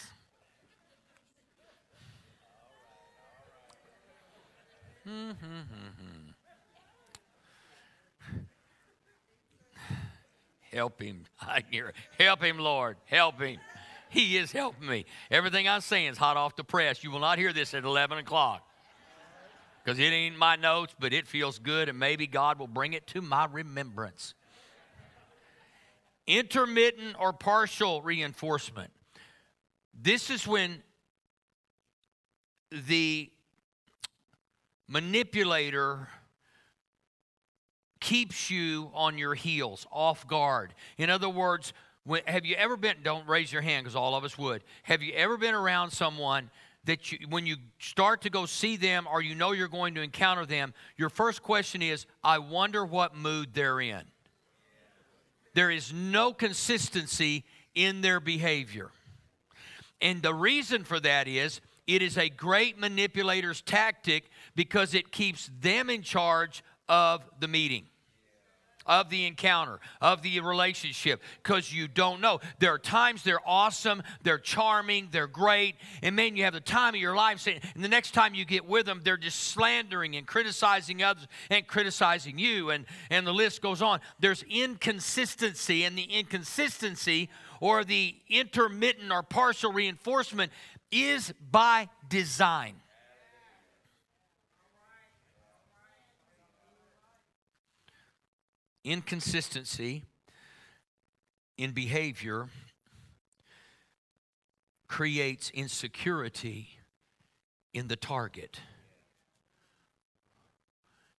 Help 10.72 11.02
him. 11.02 11.26
I 11.42 11.64
hear 11.70 11.92
Help 12.18 12.42
him, 12.42 12.60
Lord. 12.60 12.96
Help 13.06 13.42
him. 13.42 13.58
He 14.12 14.38
is 14.38 14.52
helping 14.52 14.88
me. 14.88 15.06
Everything 15.32 15.70
I'm 15.70 15.80
saying 15.80 16.08
is 16.08 16.18
hot 16.18 16.36
off 16.36 16.58
the 16.58 16.66
press. 16.66 17.02
You 17.02 17.12
will 17.12 17.22
not 17.22 17.38
hear 17.38 17.54
this 17.54 17.74
at 17.74 17.86
11 17.86 18.18
o'clock 18.18 18.62
because 19.82 20.00
it 20.00 20.04
ain't 20.04 20.38
my 20.38 20.58
notes, 20.58 20.94
but 21.00 21.14
it 21.14 21.28
feels 21.28 21.60
good, 21.60 21.88
and 21.88 21.98
maybe 21.98 22.28
God 22.28 22.60
will 22.60 22.68
bring 22.68 22.92
it 22.92 23.08
to 23.08 23.22
my 23.22 23.48
remembrance. 23.50 24.34
Intermittent 26.28 27.16
or 27.18 27.32
partial 27.32 28.02
reinforcement. 28.02 28.92
This 29.94 30.30
is 30.30 30.46
when 30.46 30.84
the 32.70 33.32
manipulator 34.90 36.10
keeps 38.02 38.50
you 38.50 38.92
on 38.94 39.18
your 39.18 39.36
heels, 39.36 39.88
off 39.90 40.28
guard. 40.28 40.74
In 40.98 41.10
other 41.10 41.30
words, 41.30 41.72
When, 42.12 42.24
have 42.26 42.46
you 42.46 42.58
ever 42.58 42.76
been, 42.76 42.98
don't 43.04 43.26
raise 43.26 43.54
your 43.54 43.62
hand 43.62 43.86
because 43.86 43.96
all 43.96 44.16
of 44.16 44.26
us 44.26 44.38
would. 44.38 44.66
Have 44.84 45.02
you 45.02 45.14
ever 45.14 45.38
been 45.38 45.56
around 45.56 45.92
someone 45.92 46.50
that 46.84 47.10
you, 47.10 47.20
when 47.30 47.46
you 47.46 47.56
start 47.80 48.24
to 48.24 48.30
go 48.30 48.46
see 48.46 48.76
them 48.76 49.08
or 49.10 49.22
you 49.22 49.34
know 49.34 49.54
you're 49.54 49.70
going 49.70 49.96
to 49.96 50.02
encounter 50.02 50.46
them, 50.46 50.74
your 50.98 51.08
first 51.08 51.42
question 51.42 51.82
is, 51.82 52.06
I 52.22 52.40
wonder 52.40 52.84
what 52.84 53.16
mood 53.16 53.54
they're 53.54 53.80
in? 53.80 54.02
There 55.54 55.72
is 55.72 55.94
no 55.94 56.34
consistency 56.34 57.46
in 57.76 58.02
their 58.02 58.20
behavior. 58.20 58.92
And 60.02 60.22
the 60.22 60.34
reason 60.34 60.84
for 60.84 61.00
that 61.00 61.30
is 61.30 61.62
it 61.88 62.02
is 62.02 62.18
a 62.18 62.28
great 62.28 62.78
manipulator's 62.78 63.62
tactic 63.62 64.26
because 64.54 64.94
it 64.94 65.14
keeps 65.14 65.50
them 65.62 65.90
in 65.90 66.02
charge 66.02 66.62
of 66.90 67.22
the 67.40 67.48
meeting 67.48 67.86
of 68.86 69.10
the 69.10 69.26
encounter, 69.26 69.80
of 70.02 70.22
the 70.22 70.40
relationship, 70.40 71.22
because 71.44 71.74
you 71.74 71.88
don't 71.88 72.22
know. 72.22 72.40
There 72.60 72.74
are 72.74 72.80
times 72.80 73.24
they're 73.24 73.40
awesome, 73.46 74.04
they're 74.24 74.38
charming, 74.38 75.10
they're 75.12 75.28
great, 75.28 75.76
and 76.02 76.16
man, 76.16 76.36
you 76.36 76.44
have 76.44 76.54
the 76.54 76.60
time 76.60 76.96
of 76.96 77.02
your 77.02 77.16
life. 77.16 77.48
And 77.48 77.84
the 77.84 77.90
next 77.90 78.12
time 78.12 78.34
you 78.34 78.46
get 78.46 78.66
with 78.66 78.86
them, 78.86 79.02
they're 79.04 79.18
just 79.18 79.40
slandering 79.40 80.16
and 80.16 80.26
criticizing 80.26 81.04
others 81.04 81.28
and 81.50 81.66
criticizing 81.68 82.38
you, 82.38 82.70
and, 82.70 82.86
and 83.10 83.26
the 83.26 83.34
list 83.34 83.62
goes 83.62 83.82
on. 83.82 84.00
There's 84.20 84.44
inconsistency, 84.44 85.84
and 85.84 85.98
the 85.98 86.04
inconsistency 86.04 87.30
or 87.60 87.84
the 87.84 88.16
intermittent 88.30 89.12
or 89.12 89.24
partial 89.24 89.72
reinforcement 89.72 90.52
is 90.92 91.34
by 91.52 91.88
design. 92.10 92.76
Inconsistency 98.84 100.04
in 101.58 101.72
behavior 101.72 102.50
creates 104.88 105.50
insecurity 105.52 106.70
in 107.74 107.88
the 107.88 107.96
target 107.96 108.60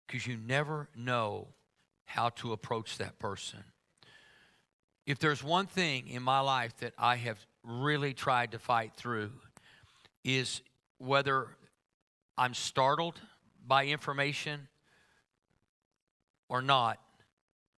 because 0.06 0.26
you 0.26 0.36
never 0.36 0.88
know 0.94 1.48
how 2.04 2.28
to 2.28 2.52
approach 2.52 2.98
that 2.98 3.18
person. 3.18 3.64
If 5.06 5.18
there's 5.18 5.42
one 5.42 5.66
thing 5.66 6.08
in 6.08 6.22
my 6.22 6.40
life 6.40 6.76
that 6.78 6.92
I 6.98 7.16
have 7.16 7.38
really 7.64 8.12
tried 8.12 8.52
to 8.52 8.58
fight 8.58 8.92
through 8.94 9.30
is 10.22 10.60
whether 10.98 11.48
I'm 12.36 12.54
startled 12.54 13.18
by 13.66 13.86
information 13.86 14.68
or 16.48 16.60
not, 16.60 16.98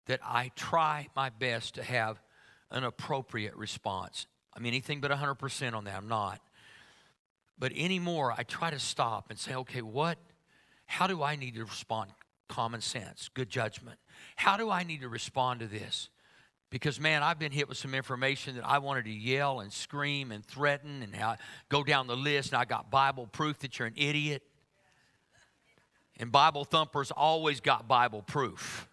that 0.06 0.20
I 0.22 0.50
try 0.54 1.08
my 1.16 1.30
best 1.30 1.74
to 1.76 1.82
have 1.82 2.20
an 2.70 2.84
appropriate 2.84 3.56
response. 3.56 4.26
I 4.56 4.60
mean, 4.60 4.72
anything 4.72 5.00
but 5.00 5.10
100% 5.10 5.74
on 5.74 5.84
that, 5.84 5.96
I'm 5.96 6.08
not. 6.08 6.40
But 7.58 7.72
anymore, 7.76 8.34
I 8.36 8.42
try 8.42 8.70
to 8.70 8.78
stop 8.78 9.30
and 9.30 9.38
say, 9.38 9.54
okay, 9.54 9.82
what, 9.82 10.18
how 10.86 11.06
do 11.06 11.22
I 11.22 11.36
need 11.36 11.54
to 11.54 11.64
respond? 11.64 12.10
Common 12.48 12.80
sense, 12.80 13.30
good 13.32 13.48
judgment. 13.48 13.98
How 14.36 14.56
do 14.56 14.70
I 14.70 14.82
need 14.82 15.00
to 15.00 15.08
respond 15.08 15.60
to 15.60 15.66
this? 15.66 16.10
Because, 16.70 16.98
man, 16.98 17.22
I've 17.22 17.38
been 17.38 17.52
hit 17.52 17.68
with 17.68 17.78
some 17.78 17.94
information 17.94 18.56
that 18.56 18.66
I 18.66 18.78
wanted 18.78 19.04
to 19.04 19.12
yell 19.12 19.60
and 19.60 19.72
scream 19.72 20.32
and 20.32 20.44
threaten 20.44 21.02
and 21.02 21.14
how, 21.14 21.36
go 21.68 21.84
down 21.84 22.08
the 22.08 22.16
list, 22.16 22.50
and 22.50 22.58
I 22.60 22.64
got 22.64 22.90
Bible 22.90 23.28
proof 23.28 23.60
that 23.60 23.78
you're 23.78 23.86
an 23.86 23.94
idiot. 23.96 24.42
And 26.18 26.32
Bible 26.32 26.64
thumpers 26.64 27.12
always 27.12 27.60
got 27.60 27.86
Bible 27.86 28.22
proof. 28.22 28.88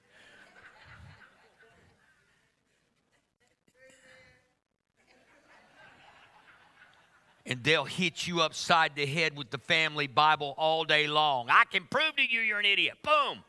And 7.46 7.64
they'll 7.64 7.86
hit 7.86 8.28
you 8.28 8.42
upside 8.42 8.96
the 8.96 9.06
head 9.06 9.36
with 9.36 9.50
the 9.50 9.58
family 9.58 10.08
Bible 10.08 10.54
all 10.58 10.84
day 10.84 11.08
long. 11.08 11.48
I 11.50 11.64
can 11.72 11.86
prove 11.90 12.16
to 12.18 12.24
you 12.24 12.42
you're 12.42 12.60
an 12.60 12.66
idiot. 12.66 12.98
Boom. 13.04 13.44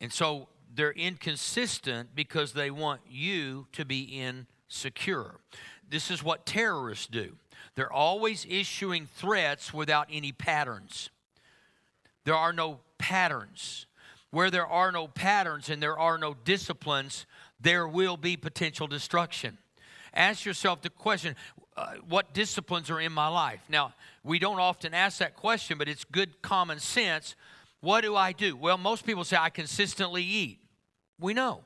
And 0.00 0.12
so 0.12 0.48
they're 0.74 0.92
inconsistent 0.92 2.10
because 2.14 2.52
they 2.52 2.70
want 2.70 3.00
you 3.08 3.66
to 3.72 3.84
be 3.84 4.02
insecure. 4.02 5.36
This 5.88 6.10
is 6.10 6.22
what 6.22 6.44
terrorists 6.44 7.06
do. 7.06 7.36
They're 7.74 7.92
always 7.92 8.46
issuing 8.48 9.08
threats 9.16 9.72
without 9.72 10.08
any 10.10 10.32
patterns. 10.32 11.10
There 12.24 12.34
are 12.34 12.52
no 12.52 12.80
patterns. 12.98 13.86
Where 14.30 14.50
there 14.50 14.66
are 14.66 14.90
no 14.90 15.06
patterns 15.06 15.70
and 15.70 15.82
there 15.82 15.98
are 15.98 16.18
no 16.18 16.34
disciplines, 16.34 17.24
there 17.60 17.86
will 17.86 18.16
be 18.16 18.36
potential 18.36 18.86
destruction. 18.86 19.58
Ask 20.12 20.44
yourself 20.44 20.82
the 20.82 20.90
question 20.90 21.34
uh, 21.76 21.94
what 22.08 22.32
disciplines 22.32 22.90
are 22.90 23.00
in 23.00 23.12
my 23.12 23.28
life? 23.28 23.60
Now, 23.68 23.94
we 24.22 24.38
don't 24.38 24.60
often 24.60 24.94
ask 24.94 25.18
that 25.18 25.34
question, 25.34 25.76
but 25.76 25.88
it's 25.88 26.04
good 26.04 26.40
common 26.40 26.78
sense. 26.78 27.34
What 27.80 28.02
do 28.02 28.14
I 28.14 28.32
do? 28.32 28.56
Well, 28.56 28.78
most 28.78 29.04
people 29.04 29.24
say, 29.24 29.36
I 29.36 29.50
consistently 29.50 30.22
eat. 30.22 30.60
We 31.18 31.34
know. 31.34 31.64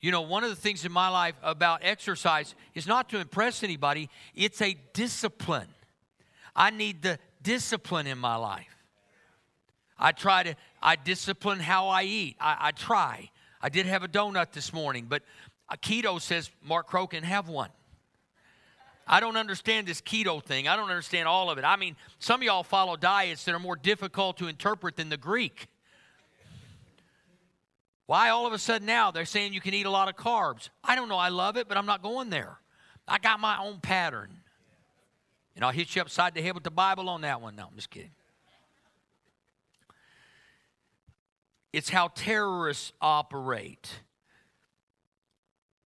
You 0.00 0.10
know, 0.10 0.22
one 0.22 0.44
of 0.44 0.50
the 0.50 0.56
things 0.56 0.84
in 0.84 0.92
my 0.92 1.08
life 1.08 1.34
about 1.42 1.80
exercise 1.84 2.54
is 2.74 2.86
not 2.86 3.10
to 3.10 3.18
impress 3.18 3.62
anybody, 3.62 4.08
it's 4.34 4.62
a 4.62 4.74
discipline. 4.94 5.68
I 6.56 6.70
need 6.70 7.02
the 7.02 7.18
discipline 7.42 8.06
in 8.06 8.18
my 8.18 8.36
life. 8.36 8.69
I 10.00 10.12
try 10.12 10.42
to, 10.42 10.54
I 10.82 10.96
discipline 10.96 11.60
how 11.60 11.88
I 11.88 12.04
eat. 12.04 12.36
I, 12.40 12.56
I 12.58 12.70
try. 12.72 13.30
I 13.60 13.68
did 13.68 13.84
have 13.86 14.02
a 14.02 14.08
donut 14.08 14.52
this 14.52 14.72
morning, 14.72 15.06
but 15.08 15.22
keto 15.82 16.20
says, 16.20 16.50
Mark 16.64 16.88
Crokin, 16.90 17.22
have 17.22 17.48
one. 17.48 17.68
I 19.06 19.20
don't 19.20 19.36
understand 19.36 19.86
this 19.86 20.00
keto 20.00 20.42
thing. 20.42 20.68
I 20.68 20.76
don't 20.76 20.88
understand 20.88 21.28
all 21.28 21.50
of 21.50 21.58
it. 21.58 21.64
I 21.64 21.76
mean, 21.76 21.96
some 22.18 22.40
of 22.40 22.44
y'all 22.44 22.62
follow 22.62 22.96
diets 22.96 23.44
that 23.44 23.54
are 23.54 23.60
more 23.60 23.76
difficult 23.76 24.38
to 24.38 24.46
interpret 24.46 24.96
than 24.96 25.10
the 25.10 25.16
Greek. 25.16 25.68
Why 28.06 28.30
all 28.30 28.46
of 28.46 28.52
a 28.52 28.58
sudden 28.58 28.86
now 28.86 29.10
they're 29.10 29.24
saying 29.24 29.52
you 29.52 29.60
can 29.60 29.74
eat 29.74 29.86
a 29.86 29.90
lot 29.90 30.08
of 30.08 30.16
carbs? 30.16 30.70
I 30.82 30.94
don't 30.94 31.08
know. 31.08 31.18
I 31.18 31.28
love 31.28 31.56
it, 31.56 31.68
but 31.68 31.76
I'm 31.76 31.86
not 31.86 32.02
going 32.02 32.30
there. 32.30 32.58
I 33.06 33.18
got 33.18 33.40
my 33.40 33.58
own 33.58 33.80
pattern. 33.80 34.30
And 35.56 35.64
I'll 35.64 35.72
hit 35.72 35.94
you 35.94 36.02
upside 36.02 36.34
the 36.34 36.42
head 36.42 36.54
with 36.54 36.64
the 36.64 36.70
Bible 36.70 37.08
on 37.08 37.20
that 37.20 37.40
one. 37.40 37.56
No, 37.56 37.66
I'm 37.66 37.76
just 37.76 37.90
kidding. 37.90 38.12
It's 41.72 41.88
how 41.88 42.08
terrorists 42.08 42.92
operate. 43.00 44.00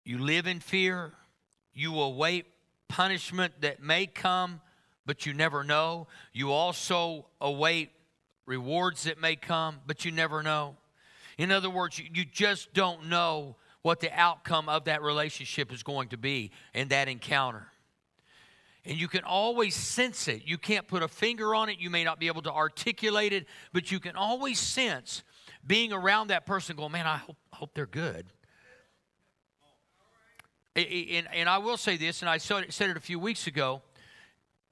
You 0.04 0.18
live 0.18 0.46
in 0.46 0.60
fear, 0.60 1.12
you 1.72 1.98
await 2.00 2.46
punishment 2.88 3.54
that 3.60 3.82
may 3.82 4.06
come, 4.06 4.60
but 5.06 5.26
you 5.26 5.34
never 5.34 5.64
know. 5.64 6.06
You 6.32 6.52
also 6.52 7.26
await 7.40 7.90
rewards 8.46 9.04
that 9.04 9.20
may 9.20 9.36
come, 9.36 9.80
but 9.86 10.04
you 10.04 10.10
never 10.10 10.42
know. 10.42 10.76
In 11.38 11.50
other 11.50 11.70
words, 11.70 11.98
you 11.98 12.24
just 12.24 12.72
don't 12.74 13.08
know 13.08 13.56
what 13.82 14.00
the 14.00 14.12
outcome 14.12 14.68
of 14.68 14.84
that 14.84 15.02
relationship 15.02 15.72
is 15.72 15.82
going 15.82 16.08
to 16.08 16.16
be 16.16 16.52
in 16.72 16.88
that 16.88 17.08
encounter. 17.08 17.66
And 18.86 18.98
you 18.98 19.08
can 19.08 19.24
always 19.24 19.74
sense 19.74 20.28
it. 20.28 20.42
You 20.46 20.58
can't 20.58 20.86
put 20.86 21.02
a 21.02 21.08
finger 21.08 21.54
on 21.54 21.68
it. 21.70 21.78
You 21.78 21.90
may 21.90 22.04
not 22.04 22.20
be 22.20 22.26
able 22.26 22.42
to 22.42 22.52
articulate 22.52 23.32
it, 23.32 23.46
but 23.72 23.90
you 23.90 23.98
can 23.98 24.16
always 24.16 24.58
sense 24.58 25.22
being 25.66 25.92
around 25.92 26.28
that 26.28 26.46
person 26.46 26.76
going, 26.76 26.92
man, 26.92 27.06
I 27.06 27.16
hope, 27.16 27.36
hope 27.52 27.70
they're 27.74 27.86
good. 27.86 28.26
And, 30.76 31.28
and 31.32 31.48
I 31.48 31.58
will 31.58 31.76
say 31.76 31.96
this, 31.96 32.22
and 32.22 32.28
I 32.28 32.38
said 32.38 32.64
it 32.68 32.96
a 32.96 33.00
few 33.00 33.18
weeks 33.18 33.46
ago, 33.46 33.82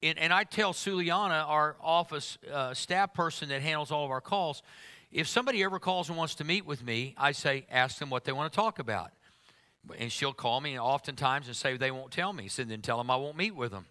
and, 0.01 0.19
and 0.19 0.33
I 0.33 0.43
tell 0.43 0.73
Suliana, 0.73 1.47
our 1.47 1.77
office 1.81 2.37
uh, 2.51 2.73
staff 2.73 3.13
person 3.13 3.47
that 3.49 3.61
handles 3.61 3.89
all 3.89 4.03
of 4.03 4.11
our 4.11 4.19
calls, 4.19 4.61
if 5.13 5.27
somebody 5.27 5.63
ever 5.63 5.79
calls 5.79 6.09
and 6.09 6.17
wants 6.17 6.35
to 6.35 6.43
meet 6.43 6.65
with 6.65 6.83
me, 6.83 7.15
I 7.17 7.31
say, 7.31 7.65
ask 7.71 7.99
them 7.99 8.09
what 8.09 8.25
they 8.25 8.33
want 8.33 8.51
to 8.51 8.55
talk 8.55 8.79
about. 8.79 9.11
And 9.97 10.11
she'll 10.11 10.33
call 10.33 10.59
me 10.59 10.71
and 10.71 10.81
oftentimes 10.81 11.47
and 11.47 11.55
say 11.55 11.77
they 11.77 11.91
won't 11.91 12.11
tell 12.11 12.33
me. 12.33 12.47
So 12.47 12.63
then 12.63 12.81
tell 12.81 12.97
them 12.97 13.09
I 13.11 13.15
won't 13.15 13.37
meet 13.37 13.55
with 13.55 13.71
them. 13.71 13.85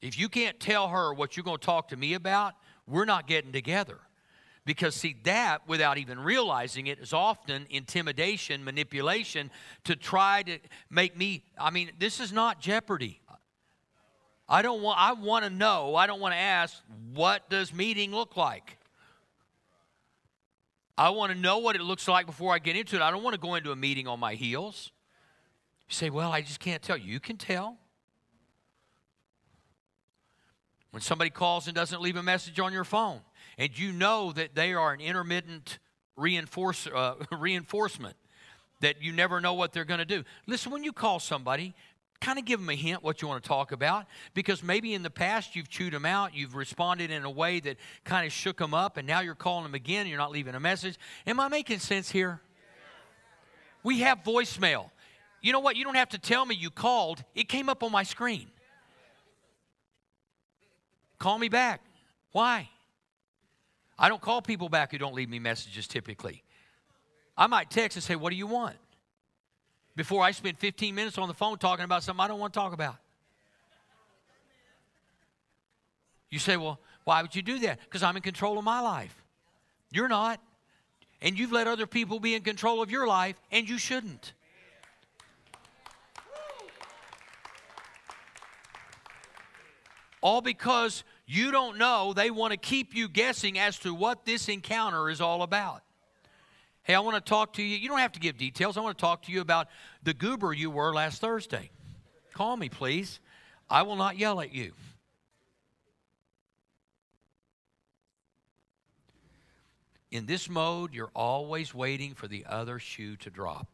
If 0.00 0.18
you 0.18 0.28
can't 0.28 0.60
tell 0.60 0.88
her 0.88 1.12
what 1.12 1.36
you're 1.36 1.44
going 1.44 1.58
to 1.58 1.66
talk 1.66 1.88
to 1.88 1.96
me 1.96 2.14
about, 2.14 2.54
we're 2.86 3.04
not 3.04 3.26
getting 3.26 3.52
together. 3.52 3.98
Because, 4.66 4.96
see, 4.96 5.16
that, 5.22 5.66
without 5.68 5.96
even 5.96 6.18
realizing 6.18 6.88
it, 6.88 6.98
is 6.98 7.12
often 7.12 7.66
intimidation, 7.70 8.64
manipulation 8.64 9.50
to 9.84 9.94
try 9.94 10.42
to 10.42 10.58
make 10.90 11.16
me. 11.16 11.44
I 11.56 11.70
mean, 11.70 11.92
this 11.98 12.20
is 12.20 12.32
not 12.32 12.60
jeopardy. 12.60 13.20
I 14.48 14.62
don't 14.62 14.82
want, 14.82 14.98
I 15.00 15.12
want 15.12 15.44
to 15.44 15.50
know, 15.50 15.94
I 15.94 16.06
don't 16.08 16.20
want 16.20 16.34
to 16.34 16.38
ask, 16.38 16.76
what 17.14 17.48
does 17.48 17.72
meeting 17.72 18.12
look 18.12 18.36
like? 18.36 18.76
I 20.98 21.10
want 21.10 21.32
to 21.32 21.38
know 21.38 21.58
what 21.58 21.76
it 21.76 21.82
looks 21.82 22.08
like 22.08 22.26
before 22.26 22.52
I 22.52 22.58
get 22.58 22.76
into 22.76 22.96
it. 22.96 23.02
I 23.02 23.10
don't 23.10 23.22
want 23.22 23.34
to 23.34 23.40
go 23.40 23.54
into 23.54 23.70
a 23.70 23.76
meeting 23.76 24.08
on 24.08 24.18
my 24.18 24.34
heels. 24.34 24.90
You 25.88 25.94
say, 25.94 26.10
well, 26.10 26.32
I 26.32 26.40
just 26.40 26.58
can't 26.58 26.82
tell. 26.82 26.96
You 26.96 27.20
can 27.20 27.36
tell. 27.36 27.78
When 30.96 31.02
somebody 31.02 31.28
calls 31.28 31.66
and 31.66 31.76
doesn't 31.76 32.00
leave 32.00 32.16
a 32.16 32.22
message 32.22 32.58
on 32.58 32.72
your 32.72 32.82
phone, 32.82 33.20
and 33.58 33.78
you 33.78 33.92
know 33.92 34.32
that 34.32 34.54
they 34.54 34.72
are 34.72 34.94
an 34.94 35.02
intermittent 35.02 35.78
reinforce, 36.16 36.86
uh, 36.86 37.16
reinforcement, 37.38 38.16
that 38.80 39.02
you 39.02 39.12
never 39.12 39.38
know 39.42 39.52
what 39.52 39.74
they're 39.74 39.84
going 39.84 39.98
to 39.98 40.06
do. 40.06 40.24
Listen, 40.46 40.72
when 40.72 40.82
you 40.82 40.94
call 40.94 41.20
somebody, 41.20 41.74
kind 42.22 42.38
of 42.38 42.46
give 42.46 42.60
them 42.60 42.70
a 42.70 42.74
hint 42.74 43.02
what 43.02 43.20
you 43.20 43.28
want 43.28 43.42
to 43.42 43.46
talk 43.46 43.72
about 43.72 44.06
because 44.32 44.62
maybe 44.62 44.94
in 44.94 45.02
the 45.02 45.10
past 45.10 45.54
you've 45.54 45.68
chewed 45.68 45.92
them 45.92 46.06
out 46.06 46.34
you've 46.34 46.54
responded 46.54 47.10
in 47.10 47.24
a 47.24 47.30
way 47.30 47.60
that 47.60 47.76
kind 48.04 48.26
of 48.26 48.32
shook 48.32 48.56
them 48.56 48.72
up 48.72 48.96
and 48.96 49.06
now 49.06 49.20
you're 49.20 49.34
calling 49.34 49.64
them 49.64 49.74
again 49.74 50.06
you're 50.06 50.16
not 50.16 50.30
leaving 50.30 50.54
a 50.54 50.60
message. 50.60 50.96
Am 51.26 51.38
i 51.40 51.48
making 51.48 51.78
sense 51.78 52.10
here? 52.10 52.40
We 53.82 54.00
have 54.00 54.24
voicemail. 54.24 54.88
You 55.42 55.52
know 55.52 55.60
what? 55.60 55.76
You 55.76 55.84
don't 55.84 55.96
have 55.96 56.08
to 56.08 56.18
tell 56.18 56.46
me 56.46 56.54
you 56.54 56.70
called. 56.70 57.22
It 57.34 57.50
came 57.50 57.68
up 57.68 57.82
on 57.82 57.92
my 57.92 58.02
screen 58.02 58.48
call 61.18 61.38
me 61.38 61.48
back 61.48 61.80
why 62.32 62.68
i 63.98 64.08
don't 64.08 64.20
call 64.20 64.42
people 64.42 64.68
back 64.68 64.90
who 64.90 64.98
don't 64.98 65.14
leave 65.14 65.28
me 65.28 65.38
messages 65.38 65.86
typically 65.86 66.42
i 67.36 67.46
might 67.46 67.70
text 67.70 67.96
and 67.96 68.02
say 68.04 68.16
what 68.16 68.30
do 68.30 68.36
you 68.36 68.46
want 68.46 68.76
before 69.96 70.22
I 70.22 70.30
spend 70.30 70.58
15 70.58 70.94
minutes 70.94 71.18
on 71.18 71.26
the 71.26 71.34
phone 71.34 71.58
talking 71.58 71.84
about 71.84 72.02
something 72.04 72.22
I 72.22 72.28
don't 72.28 72.38
want 72.38 72.52
to 72.52 72.60
talk 72.60 72.74
about. 72.74 72.96
You 76.30 76.38
say, 76.38 76.56
well, 76.56 76.78
why 77.04 77.22
would 77.22 77.34
you 77.34 77.42
do 77.42 77.58
that? 77.60 77.80
Because 77.80 78.02
I'm 78.02 78.14
in 78.16 78.22
control 78.22 78.58
of 78.58 78.64
my 78.64 78.80
life. 78.80 79.24
You're 79.90 80.08
not. 80.08 80.40
And 81.22 81.38
you've 81.38 81.52
let 81.52 81.66
other 81.66 81.86
people 81.86 82.20
be 82.20 82.34
in 82.34 82.42
control 82.42 82.82
of 82.82 82.90
your 82.90 83.06
life, 83.06 83.36
and 83.50 83.66
you 83.66 83.78
shouldn't. 83.78 84.34
All 90.26 90.40
because 90.40 91.04
you 91.24 91.52
don't 91.52 91.78
know, 91.78 92.12
they 92.12 92.32
want 92.32 92.50
to 92.50 92.56
keep 92.56 92.96
you 92.96 93.08
guessing 93.08 93.60
as 93.60 93.78
to 93.78 93.94
what 93.94 94.24
this 94.24 94.48
encounter 94.48 95.08
is 95.08 95.20
all 95.20 95.44
about. 95.44 95.84
Hey, 96.82 96.96
I 96.96 96.98
want 96.98 97.14
to 97.14 97.20
talk 97.20 97.52
to 97.52 97.62
you. 97.62 97.76
You 97.76 97.88
don't 97.88 98.00
have 98.00 98.10
to 98.10 98.18
give 98.18 98.36
details. 98.36 98.76
I 98.76 98.80
want 98.80 98.98
to 98.98 99.00
talk 99.00 99.22
to 99.26 99.32
you 99.32 99.40
about 99.40 99.68
the 100.02 100.12
goober 100.12 100.52
you 100.52 100.68
were 100.68 100.92
last 100.92 101.20
Thursday. 101.20 101.70
Call 102.34 102.56
me, 102.56 102.68
please. 102.68 103.20
I 103.70 103.82
will 103.82 103.94
not 103.94 104.18
yell 104.18 104.40
at 104.40 104.52
you. 104.52 104.72
In 110.10 110.26
this 110.26 110.50
mode, 110.50 110.92
you're 110.92 111.12
always 111.14 111.72
waiting 111.72 112.14
for 112.14 112.26
the 112.26 112.46
other 112.48 112.80
shoe 112.80 113.14
to 113.18 113.30
drop. 113.30 113.68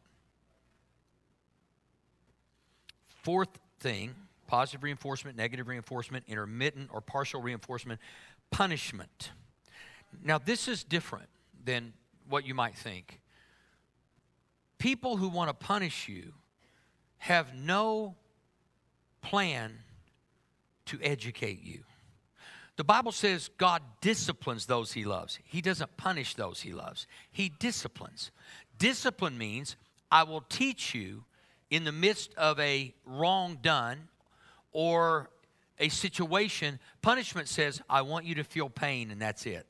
Fourth 3.23 3.57
thing 3.79 4.13
positive 4.47 4.83
reinforcement, 4.83 5.37
negative 5.37 5.67
reinforcement, 5.67 6.25
intermittent 6.27 6.89
or 6.91 7.01
partial 7.01 7.41
reinforcement, 7.41 7.99
punishment. 8.51 9.31
Now, 10.23 10.37
this 10.37 10.67
is 10.67 10.83
different 10.83 11.29
than 11.63 11.93
what 12.29 12.45
you 12.45 12.53
might 12.53 12.75
think. 12.75 13.19
People 14.77 15.17
who 15.17 15.29
want 15.29 15.49
to 15.49 15.53
punish 15.53 16.07
you 16.07 16.33
have 17.17 17.55
no 17.55 18.15
plan 19.21 19.79
to 20.85 20.99
educate 21.01 21.63
you. 21.63 21.83
The 22.75 22.83
Bible 22.83 23.11
says 23.11 23.49
God 23.57 23.81
disciplines 24.01 24.65
those 24.65 24.91
he 24.91 25.05
loves. 25.05 25.39
He 25.45 25.61
doesn't 25.61 25.95
punish 25.95 26.35
those 26.35 26.61
he 26.61 26.73
loves, 26.73 27.07
he 27.31 27.49
disciplines. 27.49 28.31
Discipline 28.77 29.37
means 29.37 29.75
I 30.11 30.23
will 30.23 30.41
teach 30.41 30.93
you 30.93 31.23
in 31.69 31.85
the 31.85 31.91
midst 31.91 32.33
of 32.35 32.59
a 32.59 32.93
wrong 33.05 33.57
done 33.61 34.09
or 34.73 35.29
a 35.79 35.89
situation. 35.89 36.79
Punishment 37.01 37.47
says, 37.47 37.81
I 37.89 38.01
want 38.01 38.25
you 38.25 38.35
to 38.35 38.43
feel 38.43 38.69
pain, 38.69 39.11
and 39.11 39.21
that's 39.21 39.45
it. 39.45 39.65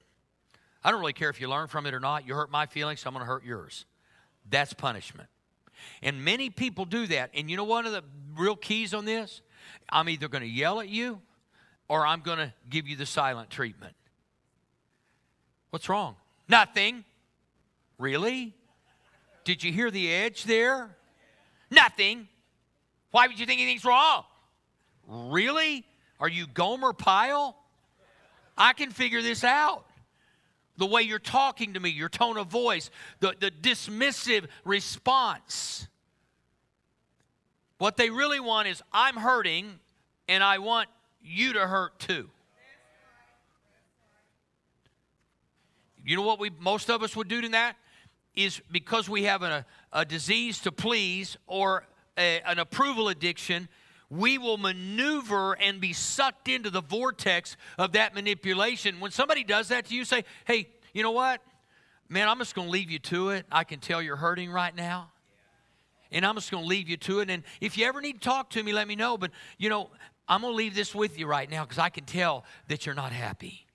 I 0.83 0.91
don't 0.91 0.99
really 0.99 1.13
care 1.13 1.29
if 1.29 1.39
you 1.39 1.49
learn 1.49 1.67
from 1.67 1.85
it 1.85 1.93
or 1.93 1.99
not. 1.99 2.27
You 2.27 2.35
hurt 2.35 2.51
my 2.51 2.65
feelings, 2.65 3.01
so 3.01 3.07
I'm 3.07 3.13
going 3.13 3.25
to 3.25 3.27
hurt 3.27 3.45
yours. 3.45 3.85
That's 4.49 4.73
punishment. 4.73 5.29
And 6.01 6.23
many 6.23 6.49
people 6.49 6.85
do 6.85 7.07
that. 7.07 7.31
And 7.33 7.49
you 7.49 7.57
know 7.57 7.63
one 7.63 7.85
of 7.85 7.93
the 7.93 8.03
real 8.35 8.55
keys 8.55 8.93
on 8.93 9.05
this? 9.05 9.41
I'm 9.89 10.09
either 10.09 10.27
going 10.27 10.43
to 10.43 10.49
yell 10.49 10.81
at 10.81 10.89
you 10.89 11.21
or 11.87 12.05
I'm 12.05 12.21
going 12.21 12.37
to 12.37 12.53
give 12.69 12.87
you 12.87 12.95
the 12.95 13.05
silent 13.05 13.49
treatment. 13.49 13.95
What's 15.69 15.89
wrong? 15.89 16.15
Nothing. 16.47 17.03
Really? 17.97 18.53
Did 19.45 19.63
you 19.63 19.71
hear 19.71 19.89
the 19.89 20.11
edge 20.13 20.43
there? 20.43 20.95
Nothing. 21.71 22.27
Why 23.11 23.27
would 23.27 23.39
you 23.39 23.45
think 23.45 23.61
anything's 23.61 23.85
wrong? 23.85 24.23
Really? 25.07 25.85
Are 26.19 26.29
you 26.29 26.47
Gomer 26.47 26.93
Pyle? 26.93 27.57
I 28.57 28.73
can 28.73 28.91
figure 28.91 29.21
this 29.21 29.43
out 29.43 29.85
the 30.77 30.85
way 30.85 31.01
you're 31.03 31.19
talking 31.19 31.73
to 31.73 31.79
me, 31.79 31.89
your 31.89 32.09
tone 32.09 32.37
of 32.37 32.47
voice, 32.47 32.89
the, 33.19 33.35
the 33.39 33.51
dismissive 33.51 34.47
response. 34.65 35.87
What 37.77 37.97
they 37.97 38.09
really 38.09 38.39
want 38.39 38.67
is, 38.67 38.81
I'm 38.91 39.15
hurting 39.15 39.79
and 40.27 40.43
I 40.43 40.59
want 40.59 40.89
you 41.21 41.53
to 41.53 41.67
hurt 41.67 41.99
too. 41.99 42.29
You 46.05 46.17
know 46.17 46.23
what 46.23 46.39
we 46.39 46.51
most 46.59 46.89
of 46.89 47.01
us 47.01 47.15
would 47.15 47.29
do 47.29 47.41
to 47.41 47.49
that 47.49 47.77
is 48.35 48.61
because 48.71 49.07
we 49.07 49.23
have 49.23 49.41
a, 49.41 49.65
a 49.93 50.03
disease 50.03 50.59
to 50.61 50.71
please 50.71 51.37
or 51.47 51.85
a, 52.17 52.41
an 52.41 52.59
approval 52.59 53.07
addiction 53.09 53.69
we 54.09 54.37
will 54.37 54.57
maneuver 54.57 55.53
and 55.53 55.81
be 55.81 55.93
sucked 55.93 56.47
into 56.47 56.69
the 56.69 56.81
vortex 56.81 57.57
of 57.77 57.93
that 57.93 58.13
manipulation. 58.13 58.99
When 58.99 59.11
somebody 59.11 59.43
does 59.43 59.69
that 59.69 59.85
to 59.85 59.95
you, 59.95 60.05
say, 60.05 60.23
hey, 60.45 60.67
you 60.93 61.03
know 61.03 61.11
what? 61.11 61.41
Man, 62.09 62.27
I'm 62.27 62.37
just 62.37 62.53
going 62.53 62.67
to 62.67 62.71
leave 62.71 62.91
you 62.91 62.99
to 62.99 63.29
it. 63.29 63.45
I 63.51 63.63
can 63.63 63.79
tell 63.79 64.01
you're 64.01 64.15
hurting 64.15 64.51
right 64.51 64.75
now. 64.75 65.09
And 66.11 66.25
I'm 66.25 66.35
just 66.35 66.51
going 66.51 66.63
to 66.63 66.67
leave 66.67 66.87
you 66.87 66.97
to 66.97 67.21
it. 67.21 67.29
And 67.31 67.41
if 67.59 67.75
you 67.75 67.87
ever 67.87 67.99
need 68.01 68.21
to 68.21 68.29
talk 68.29 68.51
to 68.51 68.61
me, 68.61 68.71
let 68.71 68.87
me 68.87 68.95
know. 68.95 69.17
But, 69.17 69.31
you 69.57 69.69
know, 69.69 69.89
I'm 70.27 70.41
going 70.41 70.53
to 70.53 70.57
leave 70.57 70.75
this 70.75 70.93
with 70.93 71.17
you 71.17 71.25
right 71.25 71.49
now 71.49 71.63
because 71.63 71.79
I 71.79 71.89
can 71.89 72.05
tell 72.05 72.45
that 72.67 72.85
you're 72.85 72.93
not 72.93 73.11
happy. 73.11 73.65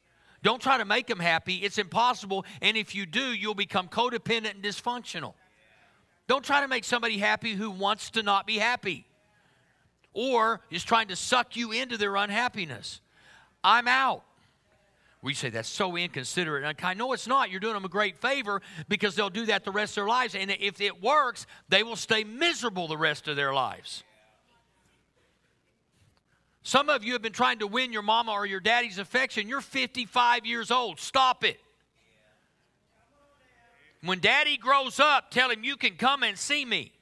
Don't 0.45 0.63
try 0.63 0.79
to 0.79 0.85
make 0.85 1.09
them 1.09 1.19
happy. 1.19 1.57
It's 1.57 1.79
impossible. 1.79 2.45
And 2.63 2.77
if 2.77 2.95
you 2.95 3.07
do, 3.07 3.33
you'll 3.33 3.55
become 3.55 3.89
codependent 3.89 4.53
and 4.53 4.63
dysfunctional. 4.63 5.35
Don't 6.29 6.45
try 6.45 6.61
to 6.61 6.69
make 6.69 6.85
somebody 6.85 7.19
happy 7.19 7.55
who 7.55 7.73
wants 7.73 8.11
to 8.11 8.23
not 8.23 8.47
be 8.47 8.59
happy 8.59 9.08
or 10.13 10.61
is 10.71 10.85
trying 10.85 11.09
to 11.09 11.17
suck 11.17 11.57
you 11.57 11.73
into 11.73 11.97
their 11.97 12.17
unhappiness. 12.17 13.01
I'm 13.63 13.89
out. 13.89 14.23
We 15.21 15.35
say 15.35 15.51
that's 15.51 15.69
so 15.69 15.97
inconsiderate. 15.97 16.65
And 16.65 16.77
I 16.83 16.95
know 16.95 17.13
it's 17.13 17.27
not. 17.27 17.51
You're 17.51 17.61
doing 17.61 17.75
them 17.75 17.85
a 17.85 17.89
great 17.89 18.19
favor 18.19 18.63
because 18.89 19.17
they'll 19.17 19.31
do 19.31 19.47
that 19.47 19.65
the 19.65 19.73
rest 19.73 19.93
of 19.93 20.03
their 20.03 20.09
lives. 20.09 20.35
And 20.35 20.51
if 20.51 20.81
it 20.81 21.03
works, 21.03 21.47
they 21.69 21.83
will 21.83 21.97
stay 21.97 22.23
miserable 22.23 22.87
the 22.87 22.97
rest 22.97 23.27
of 23.27 23.35
their 23.35 23.53
lives. 23.53 24.05
Some 26.63 26.89
of 26.89 27.03
you 27.03 27.15
have 27.15 27.23
been 27.23 27.33
trying 27.33 27.61
to 27.61 27.67
win 27.67 27.93
your 27.93 28.03
mama 28.03 28.33
or 28.33 28.47
your 28.47 28.61
daddy's 28.61 28.99
affection. 28.99 29.49
You're 29.49 29.61
55 29.61 30.47
years 30.47 30.71
old. 30.71 31.01
Stop 31.01 31.43
it. 31.43 31.59
When 34.03 34.21
daddy 34.21 34.57
grows 34.57 35.01
up, 35.01 35.31
tell 35.31 35.51
him 35.51 35.65
you 35.65 35.77
can 35.77 35.97
come 35.97 36.23
and 36.23 36.39
see 36.39 36.65
me. 36.65 36.93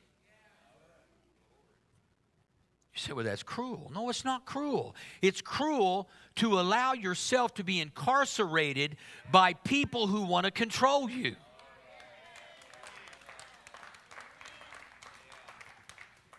You 2.96 3.02
say, 3.02 3.12
well, 3.12 3.26
that's 3.26 3.42
cruel. 3.42 3.90
No, 3.94 4.08
it's 4.08 4.24
not 4.24 4.46
cruel. 4.46 4.96
It's 5.20 5.42
cruel 5.42 6.08
to 6.36 6.58
allow 6.58 6.94
yourself 6.94 7.52
to 7.54 7.64
be 7.64 7.78
incarcerated 7.78 8.96
by 9.30 9.52
people 9.52 10.06
who 10.06 10.22
want 10.22 10.46
to 10.46 10.50
control 10.50 11.10
you. 11.10 11.36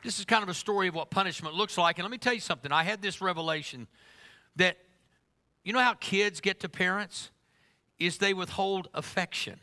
This 0.03 0.17
is 0.17 0.25
kind 0.25 0.41
of 0.41 0.49
a 0.49 0.55
story 0.55 0.87
of 0.87 0.95
what 0.95 1.11
punishment 1.11 1.53
looks 1.53 1.77
like. 1.77 1.99
And 1.99 2.03
let 2.03 2.11
me 2.11 2.17
tell 2.17 2.33
you 2.33 2.39
something. 2.39 2.71
I 2.71 2.81
had 2.81 3.03
this 3.03 3.21
revelation 3.21 3.85
that, 4.55 4.77
you 5.63 5.73
know 5.73 5.79
how 5.79 5.93
kids 5.93 6.41
get 6.41 6.61
to 6.61 6.69
parents? 6.69 7.29
Is 7.99 8.17
they 8.17 8.33
withhold 8.33 8.87
affection. 8.95 9.60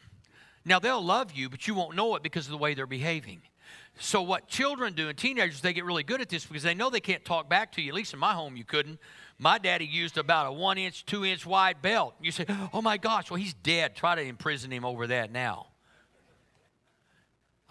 Now, 0.64 0.78
they'll 0.78 1.04
love 1.04 1.32
you, 1.32 1.48
but 1.48 1.66
you 1.66 1.74
won't 1.74 1.96
know 1.96 2.14
it 2.14 2.22
because 2.22 2.46
of 2.46 2.52
the 2.52 2.58
way 2.58 2.74
they're 2.74 2.86
behaving. 2.86 3.42
So, 3.98 4.22
what 4.22 4.48
children 4.48 4.94
do 4.94 5.08
and 5.08 5.16
teenagers, 5.16 5.60
they 5.60 5.72
get 5.72 5.84
really 5.84 6.02
good 6.02 6.20
at 6.20 6.28
this 6.28 6.44
because 6.44 6.64
they 6.64 6.74
know 6.74 6.90
they 6.90 7.00
can't 7.00 7.24
talk 7.24 7.48
back 7.48 7.72
to 7.72 7.82
you. 7.82 7.90
At 7.90 7.94
least 7.94 8.12
in 8.12 8.18
my 8.18 8.32
home, 8.32 8.56
you 8.56 8.64
couldn't. 8.64 8.98
My 9.38 9.58
daddy 9.58 9.86
used 9.86 10.18
about 10.18 10.48
a 10.48 10.52
one 10.52 10.78
inch, 10.78 11.06
two 11.06 11.24
inch 11.24 11.46
wide 11.46 11.80
belt. 11.80 12.14
You 12.20 12.32
say, 12.32 12.46
oh 12.72 12.82
my 12.82 12.96
gosh, 12.96 13.30
well, 13.30 13.38
he's 13.38 13.54
dead. 13.54 13.94
Try 13.94 14.16
to 14.16 14.22
imprison 14.22 14.72
him 14.72 14.84
over 14.84 15.06
that 15.06 15.30
now. 15.30 15.68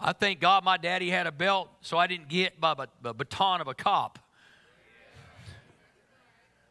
I 0.00 0.12
thank 0.12 0.40
God 0.40 0.64
my 0.64 0.76
daddy 0.76 1.10
had 1.10 1.26
a 1.26 1.32
belt 1.32 1.68
so 1.80 1.98
I 1.98 2.06
didn't 2.06 2.28
get 2.28 2.60
by 2.60 2.74
the 3.02 3.14
baton 3.14 3.60
of 3.60 3.68
a 3.68 3.74
cop. 3.74 4.18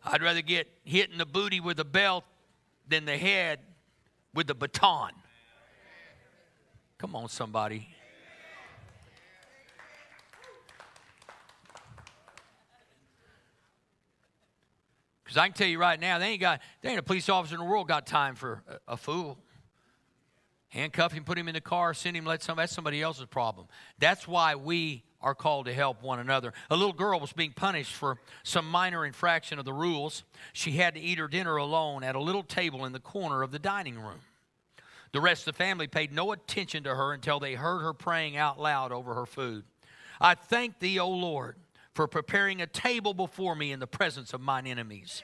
I'd 0.05 0.21
rather 0.21 0.41
get 0.41 0.67
hit 0.83 1.11
in 1.11 1.17
the 1.17 1.25
booty 1.25 1.59
with 1.59 1.79
a 1.79 1.85
belt 1.85 2.25
than 2.87 3.05
the 3.05 3.17
head 3.17 3.59
with 4.33 4.49
a 4.49 4.55
baton. 4.55 5.11
Come 6.97 7.15
on, 7.15 7.29
somebody. 7.29 7.92
Because 15.33 15.41
I 15.45 15.47
can 15.47 15.55
tell 15.55 15.67
you 15.67 15.79
right 15.79 15.99
now, 15.99 16.19
they 16.19 16.27
ain't 16.27 16.41
got, 16.41 16.61
they 16.81 16.89
ain't 16.89 16.99
a 16.99 17.03
police 17.03 17.27
officer 17.27 17.55
in 17.55 17.59
the 17.59 17.65
world 17.65 17.87
got 17.87 18.05
time 18.05 18.35
for 18.35 18.61
a, 18.87 18.93
a 18.93 18.97
fool. 18.97 19.39
Handcuff 20.69 21.11
him, 21.11 21.23
put 21.23 21.39
him 21.39 21.47
in 21.47 21.55
the 21.55 21.61
car, 21.61 21.95
send 21.95 22.15
him, 22.15 22.23
let 22.23 22.43
some, 22.43 22.57
that's 22.57 22.71
somebody 22.71 23.01
else's 23.01 23.25
problem. 23.25 23.65
That's 23.97 24.27
why 24.27 24.53
we 24.53 25.01
are 25.21 25.33
called 25.33 25.65
to 25.65 25.73
help 25.73 26.03
one 26.03 26.19
another. 26.19 26.53
A 26.69 26.75
little 26.75 26.93
girl 26.93 27.19
was 27.19 27.33
being 27.33 27.51
punished 27.51 27.95
for 27.95 28.19
some 28.43 28.69
minor 28.69 29.07
infraction 29.07 29.57
of 29.57 29.65
the 29.65 29.73
rules. 29.73 30.23
She 30.51 30.73
had 30.73 30.93
to 30.93 30.99
eat 30.99 31.17
her 31.17 31.27
dinner 31.27 31.55
alone 31.55 32.03
at 32.03 32.13
a 32.13 32.21
little 32.21 32.43
table 32.43 32.85
in 32.85 32.93
the 32.93 32.99
corner 32.99 33.41
of 33.41 33.49
the 33.49 33.57
dining 33.57 33.97
room. 33.97 34.19
The 35.13 35.21
rest 35.21 35.47
of 35.47 35.55
the 35.55 35.57
family 35.57 35.87
paid 35.87 36.13
no 36.13 36.31
attention 36.31 36.83
to 36.83 36.93
her 36.93 37.11
until 37.11 37.39
they 37.39 37.55
heard 37.55 37.81
her 37.81 37.93
praying 37.93 38.37
out 38.37 38.59
loud 38.59 38.91
over 38.91 39.15
her 39.15 39.25
food. 39.25 39.63
I 40.21 40.35
thank 40.35 40.77
thee, 40.77 40.99
O 40.99 41.09
Lord, 41.09 41.55
for 41.93 42.07
preparing 42.07 42.61
a 42.61 42.67
table 42.67 43.13
before 43.13 43.55
me 43.55 43.71
in 43.71 43.79
the 43.79 43.87
presence 43.87 44.33
of 44.33 44.41
mine 44.41 44.65
enemies. 44.65 45.23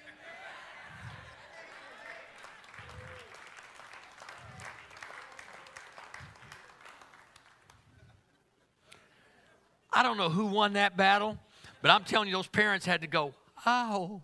I 9.91 10.03
don't 10.03 10.17
know 10.17 10.30
who 10.30 10.45
won 10.45 10.74
that 10.74 10.95
battle, 10.95 11.38
but 11.82 11.91
I'm 11.91 12.03
telling 12.03 12.30
you, 12.30 12.36
those 12.36 12.47
parents 12.47 12.86
had 12.86 13.01
to 13.01 13.07
go, 13.07 13.34
oh. 13.65 14.22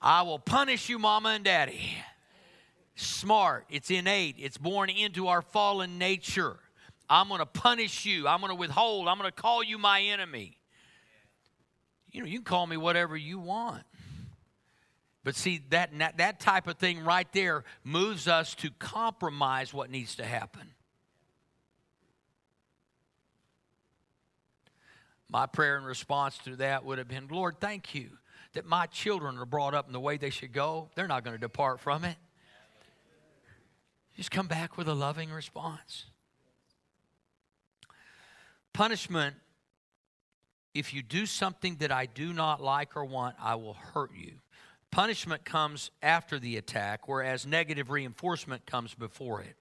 I 0.00 0.22
will 0.22 0.38
punish 0.38 0.88
you, 0.88 0.98
mama 0.98 1.30
and 1.30 1.44
daddy. 1.44 1.96
Smart, 2.94 3.64
it's 3.70 3.90
innate, 3.90 4.36
it's 4.38 4.58
born 4.58 4.90
into 4.90 5.28
our 5.28 5.42
fallen 5.42 5.98
nature. 5.98 6.58
I'm 7.10 7.26
going 7.28 7.40
to 7.40 7.46
punish 7.46 8.06
you. 8.06 8.28
I'm 8.28 8.40
going 8.40 8.50
to 8.50 8.56
withhold. 8.56 9.08
I'm 9.08 9.18
going 9.18 9.28
to 9.28 9.42
call 9.42 9.64
you 9.64 9.76
my 9.76 10.00
enemy. 10.00 10.56
You 12.12 12.20
know, 12.20 12.26
you 12.26 12.38
can 12.38 12.44
call 12.44 12.66
me 12.66 12.76
whatever 12.76 13.16
you 13.16 13.40
want. 13.40 13.82
But 15.24 15.34
see, 15.34 15.62
that, 15.70 15.90
that 16.16 16.40
type 16.40 16.68
of 16.68 16.78
thing 16.78 17.04
right 17.04 17.30
there 17.32 17.64
moves 17.84 18.28
us 18.28 18.54
to 18.56 18.70
compromise 18.78 19.74
what 19.74 19.90
needs 19.90 20.14
to 20.16 20.24
happen. 20.24 20.72
My 25.28 25.46
prayer 25.46 25.76
in 25.76 25.84
response 25.84 26.38
to 26.38 26.56
that 26.56 26.84
would 26.84 26.98
have 26.98 27.06
been 27.06 27.28
Lord, 27.28 27.60
thank 27.60 27.94
you 27.94 28.10
that 28.52 28.66
my 28.66 28.86
children 28.86 29.38
are 29.38 29.46
brought 29.46 29.74
up 29.74 29.86
in 29.86 29.92
the 29.92 30.00
way 30.00 30.16
they 30.16 30.30
should 30.30 30.52
go. 30.52 30.90
They're 30.94 31.06
not 31.06 31.22
going 31.22 31.34
to 31.34 31.40
depart 31.40 31.80
from 31.80 32.04
it. 32.04 32.16
Just 34.16 34.30
come 34.30 34.48
back 34.48 34.76
with 34.76 34.88
a 34.88 34.94
loving 34.94 35.30
response. 35.30 36.06
Punishment, 38.72 39.34
if 40.74 40.94
you 40.94 41.02
do 41.02 41.26
something 41.26 41.76
that 41.76 41.90
I 41.90 42.06
do 42.06 42.32
not 42.32 42.62
like 42.62 42.96
or 42.96 43.04
want, 43.04 43.36
I 43.40 43.56
will 43.56 43.74
hurt 43.74 44.12
you. 44.14 44.34
Punishment 44.90 45.44
comes 45.44 45.90
after 46.02 46.38
the 46.38 46.56
attack, 46.56 47.06
whereas 47.08 47.46
negative 47.46 47.90
reinforcement 47.90 48.66
comes 48.66 48.94
before 48.94 49.40
it. 49.40 49.56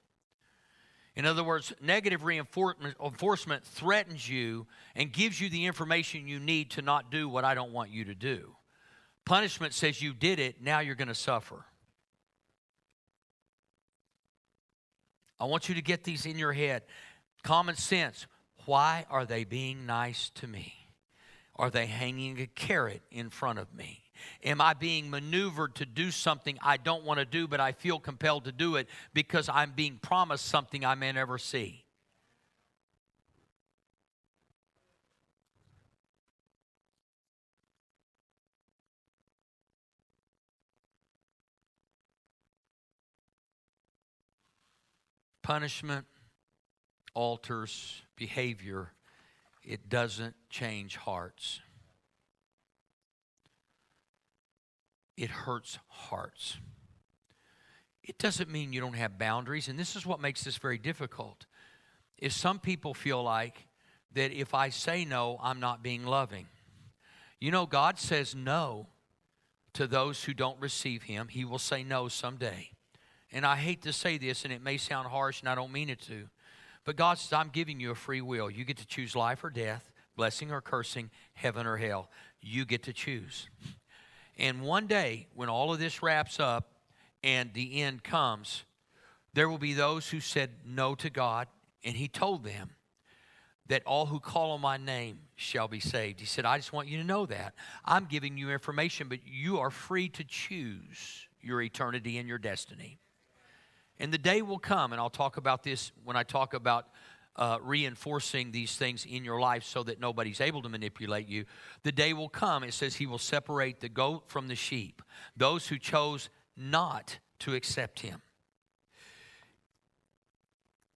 In 1.16 1.26
other 1.26 1.44
words, 1.44 1.74
negative 1.82 2.24
reinforcement 2.24 3.66
threatens 3.66 4.30
you 4.30 4.68
and 4.96 5.12
gives 5.12 5.42
you 5.42 5.50
the 5.50 5.66
information 5.66 6.28
you 6.28 6.40
need 6.40 6.72
to 6.72 6.82
not 6.82 7.12
do 7.12 7.28
what 7.28 7.44
I 7.44 7.56
don't 7.56 7.74
want 7.74 7.90
you 7.92 8.06
to 8.06 8.16
do. 8.16 8.56
Punishment 9.26 9.74
says 9.74 10.02
you 10.02 10.14
did 10.14 10.40
it, 10.40 10.62
now 10.62 10.80
you're 10.80 10.96
going 10.96 11.10
to 11.10 11.16
suffer. 11.16 11.66
I 15.40 15.46
want 15.46 15.70
you 15.70 15.76
to 15.76 15.82
get 15.82 16.04
these 16.04 16.26
in 16.26 16.38
your 16.38 16.54
head. 16.54 16.84
Common 17.44 17.76
sense. 17.76 18.26
Why 18.70 19.08
are 19.10 19.26
they 19.26 19.46
being 19.46 19.88
nice 19.88 20.30
to 20.36 20.46
me? 20.46 20.76
Are 21.56 21.72
they 21.72 21.88
hanging 21.88 22.40
a 22.40 22.46
carrot 22.46 23.02
in 23.10 23.32
front 23.32 23.58
of 23.58 23.74
me? 23.74 24.04
Am 24.44 24.62
I 24.62 24.76
being 24.76 25.10
maneuvered 25.10 25.74
to 25.78 25.88
do 25.88 26.12
something 26.12 26.56
I 26.62 26.78
don't 26.78 27.04
want 27.04 27.18
to 27.18 27.26
do, 27.26 27.48
but 27.48 27.60
I 27.60 27.72
feel 27.72 27.98
compelled 27.98 28.46
to 28.46 28.52
do 28.52 28.76
it 28.76 28.88
because 29.12 29.50
I'm 29.50 29.72
being 29.72 29.98
promised 29.98 30.46
something 30.46 30.86
I 30.86 30.94
may 30.94 31.12
never 31.12 31.40
see? 31.40 31.84
Punishment 45.42 46.06
alters 47.14 48.02
behavior, 48.16 48.92
it 49.64 49.90
doesn't 49.90 50.36
change 50.50 50.96
hearts. 50.96 51.62
it 55.20 55.30
hurts 55.30 55.78
hearts. 55.90 56.58
It 58.04 58.18
doesn't 58.18 58.50
mean 58.50 58.72
you 58.72 58.80
don't 58.80 58.94
have 58.94 59.20
boundaries, 59.20 59.68
and 59.68 59.78
this 59.78 59.96
is 59.98 60.06
what 60.06 60.22
makes 60.22 60.44
this 60.46 60.58
very 60.58 60.78
difficult. 60.78 61.46
Is 62.18 62.34
some 62.34 62.58
people 62.58 62.94
feel 62.94 63.22
like 63.22 63.68
that 64.14 64.32
if 64.32 64.54
I 64.54 64.70
say 64.70 65.04
no, 65.04 65.38
I'm 65.44 65.60
not 65.60 65.84
being 65.84 66.06
loving. 66.06 66.48
You 67.40 67.52
know, 67.52 67.66
God 67.66 68.00
says 68.00 68.34
no 68.34 68.88
to 69.74 69.88
those 69.88 70.24
who 70.24 70.34
don't 70.34 70.60
receive 70.60 71.04
Him. 71.04 71.28
He 71.28 71.44
will 71.44 71.60
say 71.60 71.84
no 71.84 72.08
someday. 72.08 72.72
And 73.32 73.46
I 73.46 73.58
hate 73.58 73.82
to 73.84 73.94
say 73.94 74.18
this, 74.18 74.46
and 74.46 74.54
it 74.54 74.64
may 74.64 74.78
sound 74.78 75.10
harsh, 75.10 75.42
and 75.42 75.50
I 75.50 75.56
don't 75.56 75.72
mean 75.72 75.90
it 75.90 76.02
to. 76.04 76.30
But 76.86 76.96
God 76.96 77.18
says, 77.18 77.34
I'm 77.34 77.50
giving 77.50 77.80
you 77.80 77.92
a 77.92 77.96
free 77.96 78.22
will. 78.22 78.50
You 78.50 78.66
get 78.66 78.78
to 78.78 78.88
choose 78.88 79.16
life 79.16 79.44
or 79.44 79.50
death, 79.50 79.92
blessing 80.16 80.52
or 80.52 80.62
cursing, 80.62 81.10
heaven 81.34 81.68
or 81.68 81.78
hell. 81.78 82.10
You 82.42 82.66
get 82.66 82.84
to 82.84 82.94
choose. 82.94 83.50
And 84.38 84.62
one 84.62 84.88
day, 84.88 85.28
when 85.36 85.50
all 85.50 85.74
of 85.74 85.80
this 85.80 86.02
wraps 86.02 86.40
up 86.40 86.72
and 87.24 87.54
the 87.54 87.82
end 87.82 88.04
comes, 88.04 88.64
there 89.34 89.50
will 89.50 89.58
be 89.58 89.74
those 89.74 90.10
who 90.10 90.20
said 90.20 90.52
no 90.66 90.96
to 90.96 91.10
God, 91.10 91.48
and 91.84 91.96
He 91.96 92.08
told 92.08 92.44
them 92.44 92.72
that 93.68 93.84
all 93.86 94.08
who 94.08 94.20
call 94.20 94.52
on 94.52 94.62
my 94.62 94.78
name 94.78 95.20
shall 95.36 95.68
be 95.68 95.80
saved. 95.80 96.20
He 96.20 96.26
said, 96.26 96.46
I 96.46 96.58
just 96.58 96.74
want 96.74 96.88
you 96.88 96.98
to 96.98 97.04
know 97.04 97.26
that. 97.28 97.54
I'm 97.86 98.06
giving 98.06 98.38
you 98.38 98.50
information, 98.50 99.08
but 99.08 99.20
you 99.26 99.60
are 99.60 99.70
free 99.70 100.10
to 100.10 100.24
choose 100.24 101.28
your 101.42 101.62
eternity 101.62 102.18
and 102.18 102.28
your 102.28 102.40
destiny. 102.40 102.98
And 104.00 104.14
the 104.14 104.18
day 104.18 104.42
will 104.42 104.60
come, 104.60 104.94
and 104.94 105.02
I'll 105.02 105.10
talk 105.10 105.38
about 105.38 105.64
this 105.64 105.92
when 106.04 106.16
I 106.16 106.24
talk 106.24 106.54
about 106.54 106.88
uh, 107.36 107.58
reinforcing 107.62 108.52
these 108.52 108.76
things 108.76 109.06
in 109.06 109.24
your 109.24 109.40
life 109.40 109.64
so 109.64 109.84
that 109.84 110.00
nobody's 110.00 110.42
able 110.42 110.62
to 110.62 110.70
manipulate 110.70 111.28
you. 111.28 111.46
The 111.84 111.92
day 111.92 112.14
will 112.14 112.30
come, 112.30 112.64
it 112.64 112.74
says, 112.74 112.96
He 112.96 113.06
will 113.06 113.18
separate 113.18 113.80
the 113.80 113.90
goat 113.90 114.24
from 114.28 114.48
the 114.48 114.56
sheep, 114.56 115.02
those 115.36 115.68
who 115.68 115.78
chose 115.78 116.30
not 116.56 117.20
to 117.40 117.56
accept 117.56 118.02
Him. 118.02 118.22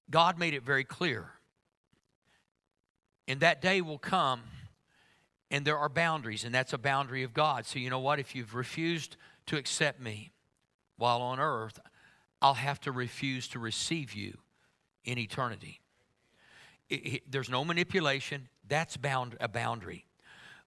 God 0.09 0.37
made 0.37 0.53
it 0.53 0.63
very 0.63 0.83
clear. 0.83 1.31
And 3.27 3.39
that 3.39 3.61
day 3.61 3.81
will 3.81 3.97
come, 3.97 4.41
and 5.49 5.63
there 5.63 5.77
are 5.77 5.87
boundaries, 5.87 6.43
and 6.43 6.53
that's 6.53 6.73
a 6.73 6.77
boundary 6.77 7.23
of 7.23 7.33
God. 7.33 7.65
So, 7.65 7.79
you 7.79 7.89
know 7.89 7.99
what? 7.99 8.19
If 8.19 8.35
you've 8.35 8.53
refused 8.53 9.15
to 9.45 9.55
accept 9.55 10.01
me 10.01 10.31
while 10.97 11.21
on 11.21 11.39
earth, 11.39 11.79
I'll 12.43 12.53
have 12.53 12.79
to 12.81 12.91
refuse 12.91 13.47
to 13.49 13.59
receive 13.59 14.13
you 14.13 14.37
in 15.03 15.17
eternity 15.17 15.79
it, 16.89 16.95
it, 16.95 17.31
there's 17.31 17.49
no 17.49 17.65
manipulation. 17.65 18.47
That's 18.67 18.97
bound 18.97 19.35
a 19.39 19.47
boundary. 19.47 20.05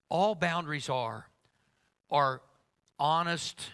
All 0.09 0.35
boundaries 0.35 0.89
are 0.89 1.27
are 2.11 2.41
honest 2.99 3.71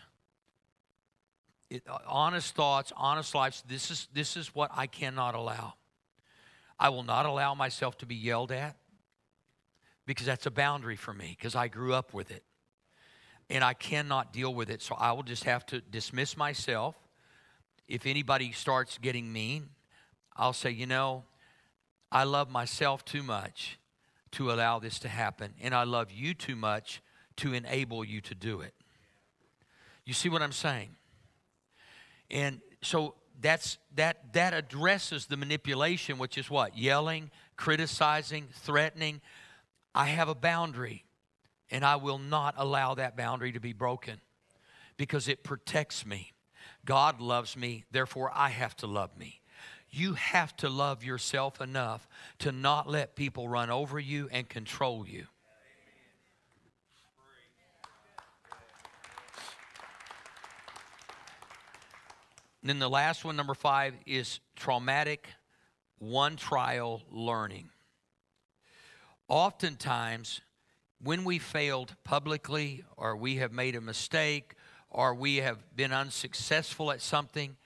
it, 1.71 1.83
uh, 1.89 1.99
honest 2.07 2.55
thoughts, 2.55 2.93
honest 2.97 3.35
lives. 3.35 3.63
This 3.67 3.91
is 3.91 4.09
this 4.13 4.37
is 4.37 4.55
what 4.55 4.71
I 4.75 4.87
cannot 4.87 5.35
allow. 5.35 5.75
I 6.79 6.89
will 6.89 7.05
not 7.05 7.27
allow 7.27 7.55
myself 7.55 7.97
to 7.99 8.07
be 8.07 8.17
yelled 8.17 8.53
at 8.53 8.77
because 10.07 10.27
that's 10.27 10.47
a 10.47 10.51
boundary 10.51 10.97
for 10.97 11.15
me 11.15 11.37
because 11.39 11.55
I 11.55 11.69
grew 11.69 11.95
up 11.95 12.13
with 12.13 12.31
it. 12.31 12.45
And 13.51 13.63
I 13.63 13.75
cannot 13.75 14.33
deal 14.33 14.55
with 14.55 14.71
it. 14.71 14.81
So 14.83 14.95
I 14.95 15.13
will 15.13 15.23
just 15.23 15.45
have 15.45 15.67
to 15.67 15.81
dismiss 15.81 16.37
myself. 16.37 16.97
If 17.89 18.07
anybody 18.07 18.53
starts 18.53 18.99
getting 18.99 19.33
mean, 19.33 19.70
I'll 20.37 20.53
say, 20.53 20.70
you 20.70 20.87
know, 20.87 21.24
I 22.11 22.24
love 22.24 22.51
myself 22.51 23.05
too 23.05 23.22
much 23.22 23.78
to 24.33 24.51
allow 24.51 24.78
this 24.78 24.99
to 25.01 25.09
happen, 25.09 25.55
and 25.61 25.74
I 25.74 25.85
love 25.85 26.11
you 26.11 26.35
too 26.35 26.57
much 26.57 27.03
to 27.37 27.53
enable 27.53 28.05
you 28.05 28.20
to 28.22 28.35
do 28.35 28.61
it. 28.61 28.74
You 30.05 30.14
see 30.14 30.28
what 30.28 30.43
I'm 30.43 30.53
saying? 30.53 30.97
And 32.30 32.61
so 32.83 33.14
that's 33.41 33.78
that 33.95 34.33
that 34.33 34.55
addresses 34.55 35.26
the 35.26 35.37
manipulation, 35.37 36.18
which 36.18 36.39
is 36.39 36.51
what? 36.51 36.76
Yelling, 36.76 37.30
criticizing, 37.57 38.49
threatening. 38.53 39.20
I 39.95 40.07
have 40.07 40.28
a 40.28 40.35
boundary, 40.35 41.05
and 41.70 41.85
I 41.85 41.97
will 41.97 42.18
not 42.18 42.55
allow 42.57 42.95
that 42.95 43.16
boundary 43.16 43.53
to 43.53 43.61
be 43.61 43.72
broken 43.72 44.20
because 44.97 45.28
it 45.28 45.45
protects 45.45 46.07
me. 46.07 46.33
God 46.85 47.20
loves 47.20 47.57
me, 47.57 47.85
therefore 47.91 48.30
I 48.35 48.49
have 48.49 48.76
to 48.78 48.87
love 48.87 49.16
me. 49.16 49.41
You 49.91 50.14
have 50.14 50.57
to 50.59 50.68
love 50.68 51.05
yourself 51.05 51.61
enough 51.61 52.09
to 52.39 52.51
not 52.51 52.89
let 52.89 53.14
people 53.14 53.49
run 53.49 53.70
over 53.70 54.01
you 54.01 54.28
and 54.33 54.49
control 54.49 55.07
you. 55.07 55.26
And 62.62 62.70
then 62.70 62.78
the 62.78 62.89
last 62.89 63.24
one, 63.24 63.37
number 63.37 63.55
five, 63.55 63.95
is 64.07 64.39
traumatic 64.55 65.28
one 65.99 66.37
trial 66.37 67.03
learning. 67.11 67.70
Oftentimes, 69.28 70.41
when 71.03 71.24
we 71.24 71.39
failed 71.39 71.97
publicly 72.05 72.85
or 72.97 73.16
we 73.16 73.37
have 73.37 73.53
made 73.53 73.74
a 73.74 73.80
mistake 73.80 74.55
or 74.93 75.14
we 75.14 75.36
have 75.38 75.59
been 75.74 75.93
unsuccessful 75.93 76.93
at 76.93 77.01
something, 77.01 77.57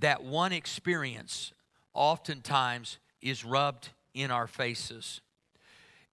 that 0.00 0.22
one 0.22 0.52
experience 0.52 1.52
oftentimes 1.94 2.98
is 3.22 3.44
rubbed 3.44 3.88
in 4.12 4.30
our 4.30 4.46
faces. 4.46 5.20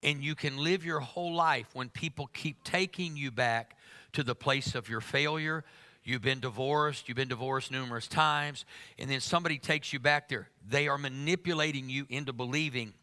And 0.03 0.23
you 0.23 0.35
can 0.35 0.57
live 0.57 0.85
your 0.85 0.99
whole 0.99 1.33
life 1.33 1.67
when 1.73 1.89
people 1.89 2.29
keep 2.31 2.63
taking 2.63 3.17
you 3.17 3.31
back 3.31 3.75
to 4.13 4.23
the 4.23 4.35
place 4.35 4.75
of 4.75 4.87
your 4.87 5.01
failure. 5.01 5.63
You've 6.03 6.21
been 6.21 6.39
divorced, 6.39 7.09
you've 7.09 7.17
been 7.17 7.27
divorced 7.27 7.71
numerous 7.71 8.07
times, 8.07 8.65
and 8.99 9.09
then 9.09 9.19
somebody 9.19 9.57
takes 9.57 9.91
you 9.91 9.99
back 9.99 10.29
there. 10.29 10.49
They 10.67 10.87
are 10.87 10.99
manipulating 10.99 11.89
you 11.89 12.05
into 12.09 12.33
believing 12.33 12.93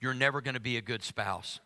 you're 0.00 0.14
never 0.14 0.42
going 0.42 0.54
to 0.54 0.60
be 0.60 0.76
a 0.76 0.82
good 0.82 1.02
spouse. 1.02 1.60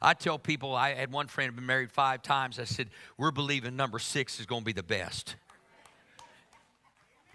I 0.00 0.14
tell 0.14 0.38
people, 0.38 0.74
I 0.74 0.94
had 0.94 1.12
one 1.12 1.26
friend 1.26 1.54
been 1.54 1.66
married 1.66 1.90
five 1.90 2.22
times. 2.22 2.58
I 2.58 2.64
said, 2.64 2.90
We're 3.16 3.30
believing 3.30 3.76
number 3.76 3.98
six 3.98 4.40
is 4.40 4.46
going 4.46 4.62
to 4.62 4.66
be 4.66 4.72
the 4.72 4.82
best. 4.82 5.36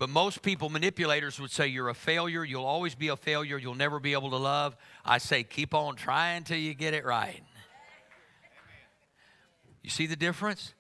But 0.01 0.09
most 0.09 0.41
people, 0.41 0.70
manipulators, 0.70 1.39
would 1.39 1.51
say 1.51 1.68
you're 1.68 1.89
a 1.89 1.93
failure. 1.93 2.43
You'll 2.43 2.66
always 2.66 2.95
be 2.95 3.09
a 3.09 3.16
failure. 3.16 3.59
You'll 3.59 3.76
never 3.76 3.99
be 3.99 4.14
able 4.14 4.32
to 4.32 4.38
love. 4.38 4.76
I 5.05 5.20
say, 5.20 5.43
keep 5.43 5.76
on 5.76 5.95
trying 5.95 6.43
till 6.43 6.57
you 6.57 6.74
get 6.74 6.95
it 6.95 7.05
right. 7.05 7.43
You 9.84 9.91
see 9.91 10.07
the 10.07 10.16
difference? 10.16 10.74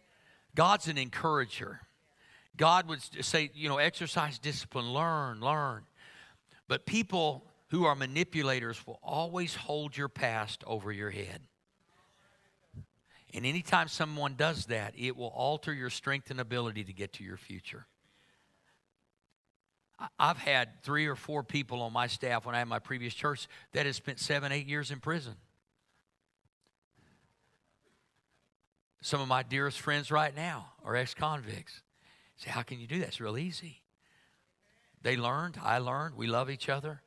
God's 0.55 0.87
an 0.87 0.97
encourager. 0.97 1.81
God 2.57 2.87
would 2.87 2.99
say, 3.23 3.51
you 3.53 3.69
know, 3.69 3.77
exercise 3.77 4.39
discipline, 4.39 4.91
learn, 4.91 5.39
learn. 5.39 5.83
But 6.67 6.85
people 6.85 7.45
who 7.69 7.85
are 7.85 7.95
manipulators 7.95 8.85
will 8.85 8.99
always 9.03 9.55
hold 9.55 9.95
your 9.95 10.09
past 10.09 10.63
over 10.65 10.91
your 10.91 11.11
head. 11.11 11.41
And 13.33 13.45
anytime 13.45 13.87
someone 13.87 14.35
does 14.35 14.65
that, 14.65 14.93
it 14.97 15.15
will 15.15 15.27
alter 15.27 15.73
your 15.73 15.89
strength 15.89 16.31
and 16.31 16.39
ability 16.39 16.83
to 16.85 16.93
get 16.93 17.13
to 17.13 17.23
your 17.23 17.37
future. 17.37 17.85
I've 20.19 20.37
had 20.37 20.81
three 20.83 21.05
or 21.07 21.15
four 21.15 21.43
people 21.43 21.81
on 21.81 21.93
my 21.93 22.07
staff 22.07 22.45
when 22.45 22.55
I 22.55 22.59
had 22.59 22.67
my 22.67 22.79
previous 22.79 23.13
church 23.13 23.47
that 23.73 23.85
has 23.85 23.95
spent 23.95 24.19
seven, 24.19 24.51
eight 24.51 24.67
years 24.67 24.91
in 24.91 24.99
prison. 24.99 25.35
Some 29.01 29.21
of 29.21 29.27
my 29.27 29.43
dearest 29.43 29.79
friends 29.79 30.11
right 30.11 30.35
now 30.35 30.73
are 30.83 30.95
ex 30.95 31.13
convicts. 31.13 31.81
Say, 32.37 32.49
how 32.49 32.61
can 32.63 32.79
you 32.79 32.87
do 32.87 32.99
that? 32.99 33.09
It's 33.09 33.21
real 33.21 33.37
easy. 33.37 33.81
They 35.03 35.17
learned, 35.17 35.57
I 35.63 35.79
learned, 35.79 36.15
we 36.15 36.27
love 36.27 36.49
each 36.49 36.69
other. 36.69 37.01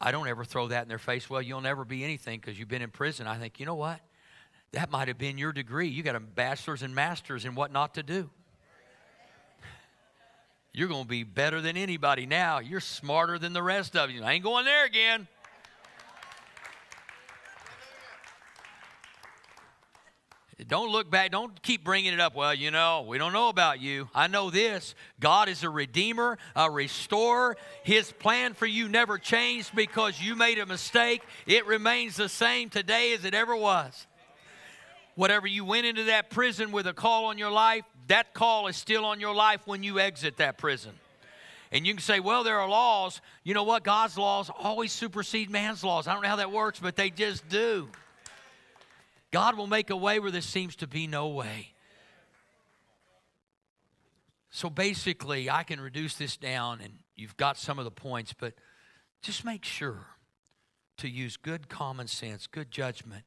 I 0.00 0.12
don't 0.12 0.28
ever 0.28 0.44
throw 0.44 0.68
that 0.68 0.82
in 0.82 0.88
their 0.88 0.98
face. 0.98 1.28
Well, 1.28 1.42
you'll 1.42 1.60
never 1.60 1.84
be 1.84 2.04
anything 2.04 2.38
because 2.40 2.58
you've 2.58 2.68
been 2.68 2.82
in 2.82 2.90
prison. 2.90 3.26
I 3.26 3.36
think, 3.36 3.60
you 3.60 3.66
know 3.66 3.74
what? 3.74 4.00
That 4.76 4.90
might 4.90 5.08
have 5.08 5.16
been 5.16 5.38
your 5.38 5.54
degree. 5.54 5.88
You 5.88 6.02
got 6.02 6.16
a 6.16 6.20
bachelor's 6.20 6.82
and 6.82 6.94
master's 6.94 7.46
in 7.46 7.54
what 7.54 7.72
not 7.72 7.94
to 7.94 8.02
do. 8.02 8.28
You're 10.74 10.88
going 10.88 11.04
to 11.04 11.08
be 11.08 11.24
better 11.24 11.62
than 11.62 11.78
anybody 11.78 12.26
now. 12.26 12.58
You're 12.58 12.80
smarter 12.80 13.38
than 13.38 13.54
the 13.54 13.62
rest 13.62 13.96
of 13.96 14.10
you. 14.10 14.22
I 14.22 14.34
ain't 14.34 14.44
going 14.44 14.66
there 14.66 14.84
again. 14.84 15.28
Don't 20.68 20.92
look 20.92 21.10
back. 21.10 21.30
Don't 21.30 21.62
keep 21.62 21.82
bringing 21.82 22.12
it 22.12 22.20
up. 22.20 22.34
Well, 22.34 22.52
you 22.52 22.70
know, 22.70 23.06
we 23.08 23.16
don't 23.16 23.32
know 23.32 23.48
about 23.48 23.80
you. 23.80 24.10
I 24.14 24.26
know 24.26 24.50
this 24.50 24.94
God 25.18 25.48
is 25.48 25.62
a 25.62 25.70
redeemer, 25.70 26.36
a 26.54 26.70
restorer. 26.70 27.56
His 27.82 28.12
plan 28.12 28.52
for 28.52 28.66
you 28.66 28.90
never 28.90 29.16
changed 29.16 29.74
because 29.74 30.20
you 30.20 30.36
made 30.36 30.58
a 30.58 30.66
mistake. 30.66 31.22
It 31.46 31.66
remains 31.66 32.16
the 32.16 32.28
same 32.28 32.68
today 32.68 33.14
as 33.14 33.24
it 33.24 33.32
ever 33.32 33.56
was. 33.56 34.06
Whatever 35.16 35.46
you 35.46 35.64
went 35.64 35.86
into 35.86 36.04
that 36.04 36.30
prison 36.30 36.70
with 36.70 36.86
a 36.86 36.92
call 36.92 37.26
on 37.26 37.38
your 37.38 37.50
life, 37.50 37.84
that 38.06 38.34
call 38.34 38.68
is 38.68 38.76
still 38.76 39.04
on 39.04 39.18
your 39.18 39.34
life 39.34 39.62
when 39.66 39.82
you 39.82 39.98
exit 39.98 40.36
that 40.36 40.58
prison. 40.58 40.92
And 41.72 41.86
you 41.86 41.94
can 41.94 42.02
say, 42.02 42.20
well, 42.20 42.44
there 42.44 42.60
are 42.60 42.68
laws. 42.68 43.20
You 43.42 43.54
know 43.54 43.64
what? 43.64 43.82
God's 43.82 44.16
laws 44.16 44.50
always 44.56 44.92
supersede 44.92 45.50
man's 45.50 45.82
laws. 45.82 46.06
I 46.06 46.12
don't 46.12 46.22
know 46.22 46.28
how 46.28 46.36
that 46.36 46.52
works, 46.52 46.78
but 46.78 46.96
they 46.96 47.10
just 47.10 47.48
do. 47.48 47.88
God 49.32 49.56
will 49.56 49.66
make 49.66 49.90
a 49.90 49.96
way 49.96 50.18
where 50.20 50.30
there 50.30 50.40
seems 50.40 50.76
to 50.76 50.86
be 50.86 51.06
no 51.06 51.28
way. 51.28 51.72
So 54.50 54.70
basically, 54.70 55.50
I 55.50 55.64
can 55.64 55.80
reduce 55.80 56.14
this 56.14 56.36
down, 56.36 56.80
and 56.80 56.92
you've 57.16 57.36
got 57.36 57.58
some 57.58 57.78
of 57.78 57.84
the 57.84 57.90
points, 57.90 58.32
but 58.38 58.54
just 59.22 59.44
make 59.44 59.64
sure 59.64 60.06
to 60.98 61.08
use 61.08 61.36
good 61.36 61.68
common 61.68 62.06
sense, 62.06 62.46
good 62.46 62.70
judgment, 62.70 63.24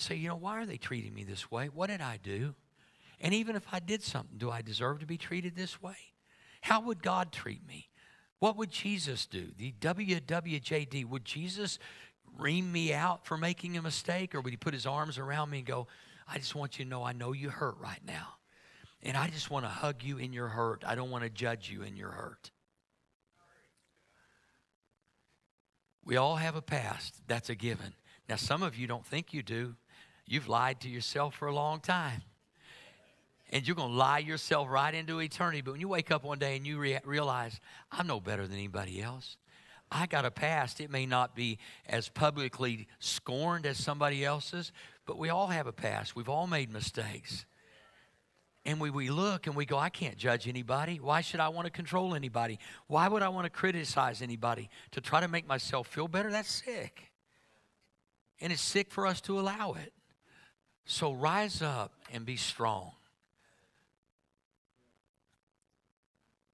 say, 0.00 0.16
you 0.16 0.28
know, 0.28 0.36
why 0.36 0.58
are 0.58 0.66
they 0.66 0.76
treating 0.76 1.14
me 1.14 1.24
this 1.24 1.50
way? 1.50 1.66
What 1.66 1.88
did 1.88 2.00
I 2.00 2.18
do? 2.22 2.54
And 3.20 3.34
even 3.34 3.56
if 3.56 3.66
I 3.72 3.80
did 3.80 4.02
something, 4.02 4.38
do 4.38 4.50
I 4.50 4.62
deserve 4.62 5.00
to 5.00 5.06
be 5.06 5.18
treated 5.18 5.54
this 5.54 5.82
way? 5.82 5.96
How 6.62 6.80
would 6.80 7.02
God 7.02 7.32
treat 7.32 7.66
me? 7.66 7.88
What 8.38 8.56
would 8.56 8.70
Jesus 8.70 9.26
do? 9.26 9.48
The 9.58 9.74
WWJD, 9.80 11.04
would 11.04 11.24
Jesus 11.24 11.78
ream 12.38 12.72
me 12.72 12.94
out 12.94 13.26
for 13.26 13.36
making 13.36 13.76
a 13.76 13.82
mistake? 13.82 14.34
Or 14.34 14.40
would 14.40 14.52
he 14.52 14.56
put 14.56 14.72
his 14.72 14.86
arms 14.86 15.18
around 15.18 15.50
me 15.50 15.58
and 15.58 15.66
go, 15.66 15.86
I 16.26 16.38
just 16.38 16.54
want 16.54 16.78
you 16.78 16.84
to 16.84 16.90
know 16.90 17.02
I 17.02 17.12
know 17.12 17.32
you 17.32 17.50
hurt 17.50 17.76
right 17.78 18.00
now. 18.06 18.28
And 19.02 19.16
I 19.16 19.28
just 19.28 19.50
want 19.50 19.64
to 19.64 19.70
hug 19.70 20.02
you 20.02 20.18
in 20.18 20.32
your 20.32 20.48
hurt. 20.48 20.84
I 20.86 20.94
don't 20.94 21.10
want 21.10 21.24
to 21.24 21.30
judge 21.30 21.70
you 21.70 21.82
in 21.82 21.96
your 21.96 22.10
hurt. 22.10 22.50
We 26.04 26.16
all 26.16 26.36
have 26.36 26.56
a 26.56 26.62
past. 26.62 27.20
That's 27.26 27.50
a 27.50 27.54
given. 27.54 27.94
Now, 28.28 28.36
some 28.36 28.62
of 28.62 28.76
you 28.76 28.86
don't 28.86 29.04
think 29.04 29.34
you 29.34 29.42
do. 29.42 29.74
You've 30.30 30.48
lied 30.48 30.80
to 30.82 30.88
yourself 30.88 31.34
for 31.34 31.48
a 31.48 31.54
long 31.54 31.80
time 31.80 32.22
and 33.52 33.66
you're 33.66 33.74
going 33.76 33.90
to 33.90 33.96
lie 33.96 34.20
yourself 34.20 34.68
right 34.70 34.94
into 34.94 35.18
eternity. 35.18 35.60
But 35.60 35.72
when 35.72 35.80
you 35.80 35.88
wake 35.88 36.10
up 36.10 36.22
one 36.22 36.38
day 36.38 36.56
and 36.56 36.64
you 36.64 36.78
re- 36.78 37.00
realize, 37.04 37.60
I'm 37.90 38.06
no 38.06 38.20
better 38.20 38.46
than 38.46 38.56
anybody 38.56 39.02
else. 39.02 39.36
I 39.90 40.06
got 40.06 40.24
a 40.24 40.30
past. 40.30 40.80
It 40.80 40.88
may 40.88 41.04
not 41.04 41.34
be 41.34 41.58
as 41.88 42.08
publicly 42.08 42.86
scorned 43.00 43.66
as 43.66 43.76
somebody 43.76 44.24
else's, 44.24 44.70
but 45.04 45.18
we 45.18 45.30
all 45.30 45.48
have 45.48 45.66
a 45.66 45.72
past. 45.72 46.14
We've 46.14 46.28
all 46.28 46.46
made 46.46 46.72
mistakes. 46.72 47.44
And 48.64 48.80
we, 48.80 48.90
we 48.90 49.10
look 49.10 49.48
and 49.48 49.56
we 49.56 49.64
go, 49.64 49.78
I 49.78 49.88
can't 49.88 50.16
judge 50.16 50.46
anybody. 50.46 51.00
Why 51.00 51.22
should 51.22 51.40
I 51.40 51.48
want 51.48 51.64
to 51.66 51.72
control 51.72 52.14
anybody? 52.14 52.60
Why 52.86 53.08
would 53.08 53.22
I 53.22 53.30
want 53.30 53.46
to 53.46 53.50
criticize 53.50 54.22
anybody 54.22 54.70
to 54.92 55.00
try 55.00 55.20
to 55.20 55.28
make 55.28 55.48
myself 55.48 55.88
feel 55.88 56.06
better? 56.06 56.30
That's 56.30 56.62
sick. 56.64 57.10
And 58.40 58.52
it's 58.52 58.62
sick 58.62 58.92
for 58.92 59.08
us 59.08 59.20
to 59.22 59.40
allow 59.40 59.72
it. 59.72 59.92
So 60.90 61.12
rise 61.12 61.62
up 61.62 61.92
and 62.12 62.26
be 62.26 62.34
strong. 62.34 62.90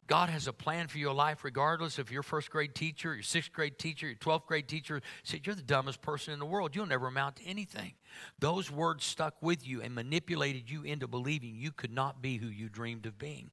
God 0.06 0.28
has 0.28 0.46
a 0.46 0.52
plan 0.52 0.88
for 0.88 0.98
your 0.98 1.14
life, 1.14 1.42
regardless 1.42 1.98
if 1.98 2.12
you're 2.12 2.22
first 2.22 2.50
grade 2.50 2.74
teacher, 2.74 3.14
your 3.14 3.22
sixth 3.22 3.50
grade 3.50 3.78
teacher, 3.78 4.06
your 4.06 4.16
12th 4.16 4.44
grade 4.44 4.68
teacher 4.68 5.00
said, 5.22 5.46
You're 5.46 5.54
the 5.54 5.62
dumbest 5.62 6.02
person 6.02 6.34
in 6.34 6.38
the 6.38 6.44
world. 6.44 6.76
You'll 6.76 6.84
never 6.84 7.06
amount 7.06 7.36
to 7.36 7.46
anything. 7.46 7.94
Those 8.38 8.70
words 8.70 9.06
stuck 9.06 9.40
with 9.40 9.66
you 9.66 9.80
and 9.80 9.94
manipulated 9.94 10.70
you 10.70 10.82
into 10.82 11.08
believing 11.08 11.54
you 11.56 11.72
could 11.72 11.92
not 11.92 12.20
be 12.20 12.36
who 12.36 12.48
you 12.48 12.68
dreamed 12.68 13.06
of 13.06 13.18
being. 13.18 13.50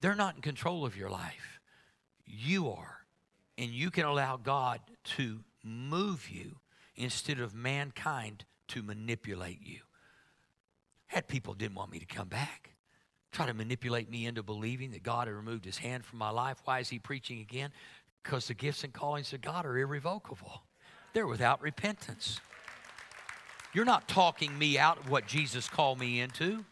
They're 0.00 0.14
not 0.14 0.36
in 0.36 0.40
control 0.40 0.86
of 0.86 0.96
your 0.96 1.10
life. 1.10 1.58
You 2.24 2.70
are. 2.70 2.98
And 3.58 3.70
you 3.70 3.90
can 3.90 4.04
allow 4.04 4.36
God 4.36 4.80
to 5.16 5.40
move 5.64 6.30
you 6.30 6.60
instead 6.94 7.40
of 7.40 7.56
mankind 7.56 8.44
to 8.68 8.82
manipulate 8.82 9.60
you. 9.62 9.80
Had 11.06 11.26
people 11.26 11.54
didn't 11.54 11.76
want 11.76 11.90
me 11.90 11.98
to 11.98 12.06
come 12.06 12.28
back 12.28 12.74
try 13.32 13.46
to 13.46 13.54
manipulate 13.54 14.10
me 14.10 14.26
into 14.26 14.42
believing 14.42 14.90
that 14.92 15.02
God 15.02 15.28
had 15.28 15.36
removed 15.36 15.64
his 15.64 15.78
hand 15.78 16.04
from 16.04 16.18
my 16.18 16.30
life. 16.30 16.58
Why 16.64 16.80
is 16.80 16.88
he 16.88 16.98
preaching 16.98 17.40
again? 17.40 17.70
Because 18.22 18.48
the 18.48 18.54
gifts 18.54 18.84
and 18.84 18.92
callings 18.92 19.32
of 19.32 19.40
God 19.40 19.66
are 19.66 19.78
irrevocable, 19.78 20.62
they're 21.12 21.26
without 21.26 21.60
repentance. 21.60 22.40
You're 23.74 23.84
not 23.84 24.08
talking 24.08 24.58
me 24.58 24.78
out 24.78 24.98
of 24.98 25.10
what 25.10 25.26
Jesus 25.26 25.68
called 25.68 26.00
me 26.00 26.20
into. 26.20 26.64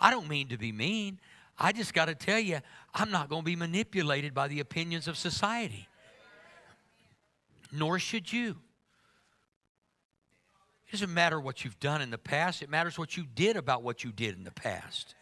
I 0.00 0.10
don't 0.10 0.28
mean 0.28 0.48
to 0.48 0.56
be 0.56 0.72
mean. 0.72 1.20
I 1.58 1.70
just 1.70 1.92
got 1.92 2.06
to 2.06 2.14
tell 2.14 2.38
you, 2.38 2.60
I'm 2.94 3.10
not 3.10 3.28
going 3.28 3.42
to 3.42 3.46
be 3.46 3.54
manipulated 3.54 4.34
by 4.34 4.48
the 4.48 4.60
opinions 4.60 5.06
of 5.06 5.18
society. 5.18 5.86
Nor 7.70 7.98
should 7.98 8.32
you. 8.32 8.56
It 10.94 10.98
doesn't 10.98 11.14
matter 11.14 11.40
what 11.40 11.64
you've 11.64 11.80
done 11.80 12.02
in 12.02 12.10
the 12.10 12.18
past, 12.18 12.62
it 12.62 12.70
matters 12.70 12.96
what 12.96 13.16
you 13.16 13.24
did 13.34 13.56
about 13.56 13.82
what 13.82 14.04
you 14.04 14.12
did 14.12 14.36
in 14.36 14.44
the 14.44 14.52
past. 14.52 15.16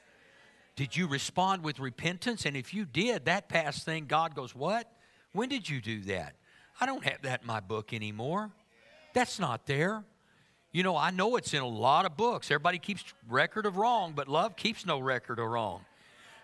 Did 0.76 0.94
you 0.94 1.08
respond 1.08 1.64
with 1.64 1.80
repentance? 1.80 2.44
And 2.44 2.58
if 2.58 2.74
you 2.74 2.84
did, 2.84 3.24
that 3.24 3.48
past 3.48 3.86
thing, 3.86 4.04
God 4.04 4.34
goes, 4.34 4.54
What? 4.54 4.86
When 5.32 5.48
did 5.48 5.70
you 5.70 5.80
do 5.80 6.02
that? 6.02 6.34
I 6.78 6.84
don't 6.84 7.02
have 7.06 7.22
that 7.22 7.40
in 7.40 7.46
my 7.46 7.60
book 7.60 7.94
anymore. 7.94 8.50
That's 9.14 9.38
not 9.38 9.64
there. 9.64 10.04
You 10.72 10.82
know, 10.82 10.94
I 10.94 11.10
know 11.10 11.36
it's 11.36 11.54
in 11.54 11.62
a 11.62 11.66
lot 11.66 12.04
of 12.04 12.18
books. 12.18 12.50
Everybody 12.50 12.78
keeps 12.78 13.02
record 13.26 13.64
of 13.64 13.78
wrong, 13.78 14.12
but 14.14 14.28
love 14.28 14.56
keeps 14.56 14.84
no 14.84 14.98
record 14.98 15.38
of 15.38 15.48
wrong. 15.48 15.86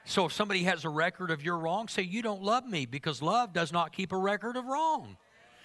So 0.07 0.24
if 0.24 0.33
somebody 0.33 0.62
has 0.62 0.87
a 0.87 0.89
record 0.89 1.31
of 1.31 1.45
your 1.45 1.59
wrong, 1.59 1.89
say, 1.89 2.01
You 2.01 2.22
don't 2.22 2.43
love 2.43 2.64
me 2.64 2.87
because 2.87 3.20
love 3.20 3.53
does 3.53 3.74
not 3.74 3.93
keep 3.93 4.11
a 4.12 4.18
record 4.18 4.57
of 4.57 4.64
wrong. 4.64 5.18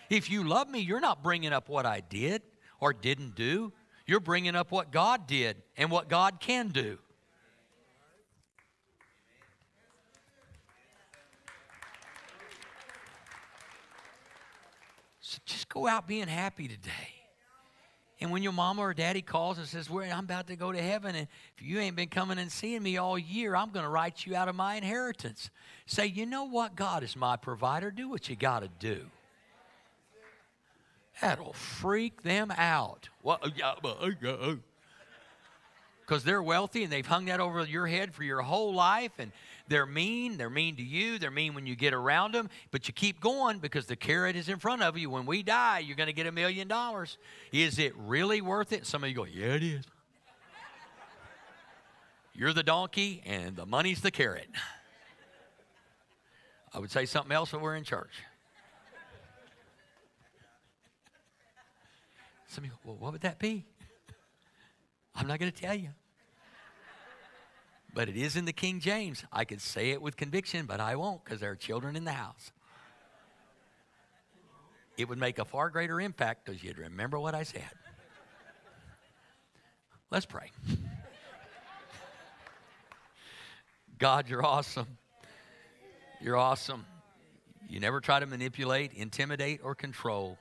If 0.09 0.29
you 0.29 0.43
love 0.43 0.69
me, 0.69 0.81
you're 0.81 0.99
not 0.99 1.23
bringing 1.23 1.53
up 1.53 1.69
what 1.69 1.85
I 1.85 2.01
did 2.01 2.41
or 2.83 2.91
didn't 2.91 3.33
do. 3.33 3.71
You're 4.05 4.19
bringing 4.19 4.57
up 4.57 4.69
what 4.69 4.91
God 4.91 5.25
did 5.25 5.55
and 5.77 5.89
what 5.89 6.09
God 6.09 6.41
can 6.41 6.67
do. 6.67 6.97
So 15.21 15.39
just 15.45 15.69
go 15.69 15.87
out 15.87 16.09
being 16.09 16.27
happy 16.27 16.67
today. 16.67 16.91
And 18.19 18.31
when 18.31 18.43
your 18.43 18.51
mama 18.51 18.81
or 18.81 18.93
daddy 18.93 19.21
calls 19.21 19.57
and 19.59 19.65
says, 19.65 19.89
well, 19.89 20.05
I'm 20.11 20.25
about 20.25 20.47
to 20.47 20.57
go 20.57 20.73
to 20.73 20.81
heaven, 20.81 21.15
and 21.15 21.29
if 21.57 21.63
you 21.65 21.79
ain't 21.79 21.95
been 21.95 22.09
coming 22.09 22.37
and 22.37 22.51
seeing 22.51 22.83
me 22.83 22.97
all 22.97 23.17
year, 23.17 23.55
I'm 23.55 23.71
going 23.71 23.83
to 23.83 23.89
write 23.89 24.25
you 24.25 24.35
out 24.35 24.49
of 24.49 24.55
my 24.55 24.75
inheritance. 24.75 25.49
Say, 25.85 26.07
you 26.07 26.25
know 26.25 26.43
what? 26.43 26.75
God 26.75 27.01
is 27.03 27.15
my 27.15 27.37
provider. 27.37 27.91
Do 27.91 28.09
what 28.09 28.27
you 28.27 28.35
got 28.35 28.59
to 28.59 28.69
do. 28.79 29.05
That'll 31.21 31.53
freak 31.53 32.23
them 32.23 32.51
out. 32.51 33.09
Because 33.21 34.57
uh, 36.11 36.15
uh. 36.15 36.19
they're 36.25 36.43
wealthy 36.43 36.83
and 36.83 36.91
they've 36.91 37.05
hung 37.05 37.25
that 37.25 37.39
over 37.39 37.63
your 37.65 37.87
head 37.87 38.13
for 38.13 38.23
your 38.23 38.41
whole 38.41 38.73
life, 38.73 39.11
and 39.19 39.31
they're 39.67 39.85
mean. 39.85 40.37
They're 40.37 40.49
mean 40.49 40.75
to 40.77 40.83
you. 40.83 41.19
They're 41.19 41.31
mean 41.31 41.53
when 41.53 41.65
you 41.65 41.75
get 41.75 41.93
around 41.93 42.33
them. 42.33 42.49
But 42.71 42.87
you 42.87 42.93
keep 42.93 43.21
going 43.21 43.59
because 43.59 43.85
the 43.85 43.95
carrot 43.95 44.35
is 44.35 44.49
in 44.49 44.59
front 44.59 44.81
of 44.81 44.97
you. 44.97 45.09
When 45.09 45.25
we 45.25 45.43
die, 45.43 45.79
you're 45.79 45.95
going 45.95 46.07
to 46.07 46.13
get 46.13 46.27
a 46.27 46.31
million 46.31 46.67
dollars. 46.67 47.17
Is 47.51 47.79
it 47.79 47.93
really 47.95 48.41
worth 48.41 48.73
it? 48.73 48.85
Some 48.85 49.03
of 49.03 49.09
you 49.09 49.15
go, 49.15 49.25
yeah, 49.25 49.53
it 49.53 49.63
is. 49.63 49.85
You're 52.35 52.53
the 52.53 52.63
donkey 52.63 53.21
and 53.25 53.55
the 53.55 53.65
money's 53.65 54.01
the 54.01 54.09
carrot. 54.09 54.47
I 56.73 56.79
would 56.79 56.89
say 56.89 57.05
something 57.05 57.31
else, 57.31 57.51
but 57.51 57.61
we're 57.61 57.75
in 57.75 57.83
church. 57.83 58.09
Some 62.53 62.63
of 62.63 62.69
you 62.69 62.71
go, 62.71 62.91
well, 62.91 62.97
what 62.97 63.11
would 63.13 63.21
that 63.21 63.39
be? 63.39 63.65
I'm 65.15 65.27
not 65.27 65.39
going 65.39 65.51
to 65.51 65.61
tell 65.61 65.75
you 65.75 65.89
but 67.93 68.09
it 68.09 68.17
is 68.17 68.35
in 68.35 68.45
the 68.45 68.53
King 68.53 68.79
James. 68.79 69.23
I 69.31 69.45
could 69.45 69.61
say 69.61 69.91
it 69.91 70.01
with 70.01 70.17
conviction, 70.17 70.65
but 70.65 70.79
I 70.79 70.95
won't 70.95 71.23
because 71.23 71.39
there 71.39 71.51
are 71.51 71.55
children 71.55 71.95
in 71.95 72.05
the 72.05 72.11
house. 72.11 72.51
It 74.97 75.07
would 75.09 75.17
make 75.17 75.39
a 75.39 75.45
far 75.45 75.69
greater 75.69 76.01
impact 76.01 76.45
because 76.45 76.63
you'd 76.63 76.77
remember 76.77 77.19
what 77.19 77.35
I 77.35 77.43
said. 77.43 77.69
Let's 80.11 80.25
pray. 80.25 80.51
God, 83.97 84.27
you're 84.29 84.45
awesome. 84.45 84.97
You're 86.21 86.37
awesome. 86.37 86.85
You 87.67 87.79
never 87.79 88.01
try 88.01 88.19
to 88.19 88.25
manipulate, 88.25 88.93
intimidate, 88.93 89.61
or 89.63 89.73
control 89.73 90.37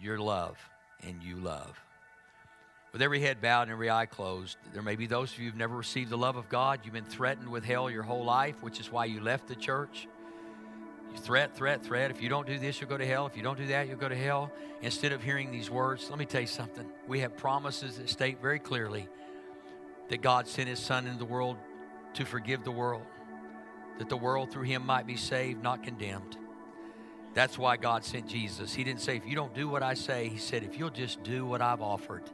your 0.00 0.18
love, 0.18 0.56
and 1.06 1.22
you 1.22 1.36
love. 1.36 1.80
With 2.92 3.02
every 3.02 3.20
head 3.20 3.40
bowed 3.40 3.62
and 3.62 3.72
every 3.72 3.90
eye 3.90 4.06
closed, 4.06 4.56
there 4.72 4.82
may 4.82 4.96
be 4.96 5.06
those 5.06 5.32
of 5.32 5.38
you 5.38 5.46
who've 5.46 5.58
never 5.58 5.76
received 5.76 6.10
the 6.10 6.16
love 6.16 6.36
of 6.36 6.48
God. 6.48 6.80
You've 6.84 6.94
been 6.94 7.04
threatened 7.04 7.48
with 7.48 7.64
hell 7.64 7.90
your 7.90 8.02
whole 8.02 8.24
life, 8.24 8.62
which 8.62 8.80
is 8.80 8.90
why 8.90 9.04
you 9.04 9.20
left 9.20 9.46
the 9.46 9.54
church. 9.54 10.08
You 11.12 11.18
threat, 11.18 11.54
threat, 11.54 11.84
threat. 11.84 12.10
If 12.10 12.22
you 12.22 12.28
don't 12.28 12.46
do 12.46 12.58
this, 12.58 12.80
you'll 12.80 12.90
go 12.90 12.96
to 12.96 13.06
hell. 13.06 13.26
If 13.26 13.36
you 13.36 13.42
don't 13.42 13.58
do 13.58 13.66
that, 13.66 13.88
you'll 13.88 13.98
go 13.98 14.08
to 14.08 14.16
hell. 14.16 14.50
Instead 14.80 15.12
of 15.12 15.22
hearing 15.22 15.50
these 15.50 15.70
words, 15.70 16.08
let 16.08 16.18
me 16.18 16.24
tell 16.24 16.40
you 16.40 16.46
something. 16.46 16.86
We 17.06 17.20
have 17.20 17.36
promises 17.36 17.98
that 17.98 18.08
state 18.08 18.40
very 18.40 18.58
clearly 18.58 19.08
that 20.08 20.22
God 20.22 20.48
sent 20.48 20.68
His 20.68 20.78
Son 20.78 21.06
into 21.06 21.18
the 21.18 21.24
world 21.24 21.56
to 22.14 22.24
forgive 22.24 22.64
the 22.64 22.70
world, 22.70 23.04
that 23.98 24.08
the 24.08 24.16
world 24.16 24.50
through 24.50 24.64
Him 24.64 24.84
might 24.84 25.06
be 25.06 25.16
saved, 25.16 25.62
not 25.62 25.82
condemned. 25.82 26.36
That's 27.38 27.56
why 27.56 27.76
God 27.76 28.04
sent 28.04 28.26
Jesus. 28.26 28.74
He 28.74 28.82
didn't 28.82 29.00
say, 29.00 29.16
if 29.16 29.24
you 29.24 29.36
don't 29.36 29.54
do 29.54 29.68
what 29.68 29.80
I 29.80 29.94
say, 29.94 30.26
He 30.26 30.38
said, 30.38 30.64
if 30.64 30.76
you'll 30.76 30.90
just 30.90 31.22
do 31.22 31.46
what 31.46 31.62
I've 31.62 31.80
offered 31.80 32.24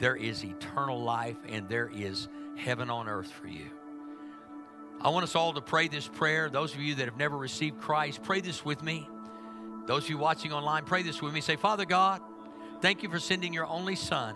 there 0.00 0.16
is 0.16 0.44
eternal 0.44 1.00
life 1.00 1.36
and 1.48 1.68
there 1.68 1.88
is 1.94 2.26
heaven 2.56 2.90
on 2.90 3.08
earth 3.08 3.30
for 3.30 3.46
you. 3.46 3.70
I 5.00 5.10
want 5.10 5.22
us 5.22 5.36
all 5.36 5.52
to 5.52 5.60
pray 5.60 5.86
this 5.86 6.08
prayer. 6.08 6.50
Those 6.50 6.74
of 6.74 6.80
you 6.80 6.96
that 6.96 7.04
have 7.04 7.16
never 7.16 7.38
received 7.38 7.80
Christ, 7.80 8.24
pray 8.24 8.40
this 8.40 8.64
with 8.64 8.82
me. 8.82 9.08
Those 9.86 10.02
of 10.02 10.10
you 10.10 10.18
watching 10.18 10.52
online, 10.52 10.84
pray 10.84 11.04
this 11.04 11.22
with 11.22 11.32
me. 11.32 11.40
Say, 11.40 11.54
Father 11.54 11.84
God, 11.84 12.20
thank 12.80 13.04
you 13.04 13.08
for 13.08 13.20
sending 13.20 13.54
your 13.54 13.66
only 13.66 13.94
Son 13.94 14.34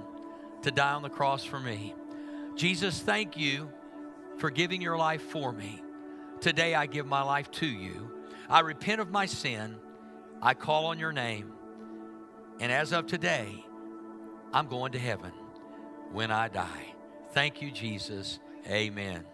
to 0.63 0.71
die 0.71 0.93
on 0.93 1.03
the 1.03 1.11
cross 1.11 1.43
for 1.43 1.59
me. 1.59 1.93
Jesus, 2.55 3.01
thank 3.01 3.37
you 3.37 3.69
for 4.37 4.49
giving 4.49 4.81
your 4.81 4.97
life 4.97 5.23
for 5.23 5.51
me. 5.51 5.83
Today 6.41 6.77
I 6.77 6.87
give 6.87 7.05
my 7.05 7.23
life 7.23 7.51
to 7.51 7.67
you. 7.67 8.13
I 8.49 8.61
repent 8.61 9.01
of 9.01 9.11
my 9.11 9.27
sin. 9.27 9.75
I 10.41 10.55
call 10.55 10.87
on 10.87 10.99
your 10.99 11.13
name. 11.13 11.53
And 12.61 12.73
as 12.73 12.93
of 12.93 13.07
today, 13.07 13.65
I'm 14.53 14.67
going 14.67 14.93
to 14.93 14.99
heaven 14.99 15.33
when 16.13 16.31
I 16.31 16.49
die. 16.49 16.95
Thank 17.33 17.61
you, 17.63 17.71
Jesus. 17.71 18.39
Amen. 18.67 19.25